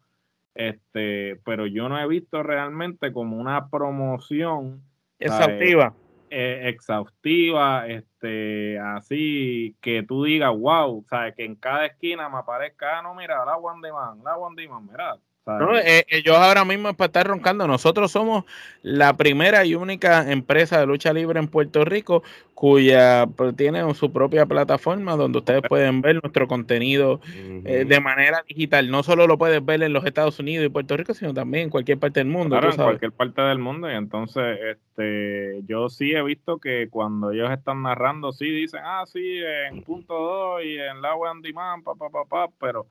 Este, 0.55 1.39
pero 1.45 1.65
yo 1.65 1.87
no 1.87 1.99
he 1.99 2.07
visto 2.07 2.43
realmente 2.43 3.13
como 3.13 3.37
una 3.37 3.69
promoción 3.69 4.81
exhaustiva. 5.17 5.93
eh, 6.29 6.69
exhaustiva, 6.69 7.87
este, 7.87 8.79
así 8.79 9.75
que 9.81 10.03
tú 10.03 10.23
digas, 10.23 10.51
wow, 10.57 11.05
sabes 11.09 11.35
que 11.35 11.45
en 11.45 11.55
cada 11.55 11.85
esquina 11.85 12.29
me 12.29 12.37
aparezca, 12.37 12.99
ah, 12.99 13.01
no, 13.01 13.15
mira, 13.15 13.43
la 13.45 13.57
One 13.57 13.85
Demand, 13.85 14.23
la 14.23 14.37
One 14.37 14.61
Demand, 14.61 14.89
mira, 14.89 15.17
no, 15.45 15.77
eh, 15.77 16.05
ellos 16.09 16.37
ahora 16.37 16.63
mismo 16.65 16.93
para 16.93 17.07
estar 17.07 17.27
roncando, 17.27 17.67
nosotros 17.67 18.11
somos 18.11 18.45
la 18.83 19.17
primera 19.17 19.65
y 19.65 19.75
única 19.75 20.31
empresa 20.31 20.79
de 20.79 20.85
lucha 20.85 21.13
libre 21.13 21.39
en 21.39 21.47
Puerto 21.47 21.83
Rico 21.83 22.23
cuya 22.61 23.27
pues, 23.35 23.55
tiene 23.55 23.91
su 23.95 24.13
propia 24.13 24.45
plataforma 24.45 25.15
donde 25.15 25.39
ustedes 25.39 25.63
pueden 25.67 26.01
ver 26.01 26.19
nuestro 26.21 26.47
contenido 26.47 27.19
eh, 27.33 27.85
de 27.87 27.99
manera 27.99 28.43
digital. 28.47 28.91
No 28.91 29.01
solo 29.01 29.25
lo 29.25 29.39
puedes 29.39 29.65
ver 29.65 29.81
en 29.81 29.93
los 29.93 30.05
Estados 30.05 30.37
Unidos 30.37 30.67
y 30.67 30.69
Puerto 30.69 30.95
Rico, 30.95 31.15
sino 31.15 31.33
también 31.33 31.63
en 31.63 31.69
cualquier 31.71 31.97
parte 31.97 32.19
del 32.19 32.27
mundo. 32.27 32.59
Claro, 32.59 32.69
en 32.69 32.75
cualquier 32.75 33.13
parte 33.13 33.41
del 33.41 33.57
mundo. 33.57 33.89
Y 33.89 33.95
entonces, 33.95 34.59
este, 34.61 35.61
yo 35.65 35.89
sí 35.89 36.11
he 36.11 36.21
visto 36.21 36.59
que 36.59 36.87
cuando 36.91 37.31
ellos 37.31 37.49
están 37.49 37.81
narrando, 37.81 38.31
sí 38.31 38.45
dicen, 38.45 38.81
ah, 38.83 39.05
sí, 39.07 39.39
en 39.67 39.81
punto 39.81 40.13
2 40.13 40.63
y 40.63 40.77
en 40.77 41.01
la 41.01 41.15
web 41.15 41.31
on 41.31 41.41
demand, 41.41 41.83
pa, 41.83 41.95
pa, 41.95 42.25
pa, 42.29 42.47
pero 42.59 42.85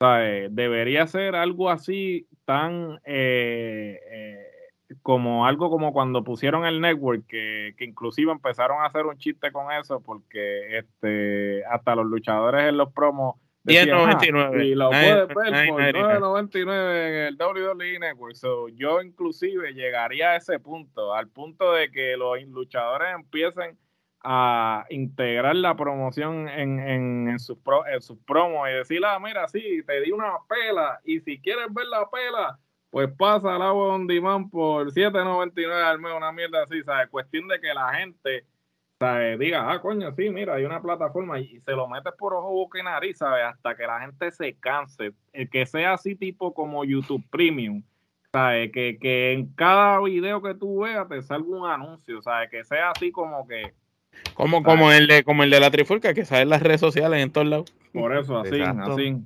debería 0.00 1.06
ser 1.06 1.34
algo 1.34 1.70
así 1.70 2.28
tan 2.44 3.00
eh, 3.04 4.00
eh, 4.10 4.46
como 5.02 5.46
algo 5.46 5.70
como 5.70 5.92
cuando 5.92 6.24
pusieron 6.24 6.64
el 6.64 6.80
network, 6.80 7.26
que, 7.26 7.74
inclusive 7.80 8.32
empezaron 8.32 8.80
a 8.80 8.86
hacer 8.86 9.06
un 9.06 9.18
chiste 9.18 9.52
con 9.52 9.72
eso, 9.72 10.00
porque 10.00 10.78
este 10.78 11.64
hasta 11.66 11.94
los 11.94 12.06
luchadores 12.06 12.68
en 12.68 12.76
los 12.76 12.92
promos 12.92 13.36
10.99 13.64 14.60
ah, 14.60 14.64
y 14.64 14.74
lo 14.74 14.88
puedes 14.88 15.28
ver 15.34 15.68
por 15.68 15.82
9.99 15.82 17.08
en 17.08 17.26
el 17.26 17.36
WWE 17.36 17.98
Network. 17.98 18.36
yo 18.76 19.02
inclusive 19.02 19.74
llegaría 19.74 20.30
a 20.30 20.36
ese 20.36 20.58
punto, 20.58 21.12
al 21.12 21.28
punto 21.28 21.72
de 21.72 21.90
que 21.90 22.16
los 22.16 22.40
luchadores 22.44 23.08
empiecen 23.14 23.76
a 24.22 24.86
integrar 24.90 25.56
la 25.56 25.76
promoción 25.76 26.48
en, 26.48 26.78
en, 26.80 27.28
en 27.28 27.38
sus 27.38 27.58
su 28.00 28.18
promos 28.24 28.68
y 28.68 28.72
decir, 28.72 29.04
ah, 29.04 29.18
mira, 29.18 29.46
sí, 29.48 29.82
te 29.86 30.00
di 30.00 30.10
una 30.10 30.32
pela 30.48 31.00
y 31.04 31.20
si 31.20 31.38
quieres 31.40 31.72
ver 31.72 31.86
la 31.86 32.08
pela, 32.10 32.58
pues 32.90 33.10
pasa 33.16 33.54
al 33.54 33.62
agua 33.62 33.94
on 33.94 34.06
demand 34.06 34.50
por 34.50 34.92
7.99 34.92 35.84
al 35.84 36.00
mes, 36.00 36.12
una 36.16 36.32
mierda 36.32 36.62
así, 36.62 36.82
¿sabes? 36.82 37.08
Cuestión 37.08 37.46
de 37.48 37.60
que 37.60 37.72
la 37.74 37.94
gente, 37.94 38.44
¿sabes? 38.98 39.38
Diga, 39.38 39.70
ah, 39.70 39.80
coño, 39.80 40.10
sí, 40.12 40.30
mira, 40.30 40.54
hay 40.54 40.64
una 40.64 40.82
plataforma 40.82 41.38
y, 41.38 41.60
se 41.60 41.72
lo 41.72 41.86
metes 41.86 42.12
por 42.18 42.34
ojo, 42.34 42.50
boca 42.50 42.78
y 42.80 42.82
nariz, 42.82 43.18
¿sabes? 43.18 43.44
Hasta 43.44 43.76
que 43.76 43.86
la 43.86 44.00
gente 44.00 44.30
se 44.30 44.54
canse. 44.54 45.12
El 45.32 45.50
que 45.50 45.66
sea 45.66 45.92
así 45.92 46.16
tipo 46.16 46.54
como 46.54 46.84
YouTube 46.84 47.24
Premium, 47.30 47.82
¿sabes? 48.32 48.72
Que, 48.72 48.98
que 48.98 49.32
en 49.32 49.54
cada 49.54 50.00
video 50.00 50.42
que 50.42 50.54
tú 50.54 50.80
veas 50.80 51.08
te 51.08 51.22
salga 51.22 51.48
un 51.48 51.66
anuncio, 51.66 52.22
¿sabes? 52.22 52.50
Que 52.50 52.64
sea 52.64 52.90
así 52.90 53.12
como 53.12 53.46
que 53.46 53.74
como, 54.34 54.62
como, 54.62 54.92
el 54.92 55.06
de, 55.06 55.24
como 55.24 55.42
el 55.42 55.50
de 55.50 55.60
la 55.60 55.70
trifulca, 55.70 56.14
que 56.14 56.24
sale 56.24 56.42
en 56.42 56.50
las 56.50 56.62
redes 56.62 56.80
sociales 56.80 57.20
en 57.20 57.30
todos 57.30 57.46
lados. 57.46 57.74
Por 57.92 58.16
eso, 58.16 58.38
así, 58.38 58.60
así. 58.60 59.16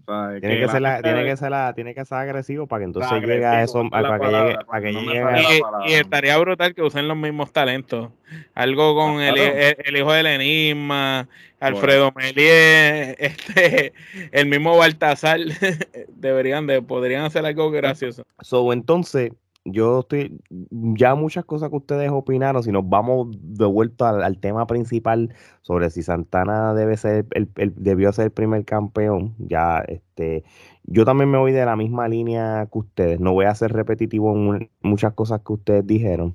tiene, 0.40 0.60
que, 0.60 0.68
ser 0.68 0.82
tiene, 1.02 1.24
que 1.24 1.36
ser 1.36 1.50
la, 1.50 1.74
tiene 1.74 1.94
que 1.94 2.04
ser 2.04 2.18
agresivo 2.18 2.66
para 2.66 2.80
que 2.80 2.84
entonces 2.84 3.20
llegue 3.20 3.44
a 3.44 3.62
eso, 3.62 3.88
para, 3.90 4.18
que 4.18 4.26
llegue, 4.26 4.58
para 4.64 4.80
que 4.80 4.92
llegue 4.92 5.60
y, 5.86 5.92
estaría 5.92 6.38
brutal 6.38 6.74
que 6.74 6.82
usen 6.82 7.08
los 7.08 7.16
mismos 7.16 7.52
talentos. 7.52 8.10
Algo 8.54 8.94
con 8.94 9.20
el, 9.20 9.36
el, 9.36 9.96
hijo 9.96 10.12
del 10.12 10.26
enigma, 10.26 11.28
Alfredo 11.60 12.12
Melier, 12.16 13.16
este, 13.18 13.92
el 14.30 14.46
mismo 14.46 14.76
Baltasar, 14.76 15.40
deberían 16.08 16.66
de, 16.66 16.80
podrían 16.80 17.24
hacer 17.24 17.44
algo 17.44 17.70
gracioso. 17.70 18.24
So, 18.40 18.72
entonces, 18.72 19.32
yo 19.64 20.00
estoy, 20.00 20.40
ya 20.60 21.14
muchas 21.14 21.44
cosas 21.44 21.70
que 21.70 21.76
ustedes 21.76 22.10
opinaron, 22.10 22.62
si 22.62 22.72
nos 22.72 22.88
vamos 22.88 23.28
de 23.40 23.64
vuelta 23.64 24.10
al, 24.10 24.38
tema 24.38 24.66
principal 24.66 25.34
sobre 25.62 25.90
si 25.90 26.02
Santana 26.02 26.74
debe 26.74 26.96
ser 26.96 27.26
el, 27.30 27.48
debió 27.76 28.12
ser 28.12 28.26
el 28.26 28.30
primer 28.32 28.64
campeón, 28.64 29.34
ya 29.38 29.78
este, 29.86 30.44
yo 30.84 31.04
también 31.04 31.30
me 31.30 31.38
voy 31.38 31.52
de 31.52 31.64
la 31.64 31.76
misma 31.76 32.08
línea 32.08 32.68
que 32.72 32.78
ustedes, 32.78 33.20
no 33.20 33.32
voy 33.32 33.46
a 33.46 33.54
ser 33.54 33.72
repetitivo 33.72 34.34
en 34.56 34.70
muchas 34.82 35.14
cosas 35.14 35.40
que 35.46 35.52
ustedes 35.52 35.86
dijeron, 35.86 36.34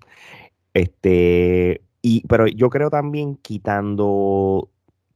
este, 0.74 1.82
y, 2.02 2.26
pero 2.28 2.48
yo 2.48 2.70
creo 2.70 2.90
también 2.90 3.36
quitando 3.36 4.70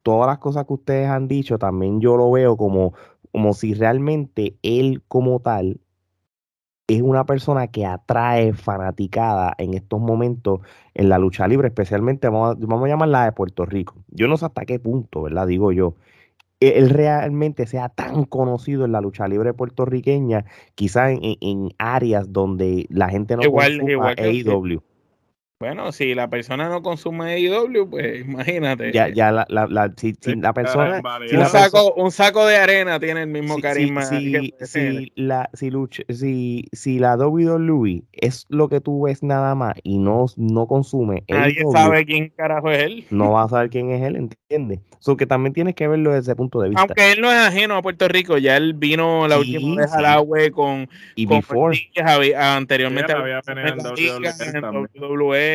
todas 0.03 0.27
las 0.27 0.39
cosas 0.39 0.65
que 0.65 0.73
ustedes 0.73 1.07
han 1.07 1.27
dicho, 1.27 1.57
también 1.57 2.01
yo 2.01 2.17
lo 2.17 2.31
veo 2.31 2.57
como, 2.57 2.93
como 3.31 3.53
si 3.53 3.73
realmente 3.73 4.57
él 4.63 5.01
como 5.07 5.39
tal 5.39 5.79
es 6.95 7.01
una 7.01 7.25
persona 7.25 7.67
que 7.67 7.85
atrae 7.85 8.53
fanaticada 8.53 9.53
en 9.57 9.73
estos 9.73 9.99
momentos 9.99 10.61
en 10.93 11.09
la 11.09 11.17
lucha 11.17 11.47
libre, 11.47 11.67
especialmente 11.67 12.27
vamos 12.27 12.57
a, 12.57 12.65
vamos 12.65 12.85
a 12.85 12.89
llamarla 12.89 13.25
de 13.25 13.31
Puerto 13.31 13.65
Rico. 13.65 13.95
Yo 14.09 14.27
no 14.27 14.37
sé 14.37 14.45
hasta 14.45 14.65
qué 14.65 14.79
punto, 14.79 15.23
¿verdad? 15.23 15.47
Digo 15.47 15.71
yo. 15.71 15.95
E, 16.59 16.77
él 16.77 16.89
realmente 16.89 17.65
sea 17.65 17.89
tan 17.89 18.25
conocido 18.25 18.85
en 18.85 18.91
la 18.91 19.01
lucha 19.01 19.27
libre 19.27 19.53
puertorriqueña, 19.53 20.45
quizás 20.75 21.17
en, 21.21 21.69
áreas 21.77 22.31
donde 22.31 22.87
la 22.89 23.09
gente 23.09 23.35
no 23.35 23.43
igual, 23.43 23.89
igual 23.89 24.15
AEW. 24.17 24.81
Bueno, 25.61 25.91
si 25.91 26.15
la 26.15 26.27
persona 26.27 26.69
no 26.69 26.81
consume 26.81 27.33
AEW, 27.35 27.87
pues 27.87 28.21
imagínate. 28.21 28.91
Ya, 28.91 29.09
ya 29.09 29.31
la, 29.31 29.45
la, 29.47 29.67
la 29.67 29.93
si, 29.95 30.15
la 30.25 30.53
persona. 30.53 31.03
un, 31.31 31.45
saco, 31.45 31.93
un 31.93 32.11
saco 32.11 32.47
de 32.47 32.57
arena 32.57 32.99
tiene 32.99 33.21
el 33.21 33.27
mismo 33.27 33.59
carisma. 33.59 34.01
Si, 34.01 34.55
si, 34.61 35.11
la, 35.15 35.51
si, 35.53 35.71
si, 36.09 36.65
si 36.73 36.97
la 36.97 37.15
WWE 37.15 38.01
es 38.11 38.47
lo 38.49 38.69
que 38.69 38.81
tú 38.81 39.03
ves 39.03 39.21
nada 39.21 39.53
más 39.53 39.75
y 39.83 39.99
no, 39.99 40.25
no 40.35 40.65
consume. 40.65 41.25
Nadie 41.29 41.61
sabe 41.71 42.07
quién 42.07 42.29
carajo 42.29 42.71
es 42.71 42.81
él. 42.81 43.05
No 43.11 43.33
va 43.33 43.43
a 43.43 43.49
saber 43.49 43.69
quién 43.69 43.91
es 43.91 44.01
él, 44.01 44.15
¿entiendes? 44.15 44.79
So 44.97 45.15
que 45.15 45.27
también 45.27 45.53
tienes 45.53 45.75
que 45.75 45.87
verlo 45.87 46.11
desde 46.11 46.31
ese 46.31 46.35
punto 46.35 46.59
de 46.61 46.69
vista. 46.69 46.81
Aunque 46.81 47.11
él 47.11 47.21
no 47.21 47.31
es 47.31 47.37
ajeno 47.37 47.75
a 47.75 47.83
Puerto 47.83 48.07
Rico, 48.07 48.39
ya 48.39 48.57
él 48.57 48.73
vino 48.73 49.27
la 49.27 49.37
última 49.37 49.81
vez 49.81 49.93
al 49.93 50.05
agua 50.05 50.39
con. 50.51 50.89
Y 51.15 51.27
con 51.27 51.37
before. 51.37 51.79
anteriormente. 52.35 53.13
había 53.13 53.41
en 53.45 54.65
WWE 54.65 55.50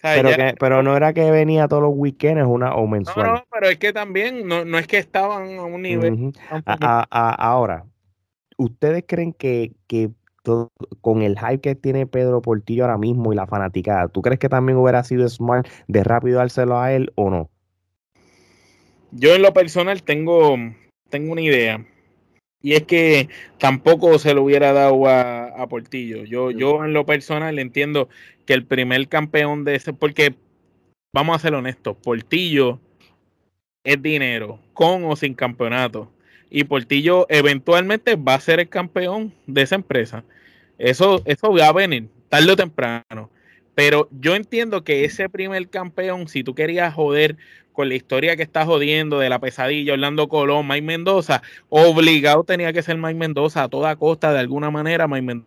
pero, 0.00 0.30
pero 0.58 0.82
no 0.82 0.96
era 0.96 1.12
que 1.12 1.30
venía 1.30 1.68
todos 1.68 1.82
los 1.82 1.92
weekends 1.94 2.44
una, 2.46 2.74
o 2.74 2.86
mensual. 2.86 3.26
No, 3.26 3.34
no, 3.34 3.44
pero 3.50 3.68
es 3.68 3.78
que 3.78 3.92
también 3.92 4.46
no, 4.46 4.78
es 4.78 4.86
que 4.86 4.98
estaban 4.98 5.58
a 5.58 5.64
un 5.64 5.82
nivel. 5.82 6.32
ahora, 7.10 7.84
¿ustedes 8.56 9.04
creen 9.06 9.32
que, 9.32 9.72
que 9.86 10.10
con 11.00 11.22
el 11.22 11.38
hype 11.38 11.60
que 11.60 11.74
tiene 11.74 12.06
Pedro 12.06 12.40
Portillo 12.40 12.84
ahora 12.84 12.98
mismo 12.98 13.32
y 13.32 13.36
la 13.36 13.46
fanaticada, 13.46 14.08
¿tú 14.08 14.22
crees 14.22 14.38
que 14.38 14.48
también 14.48 14.78
hubiera 14.78 15.02
sido 15.02 15.28
smart 15.28 15.66
de 15.88 16.04
rápido 16.04 16.38
dárselo 16.38 16.78
a 16.78 16.92
él 16.92 17.12
o 17.16 17.30
no? 17.30 17.50
Yo 19.12 19.34
en 19.34 19.42
lo 19.42 19.52
personal 19.52 20.02
tengo, 20.02 20.56
tengo 21.08 21.32
una 21.32 21.40
idea. 21.40 21.84
Y 22.66 22.74
es 22.74 22.82
que 22.82 23.28
tampoco 23.58 24.18
se 24.18 24.34
lo 24.34 24.42
hubiera 24.42 24.72
dado 24.72 25.06
a, 25.06 25.68
Portillo. 25.68 26.24
Yo, 26.24 26.50
yo 26.50 26.84
en 26.84 26.94
lo 26.94 27.06
personal 27.06 27.60
entiendo 27.60 28.08
que 28.44 28.54
el 28.54 28.64
primer 28.64 29.06
campeón 29.06 29.62
de 29.62 29.76
ese, 29.76 29.92
porque 29.92 30.34
vamos 31.12 31.36
a 31.36 31.38
ser 31.38 31.54
honestos, 31.54 31.96
Portillo 32.02 32.80
es 33.84 34.02
dinero, 34.02 34.58
con 34.72 35.04
o 35.04 35.14
sin 35.14 35.34
campeonato. 35.34 36.10
Y 36.50 36.64
Portillo 36.64 37.26
eventualmente 37.28 38.16
va 38.16 38.34
a 38.34 38.40
ser 38.40 38.58
el 38.58 38.68
campeón 38.68 39.32
de 39.46 39.62
esa 39.62 39.76
empresa. 39.76 40.24
Eso, 40.76 41.22
eso 41.24 41.52
va 41.52 41.68
a 41.68 41.72
venir 41.72 42.08
tarde 42.28 42.50
o 42.50 42.56
temprano. 42.56 43.30
Pero 43.76 44.08
yo 44.10 44.34
entiendo 44.34 44.82
que 44.82 45.04
ese 45.04 45.28
primer 45.28 45.68
campeón, 45.68 46.26
si 46.26 46.42
tú 46.42 46.56
querías 46.56 46.92
joder 46.92 47.36
con 47.76 47.90
la 47.90 47.94
historia 47.94 48.36
que 48.36 48.42
está 48.42 48.64
jodiendo 48.64 49.18
de 49.18 49.28
la 49.28 49.38
pesadilla, 49.38 49.92
Orlando 49.92 50.28
Colón, 50.28 50.66
Mike 50.66 50.80
Mendoza, 50.80 51.42
obligado 51.68 52.42
tenía 52.42 52.72
que 52.72 52.82
ser 52.82 52.96
Mike 52.96 53.14
Mendoza 53.14 53.64
a 53.64 53.68
toda 53.68 53.94
costa, 53.96 54.32
de 54.32 54.38
alguna 54.38 54.70
manera, 54.70 55.06
Mike 55.06 55.42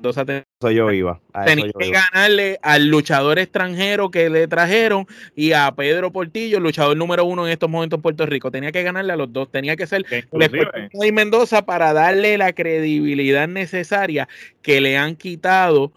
Mendoza 0.00 0.24
tenía, 0.24 0.44
yo 0.60 0.90
iba, 0.90 1.20
tenía 1.44 1.70
que 1.78 1.90
ganarle 1.90 2.58
al 2.62 2.88
luchador 2.88 3.38
extranjero 3.38 4.10
que 4.10 4.30
le 4.30 4.48
trajeron 4.48 5.06
y 5.36 5.52
a 5.52 5.70
Pedro 5.76 6.10
Portillo, 6.10 6.56
el 6.56 6.64
luchador 6.64 6.96
número 6.96 7.26
uno 7.26 7.46
en 7.46 7.52
estos 7.52 7.68
momentos 7.68 7.98
en 7.98 8.02
Puerto 8.02 8.24
Rico. 8.24 8.50
Tenía 8.50 8.72
que 8.72 8.82
ganarle 8.82 9.12
a 9.12 9.16
los 9.16 9.30
dos, 9.30 9.50
tenía 9.50 9.76
que 9.76 9.86
ser 9.86 10.06
Mike 10.32 11.12
Mendoza 11.12 11.66
para 11.66 11.92
darle 11.92 12.38
la 12.38 12.54
credibilidad 12.54 13.46
necesaria 13.46 14.26
que 14.62 14.80
le 14.80 14.96
han 14.96 15.16
quitado 15.16 15.92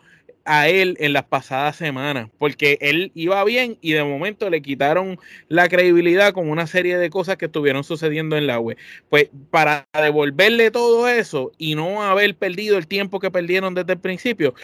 a 0.47 0.69
él 0.69 0.95
en 0.99 1.11
las 1.13 1.25
pasadas 1.25 1.75
semanas, 1.75 2.29
porque 2.39 2.77
él 2.79 3.11
iba 3.13 3.43
bien 3.43 3.77
y 3.81 3.91
de 3.91 4.03
momento 4.03 4.49
le 4.49 4.61
quitaron 4.61 5.19
la 5.49 5.67
credibilidad 5.67 6.31
con 6.33 6.49
una 6.49 6.67
serie 6.67 6.97
de 6.97 7.09
cosas 7.09 7.35
que 7.35 7.45
estuvieron 7.45 7.83
sucediendo 7.83 8.37
en 8.37 8.47
la 8.47 8.57
web. 8.59 8.77
Pues 9.09 9.29
para 9.51 9.85
devolverle 9.93 10.71
todo 10.71 11.07
eso 11.09 11.51
y 11.57 11.75
no 11.75 12.01
haber 12.01 12.35
perdido 12.35 12.77
el 12.77 12.87
tiempo 12.87 13.19
que 13.19 13.29
perdieron 13.29 13.75
desde 13.75 13.93
el 13.93 13.99
principio, 13.99 14.55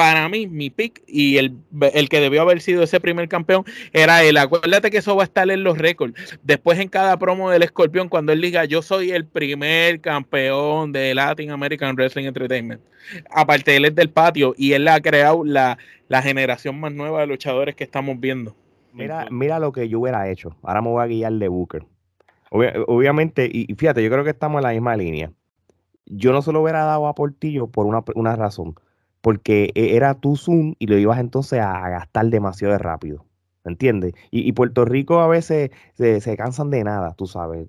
para 0.00 0.28
mí, 0.28 0.46
mi 0.46 0.70
pick 0.70 1.02
y 1.06 1.36
el, 1.36 1.58
que 2.08 2.20
debió 2.20 2.42
haber 2.42 2.62
sido 2.62 2.82
ese 2.82 3.00
primer 3.00 3.28
campeón 3.28 3.64
era 3.92 4.22
él. 4.22 4.36
Acuérdate 4.38 4.90
que 4.90 4.96
eso 4.96 5.14
va 5.14 5.24
a 5.24 5.26
estar 5.26 5.50
en 5.50 5.62
los 5.62 5.76
récords. 5.76 6.14
Después, 6.42 6.78
en 6.78 6.88
cada 6.88 7.18
promo 7.18 7.50
del 7.50 7.62
escorpión, 7.62 8.08
cuando 8.08 8.32
él 8.32 8.40
diga 8.40 8.64
yo 8.64 8.80
soy 8.80 9.10
el 9.10 9.26
primer 9.26 10.00
campeón 10.00 10.92
de 10.92 11.14
Latin 11.14 11.50
American 11.50 11.94
Wrestling 11.96 12.24
Entertainment. 12.24 12.80
Aparte, 13.30 13.76
él 13.76 13.84
es 13.84 13.94
del 13.94 14.10
patio 14.10 14.54
y 14.56 14.72
él 14.72 14.86
ha 14.88 15.00
creado 15.00 15.29
la, 15.44 15.78
la 16.08 16.22
generación 16.22 16.78
más 16.80 16.92
nueva 16.92 17.20
de 17.20 17.26
luchadores 17.26 17.74
que 17.74 17.84
estamos 17.84 18.18
viendo. 18.18 18.54
mira, 18.92 19.26
mira 19.30 19.58
lo 19.58 19.72
que 19.72 19.88
yo 19.88 20.00
hubiera 20.00 20.28
hecho. 20.28 20.56
Ahora 20.62 20.82
me 20.82 20.88
voy 20.88 21.02
a 21.02 21.06
guiar 21.06 21.32
de 21.32 21.48
Booker. 21.48 21.84
obviamente, 22.50 23.48
y, 23.52 23.72
fíjate, 23.74 24.02
yo 24.02 24.10
creo 24.10 24.24
que 24.24 24.30
estamos 24.30 24.58
en 24.58 24.64
la 24.64 24.72
misma 24.72 24.96
línea. 24.96 25.30
Yo 26.06 26.32
no 26.32 26.42
se 26.42 26.52
lo 26.52 26.62
hubiera 26.62 26.84
dado 26.84 27.06
a 27.06 27.14
Portillo 27.14 27.68
por 27.68 27.86
una, 27.86 28.02
una 28.14 28.36
razón. 28.36 28.74
Porque 29.20 29.70
e, 29.74 29.96
era 29.96 30.14
tu 30.14 30.36
Zoom 30.36 30.74
y 30.78 30.86
lo 30.86 30.98
ibas 30.98 31.20
entonces 31.20 31.60
a 31.60 31.88
gastar 31.88 32.26
demasiado 32.26 32.76
rápido. 32.78 33.24
¿Entiendes? 33.64 34.14
Y, 34.30 34.50
Puerto 34.52 34.86
Rico 34.86 35.20
a 35.20 35.28
veces 35.28 35.70
se, 35.94 36.36
cansan 36.36 36.70
de 36.70 36.82
nada, 36.82 37.14
tú 37.14 37.26
sabes. 37.26 37.68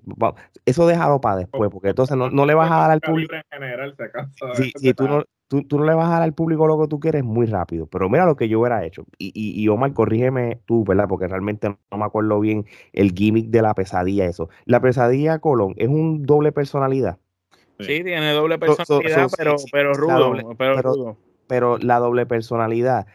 Eso 0.64 0.86
déjalo 0.86 1.20
para 1.20 1.36
después, 1.36 1.70
porque 1.70 1.90
entonces 1.90 2.16
no, 2.16 2.46
le 2.46 2.54
vas 2.54 2.70
a 2.70 2.76
dar 2.76 2.90
al 2.92 3.00
público. 3.00 3.34
En 3.34 3.42
general 3.50 3.94
se 3.94 4.10
cansa 4.10 4.54
sí, 4.54 4.94
tú, 4.94 5.06
no, 5.06 5.24
tú, 5.60 5.78
no 5.78 5.84
le 5.84 5.94
vas 5.94 6.08
a 6.08 6.12
dar 6.12 6.22
al 6.22 6.32
público 6.32 6.66
lo 6.66 6.80
que 6.80 6.88
tú 6.88 7.00
quieres 7.00 7.24
muy 7.24 7.46
rápido. 7.46 7.86
Pero 7.86 8.08
mira 8.08 8.24
lo 8.26 8.36
que 8.36 8.48
yo 8.48 8.60
hubiera 8.60 8.84
hecho. 8.84 9.04
Y, 9.18 9.32
y, 9.34 9.68
Omar, 9.68 9.92
corrígeme 9.92 10.60
tú, 10.66 10.84
¿verdad? 10.84 11.06
Porque 11.08 11.28
realmente 11.28 11.68
no 11.68 11.98
me 11.98 12.04
acuerdo 12.04 12.40
bien 12.40 12.66
el 12.92 13.12
gimmick 13.12 13.48
de 13.48 13.62
la 13.62 13.74
pesadilla, 13.74 14.26
eso. 14.26 14.48
La 14.64 14.80
pesadilla 14.80 15.38
Colón 15.38 15.74
es 15.76 15.88
un 15.88 16.24
doble 16.24 16.52
personalidad. 16.52 17.18
Sí, 17.80 18.04
tiene 18.04 18.32
doble 18.32 18.58
personalidad, 18.58 19.28
pero, 19.36 19.56
pero 19.72 19.92
rudo. 19.94 20.54
pero, 20.56 20.82
rudo. 20.82 21.16
pero 21.48 21.78
la 21.78 21.98
doble 21.98 22.26
personalidad 22.26 23.06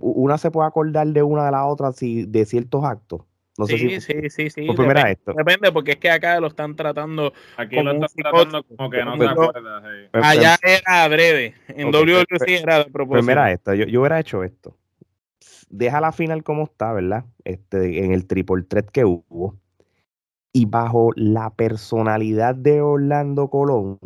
una 0.00 0.38
se 0.38 0.50
puede 0.50 0.66
acordar 0.68 1.06
de 1.08 1.22
una 1.22 1.44
de 1.44 1.52
la 1.52 1.66
otra 1.66 1.92
si, 1.92 2.24
de 2.26 2.44
ciertos 2.44 2.84
actos. 2.84 3.22
No 3.58 3.66
sí, 3.66 3.78
sé 3.78 4.00
si, 4.00 4.00
sí, 4.00 4.30
sí, 4.30 4.50
sí, 4.50 4.66
depende, 4.66 5.10
esto. 5.10 5.32
Depende, 5.36 5.72
porque 5.72 5.92
es 5.92 5.96
que 5.98 6.10
acá 6.10 6.40
lo 6.40 6.46
están 6.46 6.76
tratando. 6.76 7.32
Aquí 7.56 7.76
lo 7.76 7.92
están 7.92 8.08
tratando 8.16 8.62
como 8.64 8.90
que 8.90 9.04
no 9.04 9.16
se 9.18 9.26
acuerda. 9.26 9.82
Allá 10.12 10.58
era 10.62 11.08
breve. 11.08 11.54
En 11.68 11.88
okay, 11.88 12.14
WWC 12.14 12.62
era 12.62 12.78
de 12.78 12.84
propósito. 12.90 13.08
Pues 13.08 13.26
mira 13.26 13.52
esto, 13.52 13.74
yo, 13.74 13.84
yo 13.86 14.00
hubiera 14.00 14.20
hecho 14.20 14.44
esto. 14.44 14.76
Deja 15.68 16.00
la 16.00 16.12
final 16.12 16.42
como 16.42 16.64
está, 16.64 16.92
¿verdad? 16.92 17.24
Este, 17.44 18.04
en 18.04 18.12
el 18.12 18.26
triple 18.26 18.62
threat 18.62 18.88
que 18.90 19.04
hubo. 19.04 19.56
Y 20.52 20.66
bajo 20.66 21.12
la 21.14 21.50
personalidad 21.50 22.54
de 22.54 22.80
Orlando 22.80 23.48
Colón, 23.50 23.98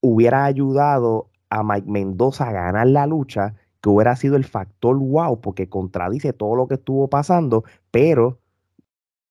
hubiera 0.00 0.44
ayudado 0.44 1.30
a 1.48 1.62
Mike 1.62 1.90
Mendoza 1.90 2.48
a 2.48 2.52
ganar 2.52 2.86
la 2.86 3.06
lucha 3.06 3.54
hubiera 3.92 4.16
sido 4.16 4.36
el 4.36 4.44
factor 4.44 4.96
wow, 4.98 5.40
porque 5.40 5.68
contradice 5.68 6.32
todo 6.32 6.56
lo 6.56 6.68
que 6.68 6.74
estuvo 6.74 7.08
pasando, 7.08 7.64
pero 7.90 8.38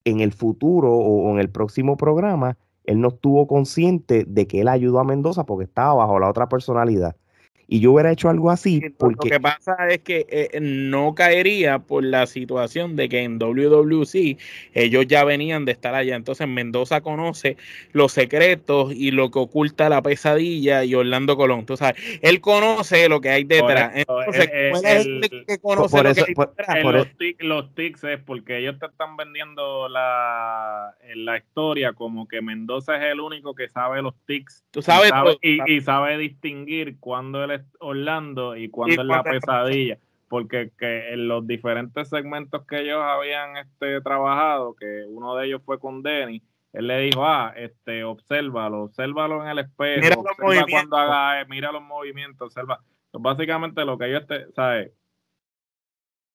en 0.06 0.22
el 0.22 0.32
futuro 0.32 0.94
o 0.96 1.32
en 1.34 1.40
el 1.40 1.50
próximo 1.50 1.98
programa, 1.98 2.58
él 2.86 3.02
no 3.02 3.10
estuvo 3.10 3.46
consciente 3.48 4.26
de 4.26 4.48
que 4.48 4.62
él 4.62 4.70
ayudó 4.70 5.00
a 5.00 5.04
Mendoza 5.04 5.46
porque 5.46 5.66
estaba 5.66 5.94
bajo 5.96 6.20
la 6.20 6.30
otra 6.30 6.48
personalidad. 6.48 7.18
Y 7.70 7.82
yo 7.82 7.92
hubiera 7.92 8.12
hecho 8.12 8.30
algo 8.30 8.50
así 8.50 8.82
porque... 8.98 9.30
Lo 9.30 9.36
que 9.36 9.40
pasa 9.42 9.76
es 9.90 10.00
que 10.00 10.26
eh, 10.30 10.60
no 10.62 11.16
caería 11.16 11.80
por 11.80 12.04
la 12.04 12.26
situación 12.26 12.96
de 12.96 13.10
que 13.10 13.24
en 13.24 13.40
WWC 13.40 14.38
ellos 14.74 15.08
ya 15.08 15.26
venían 15.26 15.66
de 15.66 15.74
estar 15.74 15.94
allá. 15.94 16.16
Entonces 16.16 16.48
Mendoza 16.48 17.02
conoce 17.02 17.58
los 17.92 18.14
secretos 18.14 18.94
y 18.96 19.12
lo 19.12 19.32
que 19.32 19.40
oculta 19.40 19.90
la 19.90 20.02
pesadilla 20.02 20.86
y 20.86 20.96
Orlando 20.96 21.36
Colón. 21.36 21.66
Tú 21.66 21.76
sabes, 21.76 22.02
él 22.22 22.40
conoce 22.40 23.10
lo 23.10 23.20
que 23.20 23.30
hay 23.30 23.44
detrás. 23.44 23.92
Entonces, 23.96 24.50
que 25.46 25.58
conoce 25.60 25.98
lo 25.98 26.14
que 26.14 26.22
hay 26.22 26.34
detrás? 26.34 26.84
Los, 26.84 27.18
tics, 27.18 27.44
los 27.44 27.76
tics 27.76 28.04
es 28.06 28.20
porque 28.20 28.60
ellos 28.60 28.80
te 28.80 28.86
están 28.86 29.18
vendiendo 29.18 29.90
la, 29.90 30.96
la 31.16 31.38
historia 31.38 31.92
como 31.92 32.28
que 32.28 32.42
Mendoza 32.42 32.96
es 32.96 33.12
el 33.12 33.20
único 33.20 33.56
que 33.56 33.68
sabe 33.68 34.02
los 34.02 34.16
tics. 34.26 34.64
Tú 34.72 34.82
sabes, 34.82 35.12
y, 35.42 35.60
y, 35.66 35.78
y 35.78 35.82
sabe 35.82 36.18
distinguir 36.18 36.98
cuando 37.00 37.44
él 37.44 37.57
Orlando 37.80 38.56
y 38.56 38.70
cuando 38.70 39.02
es 39.02 39.08
la 39.08 39.24
pesadilla. 39.24 39.98
Porque 40.30 40.72
que 40.78 41.14
en 41.14 41.30
los 41.30 41.48
diferentes 41.48 42.10
segmentos 42.10 42.66
que 42.66 42.82
ellos 42.82 43.02
habían 43.02 43.56
este, 43.58 44.02
trabajado, 44.02 44.76
que 44.76 45.06
uno 45.08 45.36
de 45.36 45.48
ellos 45.48 45.62
fue 45.64 45.80
con 45.80 46.04
Denny, 46.04 46.42
él 46.74 46.88
le 46.88 47.00
dijo, 47.00 47.26
ah, 47.26 47.54
este, 47.56 48.04
obsérvalo, 48.04 48.84
obsérvalo 48.84 49.42
en 49.44 49.50
el 49.50 49.60
espejo, 49.60 50.02
mira 50.02 50.16
observa 50.18 50.66
cuando 50.70 50.98
haga, 50.98 51.46
mira 51.46 51.72
los 51.72 51.82
movimientos, 51.82 52.48
observa. 52.48 52.82
Básicamente 53.14 53.86
lo 53.86 53.98
que 53.98 54.06
ellos, 54.08 54.22
este, 54.22 54.52
¿sabes? 54.52 54.92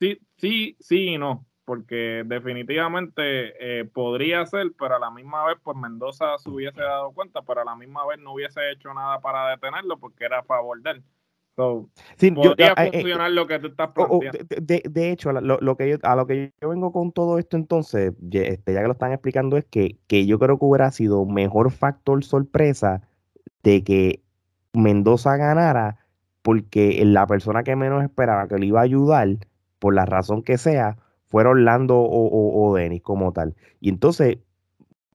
Sí, 0.00 0.18
sí, 0.36 0.76
sí 0.80 1.10
y 1.10 1.18
no, 1.18 1.46
porque 1.64 2.24
definitivamente 2.26 3.80
eh, 3.80 3.84
podría 3.84 4.44
ser, 4.46 4.72
pero 4.78 4.96
a 4.96 4.98
la 4.98 5.10
misma 5.10 5.44
vez, 5.46 5.56
pues 5.62 5.76
Mendoza 5.76 6.38
se 6.38 6.50
hubiese 6.50 6.80
dado 6.80 7.12
cuenta, 7.12 7.42
pero 7.42 7.60
a 7.60 7.64
la 7.64 7.76
misma 7.76 8.06
vez 8.06 8.18
no 8.18 8.32
hubiese 8.32 8.60
hecho 8.72 8.92
nada 8.92 9.20
para 9.20 9.50
detenerlo 9.50 9.98
porque 9.98 10.24
era 10.24 10.40
a 10.40 10.42
favor 10.42 10.80
de 10.82 10.90
él. 10.90 11.02
So, 11.54 11.90
podría 12.34 12.72
eh, 12.78 12.90
funcionar 12.92 13.30
lo 13.30 13.46
que 13.46 13.58
tú 13.58 13.66
estás 13.66 13.90
planteando. 13.90 14.38
De, 14.48 15.10
hecho, 15.10 15.32
lo, 15.32 15.76
que 15.76 15.90
yo, 15.90 15.96
a 16.02 16.16
lo 16.16 16.26
que 16.26 16.50
yo 16.60 16.70
vengo 16.70 16.92
con 16.92 17.12
todo 17.12 17.38
esto 17.38 17.58
entonces, 17.58 18.14
este, 18.30 18.72
ya 18.72 18.80
que 18.80 18.86
lo 18.86 18.94
están 18.94 19.12
explicando, 19.12 19.58
es 19.58 19.66
que, 19.66 19.98
que 20.06 20.24
yo 20.24 20.38
creo 20.38 20.58
que 20.58 20.64
hubiera 20.64 20.90
sido 20.90 21.26
mejor 21.26 21.70
factor 21.70 22.24
sorpresa 22.24 23.02
de 23.62 23.84
que 23.84 24.22
Mendoza 24.72 25.36
ganara 25.36 25.98
porque 26.40 27.02
la 27.04 27.26
persona 27.26 27.62
que 27.62 27.76
menos 27.76 28.02
esperaba 28.02 28.48
que 28.48 28.56
le 28.56 28.66
iba 28.66 28.80
a 28.80 28.84
ayudar, 28.84 29.28
por 29.78 29.94
la 29.94 30.06
razón 30.06 30.42
que 30.42 30.58
sea, 30.58 30.96
fuera 31.33 31.51
Orlando 31.51 31.99
o, 31.99 32.74
Denis 32.76 33.03
como 33.03 33.33
tal. 33.33 33.57
Y 33.80 33.89
entonces 33.89 34.39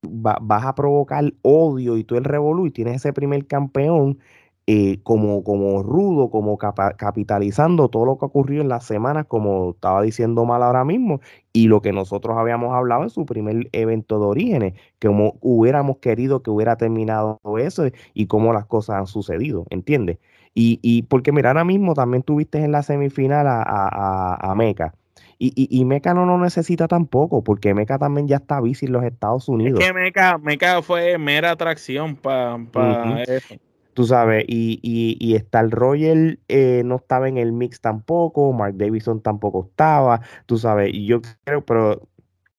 vas 0.01 0.65
a 0.65 0.75
provocar 0.75 1.33
odio 1.43 1.97
y 1.97 2.03
todo 2.03 2.19
el 2.19 2.25
revolú 2.25 2.67
y 2.67 2.71
tienes 2.71 2.97
ese 2.97 3.13
primer 3.13 3.45
campeón 3.47 4.19
eh, 4.65 4.99
como, 5.03 5.43
como 5.43 5.83
rudo, 5.83 6.29
como 6.29 6.57
capitalizando 6.57 7.87
todo 7.89 8.05
lo 8.05 8.17
que 8.17 8.25
ocurrió 8.25 8.61
en 8.61 8.67
las 8.67 8.83
semanas, 8.85 9.25
como 9.27 9.71
estaba 9.71 10.01
diciendo 10.01 10.43
mal 10.45 10.63
ahora 10.63 10.83
mismo, 10.83 11.21
y 11.53 11.67
lo 11.67 11.81
que 11.81 11.93
nosotros 11.93 12.35
habíamos 12.37 12.73
hablado 12.73 13.03
en 13.03 13.09
su 13.09 13.25
primer 13.25 13.69
evento 13.71 14.19
de 14.19 14.25
orígenes, 14.25 14.73
como 15.01 15.37
hubiéramos 15.41 15.97
querido 15.99 16.41
que 16.43 16.49
hubiera 16.51 16.77
terminado 16.77 17.39
eso 17.59 17.85
y 18.13 18.27
cómo 18.27 18.53
las 18.53 18.65
cosas 18.65 18.97
han 18.97 19.07
sucedido, 19.07 19.65
¿entiendes? 19.69 20.17
Y, 20.53 20.79
y 20.81 21.03
porque 21.03 21.31
mira, 21.31 21.51
ahora 21.51 21.63
mismo 21.63 21.93
también 21.93 22.23
tuviste 22.23 22.57
en 22.63 22.71
la 22.71 22.83
semifinal 22.83 23.47
a, 23.47 23.61
a, 23.61 24.51
a 24.51 24.55
Meca. 24.55 24.95
Y, 25.39 25.53
y, 25.55 25.85
Meca 25.85 26.15
no 26.15 26.25
lo 26.25 26.37
necesita 26.39 26.87
tampoco, 26.87 27.43
porque 27.43 27.73
Meca 27.75 27.99
también 27.99 28.27
ya 28.27 28.37
está 28.37 28.59
bici 28.59 28.87
en 28.87 28.93
los 28.93 29.03
Estados 29.03 29.47
Unidos. 29.47 29.79
Es 29.79 29.85
que 29.85 29.93
Meca, 29.93 30.39
Meca 30.39 30.81
fue 30.81 31.17
mera 31.19 31.51
atracción 31.51 32.15
para 32.15 33.23
eso 33.23 33.55
tú 33.97 34.05
sabes, 34.05 34.45
y, 34.47 34.79
y, 34.83 35.17
y 35.19 35.33
Star 35.37 35.71
Royal 35.71 36.37
eh, 36.49 36.83
no 36.85 36.97
estaba 36.97 37.29
en 37.29 37.39
el 37.39 37.51
mix 37.51 37.81
tampoco, 37.81 38.53
Mark 38.53 38.75
Davidson 38.77 39.23
tampoco 39.23 39.69
estaba, 39.71 40.21
tú 40.45 40.59
sabes, 40.59 40.91
y 40.93 41.07
yo 41.07 41.19
creo, 41.43 41.65
pero 41.65 42.07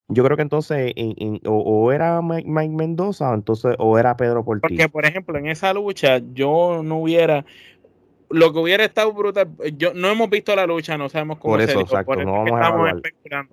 yo 0.09 0.24
creo 0.24 0.37
que 0.37 0.43
entonces 0.43 0.93
o, 1.45 1.93
era 1.93 2.20
Mike, 2.22 2.70
Mendoza 2.70 3.31
o 3.31 3.35
entonces 3.35 3.76
o 3.79 3.99
era 3.99 4.16
Pedro 4.16 4.45
Portillo. 4.45 4.68
Porque, 4.68 4.89
por 4.89 5.07
ejemplo, 5.07 5.39
en 5.39 5.47
esa 5.47 5.72
lucha 5.72 6.20
yo 6.33 6.83
no 6.83 6.97
hubiera 6.97 7.45
lo 8.31 8.53
que 8.53 8.59
hubiera 8.59 8.85
estado 8.85 9.12
brutal, 9.12 9.49
yo 9.76 9.95
no 9.95 10.11
hemos 10.11 10.29
visto 10.29 10.55
la 10.55 10.66
lucha, 10.66 10.99
no 10.99 11.09
sabemos 11.09 11.39
cómo 11.39 11.55
por 11.55 11.62
eso, 11.62 11.81
exacto, 11.81 12.22
no 12.24 12.45
vamos 12.45 12.91
a 12.91 13.47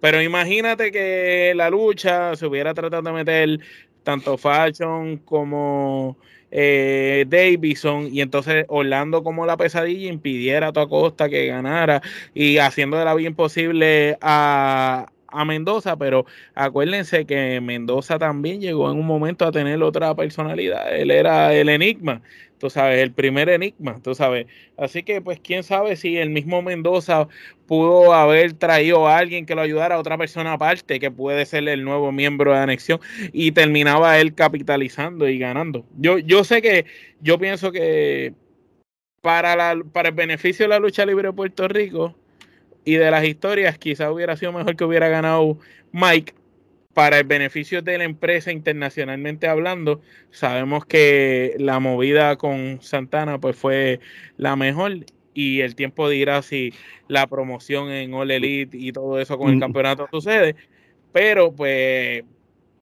Pero 0.00 0.22
imagínate 0.22 0.90
que 0.90 1.52
la 1.54 1.68
lucha 1.68 2.34
se 2.36 2.46
hubiera 2.46 2.72
tratado 2.72 3.02
de 3.02 3.12
meter 3.12 3.60
tanto 4.02 4.38
Fashion 4.38 5.18
como 5.18 6.16
eh, 6.50 7.24
Davison 7.28 8.08
y 8.12 8.20
entonces 8.20 8.64
Orlando 8.68 9.22
como 9.22 9.46
la 9.46 9.56
pesadilla 9.56 10.08
impidiera 10.08 10.68
a 10.68 10.72
toda 10.72 10.88
costa 10.88 11.28
que 11.28 11.46
ganara 11.46 12.02
y 12.34 12.58
haciendo 12.58 12.96
de 12.96 13.04
la 13.04 13.14
vida 13.14 13.28
imposible 13.28 14.18
a, 14.20 15.11
a 15.32 15.44
Mendoza, 15.44 15.96
pero 15.96 16.26
acuérdense 16.54 17.24
que 17.26 17.60
Mendoza 17.60 18.18
también 18.18 18.60
llegó 18.60 18.90
en 18.90 18.98
un 18.98 19.06
momento 19.06 19.44
a 19.44 19.52
tener 19.52 19.82
otra 19.82 20.14
personalidad, 20.14 20.94
él 20.94 21.10
era 21.10 21.52
el 21.54 21.68
enigma, 21.68 22.22
tú 22.58 22.70
sabes, 22.70 23.00
el 23.02 23.10
primer 23.12 23.48
enigma, 23.48 24.00
tú 24.02 24.14
sabes. 24.14 24.46
Así 24.76 25.02
que, 25.02 25.20
pues, 25.20 25.40
quién 25.40 25.64
sabe 25.64 25.96
si 25.96 26.16
el 26.16 26.30
mismo 26.30 26.62
Mendoza 26.62 27.26
pudo 27.66 28.12
haber 28.14 28.52
traído 28.52 29.08
a 29.08 29.18
alguien 29.18 29.46
que 29.46 29.56
lo 29.56 29.62
ayudara, 29.62 29.96
a 29.96 29.98
otra 29.98 30.16
persona 30.16 30.52
aparte, 30.52 31.00
que 31.00 31.10
puede 31.10 31.44
ser 31.44 31.68
el 31.68 31.82
nuevo 31.82 32.12
miembro 32.12 32.52
de 32.52 32.58
anexión, 32.58 33.00
y 33.32 33.50
terminaba 33.50 34.18
él 34.20 34.34
capitalizando 34.34 35.28
y 35.28 35.38
ganando. 35.38 35.84
Yo, 35.98 36.18
yo 36.18 36.44
sé 36.44 36.62
que, 36.62 36.86
yo 37.20 37.36
pienso 37.36 37.72
que 37.72 38.34
para, 39.22 39.56
la, 39.56 39.82
para 39.92 40.10
el 40.10 40.14
beneficio 40.14 40.64
de 40.64 40.68
la 40.68 40.78
lucha 40.78 41.04
libre 41.04 41.28
de 41.28 41.32
Puerto 41.32 41.66
Rico 41.66 42.14
y 42.84 42.94
de 42.94 43.10
las 43.10 43.24
historias, 43.24 43.78
quizá 43.78 44.10
hubiera 44.10 44.36
sido 44.36 44.52
mejor 44.52 44.76
que 44.76 44.84
hubiera 44.84 45.08
ganado 45.08 45.58
Mike, 45.92 46.34
para 46.94 47.18
el 47.18 47.24
beneficio 47.24 47.82
de 47.82 47.98
la 47.98 48.04
empresa 48.04 48.52
internacionalmente 48.52 49.48
hablando, 49.48 50.00
sabemos 50.30 50.84
que 50.84 51.54
la 51.58 51.80
movida 51.80 52.36
con 52.36 52.80
Santana 52.82 53.38
pues 53.38 53.56
fue 53.56 54.00
la 54.36 54.56
mejor 54.56 55.06
y 55.34 55.60
el 55.60 55.74
tiempo 55.74 56.08
dirá 56.08 56.42
si 56.42 56.74
la 57.08 57.26
promoción 57.26 57.90
en 57.90 58.12
All 58.12 58.30
Elite 58.30 58.76
y 58.76 58.92
todo 58.92 59.18
eso 59.18 59.38
con 59.38 59.50
el 59.50 59.56
mm. 59.56 59.60
campeonato 59.60 60.08
sucede, 60.10 60.56
pero 61.12 61.52
pues 61.52 62.24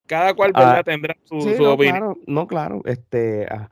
cada 0.07 0.35
cual 0.35 0.51
ah, 0.55 0.83
tendrá 0.85 1.17
su, 1.25 1.37
no, 1.37 1.75
opinión. 1.75 1.99
Claro, 1.99 2.19
no, 2.27 2.47
claro, 2.49 2.83
este 2.85 3.47
ah, 3.49 3.71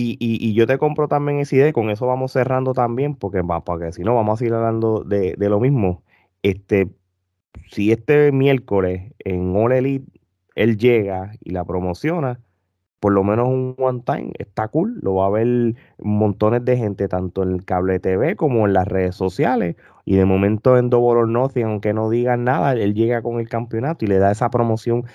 y, 0.00 0.12
y, 0.20 0.48
y, 0.48 0.54
yo 0.54 0.64
te 0.68 0.78
compro 0.78 1.08
también 1.08 1.40
esa 1.40 1.56
idea, 1.56 1.72
con 1.72 1.90
eso 1.90 2.06
vamos 2.06 2.30
cerrando 2.30 2.72
también, 2.72 3.16
porque, 3.16 3.42
porque 3.64 3.90
si 3.92 4.02
no 4.02 4.14
vamos 4.14 4.34
a 4.34 4.36
seguir 4.38 4.54
hablando 4.54 5.02
de, 5.02 5.34
lo 5.40 5.58
mismo. 5.58 6.04
Este, 6.42 6.88
si 7.72 7.90
este 7.90 8.30
miércoles 8.30 9.12
en 9.18 9.56
All 9.56 9.72
Elite 9.72 10.06
él 10.54 10.78
llega 10.78 11.32
y 11.40 11.50
la 11.50 11.64
promociona, 11.64 12.38
por 13.00 13.12
lo 13.12 13.24
menos 13.24 13.48
un 13.48 13.74
one 13.76 14.02
time, 14.06 14.30
está 14.38 14.68
cool, 14.68 15.00
lo 15.02 15.16
va 15.16 15.26
a 15.26 15.30
ver 15.30 15.74
montones 15.98 16.64
de 16.64 16.76
gente, 16.76 17.08
tanto 17.08 17.42
en 17.42 17.54
el 17.54 17.64
cable 17.64 17.98
TV 17.98 18.36
como 18.36 18.66
en 18.68 18.74
las 18.74 18.86
redes 18.86 19.16
sociales, 19.16 19.74
y 20.04 20.14
de 20.14 20.24
momento 20.24 20.78
en 20.78 20.90
Double 20.90 21.20
or 21.20 21.50
aunque 21.64 21.92
no 21.92 22.08
digan 22.08 22.44
nada, 22.44 22.72
él 22.74 22.94
llega 22.94 23.20
con 23.22 23.40
el 23.40 23.48
campeonato 23.48 24.04
y 24.04 24.08
le 24.08 24.18
da 24.18 24.30
esa 24.30 24.48
promoción, 24.48 25.06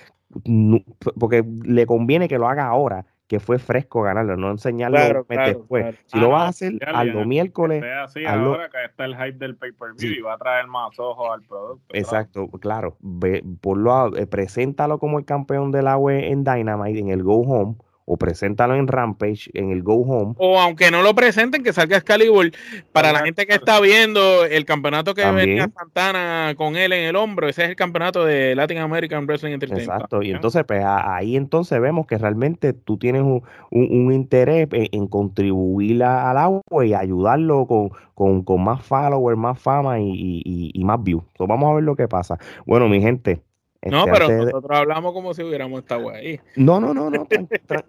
porque 1.17 1.45
le 1.63 1.85
conviene 1.85 2.27
que 2.27 2.37
lo 2.37 2.49
haga 2.49 2.67
ahora, 2.67 3.05
que 3.27 3.39
fue 3.39 3.57
fresco 3.57 4.01
ganarlo, 4.01 4.37
no 4.37 4.51
enseñarlo 4.51 5.25
después. 5.27 5.95
Si 6.05 6.19
lo 6.19 6.29
vas 6.29 6.43
a 6.43 6.47
hacer 6.49 6.79
a 6.85 7.03
los 7.03 7.25
miércoles. 7.25 7.83
ahora 8.27 8.69
que 8.69 8.85
está 8.85 9.05
el 9.05 9.15
hype 9.15 9.37
del 9.37 9.55
pay-per-view 9.55 10.11
y 10.11 10.21
va 10.21 10.33
a 10.33 10.37
traer 10.37 10.67
más 10.67 10.97
ojos 10.99 11.27
al 11.31 11.41
producto. 11.43 11.85
Exacto, 11.93 12.47
claro. 12.59 12.97
Ve, 12.99 13.43
por 13.61 13.79
eh, 14.17 14.27
preséntalo 14.27 14.99
como 14.99 15.19
el 15.19 15.25
campeón 15.25 15.71
del 15.71 15.87
agua 15.87 16.13
en 16.15 16.43
Dynamite, 16.43 16.99
en 16.99 17.09
el 17.09 17.23
Go 17.23 17.41
Home 17.41 17.75
o 18.05 18.17
preséntalo 18.17 18.75
en 18.75 18.87
Rampage, 18.87 19.49
en 19.53 19.71
el 19.71 19.83
Go 19.83 20.01
Home. 20.01 20.35
O 20.37 20.59
aunque 20.59 20.91
no 20.91 21.01
lo 21.01 21.13
presenten, 21.15 21.63
que 21.63 21.73
salga 21.73 21.97
Excalibur. 21.97 22.51
Para 22.91 23.11
la 23.11 23.19
gente 23.19 23.45
que 23.45 23.53
está 23.53 23.79
viendo 23.79 24.45
el 24.45 24.65
campeonato 24.65 25.13
que 25.13 25.25
venía 25.31 25.69
Santana 25.75 26.53
con 26.57 26.75
él 26.75 26.93
en 26.93 27.05
el 27.05 27.15
hombro, 27.15 27.47
ese 27.47 27.63
es 27.63 27.69
el 27.69 27.75
campeonato 27.75 28.25
de 28.25 28.55
Latin 28.55 28.79
American 28.79 29.25
Wrestling 29.25 29.53
Entertainment. 29.53 29.89
Exacto, 29.89 30.21
y 30.21 30.31
entonces 30.31 30.63
pues 30.65 30.83
ahí 30.85 31.35
entonces 31.35 31.79
vemos 31.79 32.07
que 32.07 32.17
realmente 32.17 32.73
tú 32.73 32.97
tienes 32.97 33.21
un, 33.21 34.13
interés 34.13 34.67
en, 34.71 35.07
contribuir 35.07 36.03
al 36.03 36.37
agua 36.37 36.61
y 36.85 36.93
ayudarlo 36.93 37.67
con, 37.67 38.43
con, 38.43 38.63
más 38.63 38.83
followers, 38.83 39.37
más 39.37 39.59
fama 39.59 39.99
y, 39.99 40.81
más 40.83 41.01
views. 41.03 41.23
Entonces 41.27 41.47
vamos 41.47 41.71
a 41.71 41.75
ver 41.75 41.83
lo 41.83 41.95
que 41.95 42.07
pasa. 42.07 42.37
Bueno, 42.65 42.87
mi 42.89 43.01
gente, 43.01 43.41
no, 43.89 44.05
este, 44.05 44.11
pero 44.11 44.45
nosotros 44.45 44.79
hablamos 44.79 45.13
como 45.13 45.33
si 45.33 45.43
hubiéramos 45.43 45.79
estado 45.81 46.09
ahí. 46.09 46.39
No, 46.55 46.79
no, 46.79 46.93
no, 46.93 47.09
no, 47.09 47.27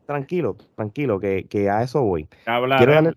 tranquilo, 0.06 0.56
tranquilo, 0.74 1.20
que, 1.20 1.70
a 1.70 1.82
eso 1.82 2.02
voy. 2.02 2.28
Quiero 2.44 2.92
darle, 2.92 3.12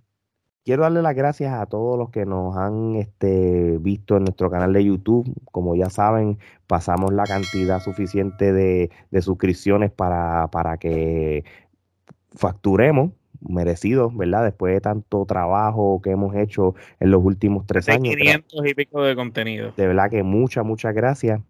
quiero 0.64 0.84
darle 0.84 1.02
las 1.02 1.16
gracias 1.16 1.54
a 1.54 1.66
todos 1.66 1.98
los 1.98 2.10
que 2.10 2.26
nos 2.26 2.56
han 2.58 2.96
este, 2.96 3.78
visto 3.80 4.18
en 4.18 4.26
nuestro 4.26 4.52
canal 4.52 4.74
de 4.74 4.84
YouTube. 4.84 5.34
Como 5.52 5.76
ya 5.76 5.90
saben, 5.90 6.40
pasamos 6.68 7.14
la 7.14 7.24
cantidad 7.24 7.80
suficiente 7.80 8.52
de, 8.54 8.90
suscripciones 9.22 9.92
para, 9.92 10.48
para 10.48 10.78
que 10.78 11.46
facturemos 12.36 13.12
merecidos, 13.42 14.16
¿verdad? 14.16 14.44
Después 14.44 14.74
de 14.74 14.82
tanto 14.82 15.26
trabajo 15.26 16.02
que 16.02 16.12
hemos 16.12 16.36
hecho 16.36 16.76
en 17.00 17.12
los 17.12 17.24
últimos 17.24 17.66
tres 17.66 17.90
años. 17.90 18.16
500 18.16 18.68
y 18.68 18.74
pico 18.74 19.04
de 19.04 19.16
contenido. 19.16 19.72
De 19.78 19.88
verdad 19.88 20.10
que 20.10 20.24
muchas, 20.24 20.66
muchas 20.66 20.94
gracias. 20.94 21.42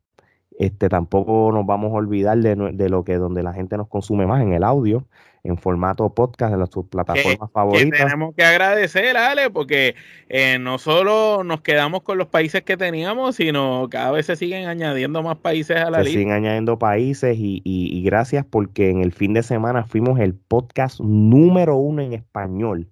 Este, 0.58 0.89
tampoco 0.89 1.51
nos 1.53 1.68
vamos 1.68 1.91
a 1.91 1.95
olvidar 1.95 2.38
de, 2.39 2.89
lo 2.89 3.03
que 3.03 3.16
donde 3.16 3.43
la 3.43 3.53
gente 3.53 3.78
nos 3.78 3.88
consume 3.88 4.26
más 4.26 4.41
en 4.41 4.53
el 4.53 4.64
audio, 4.64 5.05
en 5.43 5.55
formato 5.58 6.12
podcast, 6.16 6.51
en 6.51 6.60
las 6.60 6.70
plataformas 6.89 7.51
favoritas. 7.51 7.99
tenemos 7.99 8.34
que 8.36 8.43
agradecer, 8.43 9.18
Ale, 9.18 9.51
porque 9.51 9.93
eh, 10.30 10.58
no 10.60 10.80
solo 10.80 11.43
nos 11.43 11.62
quedamos 11.62 12.01
con 12.01 12.18
los 12.18 12.28
países 12.28 12.64
que 12.64 12.76
teníamos, 12.76 13.36
sino 13.36 13.88
cada 13.91 14.12
vez 14.12 14.26
se 14.26 14.36
siguen 14.36 14.68
añadiendo 14.68 15.22
más 15.22 15.38
países 15.38 15.78
a 15.78 15.91
la 15.91 15.99
lista. 15.99 16.05
Se 16.05 16.10
siguen 16.12 16.32
añadiendo 16.32 16.80
países 16.80 17.38
y, 17.38 17.62
y 17.64 18.03
gracias 18.03 18.43
porque 18.43 18.89
en 18.89 19.01
el 19.01 19.12
fin 19.12 19.34
de 19.34 19.43
semana 19.43 19.84
fuimos 19.84 20.20
el 20.20 20.34
podcast 20.34 20.99
número 20.99 21.76
uno 21.76 22.01
en 22.01 22.14
español 22.14 22.88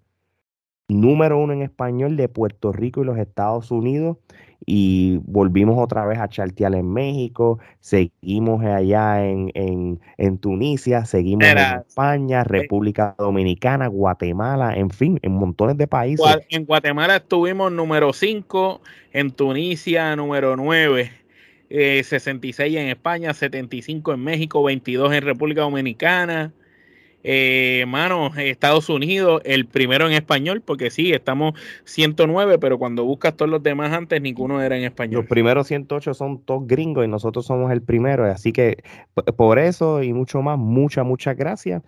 número 0.87 1.39
uno 1.39 1.53
en 1.53 1.61
español 1.61 2.15
de 2.17 2.29
Puerto 2.29 2.71
Rico 2.71 3.01
y 3.01 3.05
los 3.05 3.17
Estados 3.17 3.71
Unidos 3.71 4.17
y 4.65 5.19
volvimos 5.23 5.77
otra 5.77 6.05
vez 6.05 6.17
a 6.19 6.27
chartear 6.27 6.73
en 6.73 6.91
México, 6.91 7.59
seguimos 7.79 8.63
allá 8.63 9.23
en, 9.25 9.51
en, 9.53 10.37
Tunisia, 10.39 11.05
seguimos 11.05 11.45
en 11.47 11.57
España, 11.57 12.43
República 12.43 13.15
Dominicana, 13.17 13.87
Guatemala, 13.87 14.73
en 14.75 14.89
fin, 14.89 15.19
en 15.21 15.33
montones 15.33 15.77
de 15.77 15.87
países. 15.87 16.25
En 16.49 16.65
Guatemala 16.65 17.17
estuvimos 17.17 17.71
número 17.71 18.11
5, 18.11 18.81
en 19.13 19.31
Tunisia 19.31 20.15
número 20.15 20.55
9. 20.55 21.11
66 21.69 22.75
eh, 22.75 22.81
en 22.81 22.87
España, 22.89 23.33
75 23.33 24.13
en 24.13 24.23
México, 24.23 24.63
22 24.63 25.13
en 25.13 25.23
República 25.23 25.61
Dominicana, 25.61 26.53
eh, 27.27 27.85
Estados 28.37 28.89
Unidos, 28.89 29.41
el 29.45 29.65
primero 29.65 30.07
en 30.07 30.13
español, 30.13 30.61
porque 30.61 30.91
sí, 30.91 31.11
estamos 31.11 31.53
109, 31.85 32.59
pero 32.59 32.77
cuando 32.77 33.03
buscas 33.03 33.35
todos 33.35 33.49
los 33.49 33.63
demás 33.63 33.91
antes, 33.91 34.21
ninguno 34.21 34.61
era 34.61 34.77
en 34.77 34.83
español. 34.83 35.21
Los 35.21 35.29
primeros 35.29 35.67
108 35.67 36.13
son 36.13 36.41
todos 36.41 36.67
gringos 36.67 37.03
y 37.03 37.07
nosotros 37.07 37.45
somos 37.45 37.71
el 37.71 37.81
primero, 37.81 38.25
así 38.25 38.53
que 38.53 38.83
por 39.35 39.59
eso 39.59 40.03
y 40.03 40.13
mucho 40.13 40.41
más, 40.41 40.57
muchas, 40.59 41.05
muchas 41.05 41.35
gracias. 41.35 41.81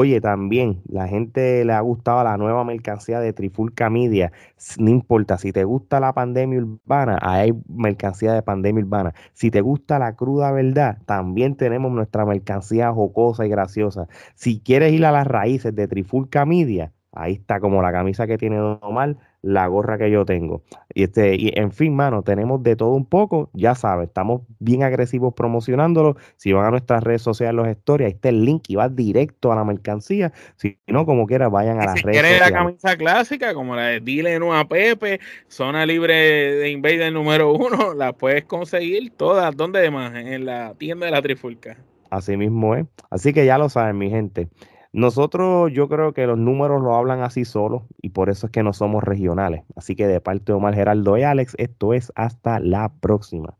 Oye, 0.00 0.18
también 0.22 0.80
la 0.88 1.08
gente 1.08 1.62
le 1.62 1.74
ha 1.74 1.80
gustado 1.82 2.24
la 2.24 2.38
nueva 2.38 2.64
mercancía 2.64 3.20
de 3.20 3.34
Trifulca 3.34 3.90
Media. 3.90 4.32
No 4.78 4.88
importa, 4.88 5.36
si 5.36 5.52
te 5.52 5.64
gusta 5.64 6.00
la 6.00 6.14
pandemia 6.14 6.58
urbana, 6.60 7.18
hay 7.20 7.52
mercancía 7.68 8.32
de 8.32 8.40
pandemia 8.42 8.82
urbana. 8.82 9.12
Si 9.34 9.50
te 9.50 9.60
gusta 9.60 9.98
la 9.98 10.16
cruda 10.16 10.52
verdad, 10.52 10.96
también 11.04 11.54
tenemos 11.54 11.92
nuestra 11.92 12.24
mercancía 12.24 12.90
jocosa 12.90 13.44
y 13.44 13.50
graciosa. 13.50 14.08
Si 14.34 14.60
quieres 14.60 14.94
ir 14.94 15.04
a 15.04 15.12
las 15.12 15.26
raíces 15.26 15.74
de 15.74 15.86
Trifulca 15.86 16.46
Media, 16.46 16.92
ahí 17.12 17.34
está 17.34 17.60
como 17.60 17.82
la 17.82 17.92
camisa 17.92 18.26
que 18.26 18.38
tiene 18.38 18.56
Don 18.56 18.78
Omar, 18.80 19.18
la 19.42 19.66
gorra 19.66 19.98
que 19.98 20.10
yo 20.10 20.24
tengo. 20.24 20.62
Y 20.94 21.04
este, 21.04 21.36
y 21.36 21.52
en 21.54 21.72
fin, 21.72 21.94
mano, 21.94 22.22
tenemos 22.22 22.62
de 22.62 22.76
todo 22.76 22.90
un 22.90 23.06
poco, 23.06 23.50
ya 23.52 23.74
sabes, 23.74 24.08
estamos 24.08 24.42
bien 24.58 24.82
agresivos 24.82 25.34
promocionándolo. 25.34 26.16
Si 26.36 26.52
van 26.52 26.66
a 26.66 26.70
nuestras 26.70 27.02
redes 27.02 27.22
sociales, 27.22 27.54
los 27.54 27.68
stories, 27.68 28.06
ahí 28.06 28.12
está 28.12 28.28
el 28.28 28.44
link 28.44 28.64
y 28.68 28.76
va 28.76 28.88
directo 28.88 29.52
a 29.52 29.56
la 29.56 29.64
mercancía. 29.64 30.32
Si 30.56 30.78
no, 30.86 31.06
como 31.06 31.26
quiera, 31.26 31.48
vayan 31.48 31.80
a 31.80 31.86
las 31.86 32.02
redes 32.02 32.16
sociales. 32.18 32.40
la 32.40 32.52
camisa 32.52 32.96
clásica, 32.96 33.54
como 33.54 33.76
la 33.76 33.86
de 33.86 34.00
Dile 34.00 34.38
no 34.38 34.54
a 34.54 34.68
Pepe, 34.68 35.20
zona 35.48 35.86
libre 35.86 36.14
de 36.14 36.70
Invader 36.70 37.12
número 37.12 37.52
uno, 37.52 37.94
la 37.94 38.12
puedes 38.12 38.44
conseguir 38.44 39.12
todas, 39.16 39.56
¿dónde 39.56 39.90
más? 39.90 40.14
En 40.14 40.44
la 40.44 40.74
tienda 40.74 41.06
de 41.06 41.12
la 41.12 41.22
Trifulca. 41.22 41.76
Así 42.10 42.36
mismo 42.36 42.74
es. 42.74 42.86
Así 43.10 43.32
que 43.32 43.46
ya 43.46 43.56
lo 43.56 43.68
saben, 43.68 43.96
mi 43.96 44.10
gente. 44.10 44.48
Nosotros 44.92 45.70
yo 45.72 45.88
creo 45.88 46.12
que 46.12 46.26
los 46.26 46.36
números 46.36 46.82
lo 46.82 46.96
hablan 46.96 47.22
así 47.22 47.44
solo 47.44 47.86
y 48.02 48.10
por 48.10 48.28
eso 48.28 48.46
es 48.46 48.52
que 48.52 48.64
no 48.64 48.72
somos 48.72 49.04
regionales. 49.04 49.62
Así 49.76 49.94
que 49.94 50.08
de 50.08 50.20
parte 50.20 50.52
de 50.52 50.54
Omar 50.54 50.74
Geraldo 50.74 51.16
y 51.16 51.22
Alex, 51.22 51.54
esto 51.58 51.94
es 51.94 52.12
hasta 52.16 52.58
la 52.58 52.92
próxima. 53.00 53.56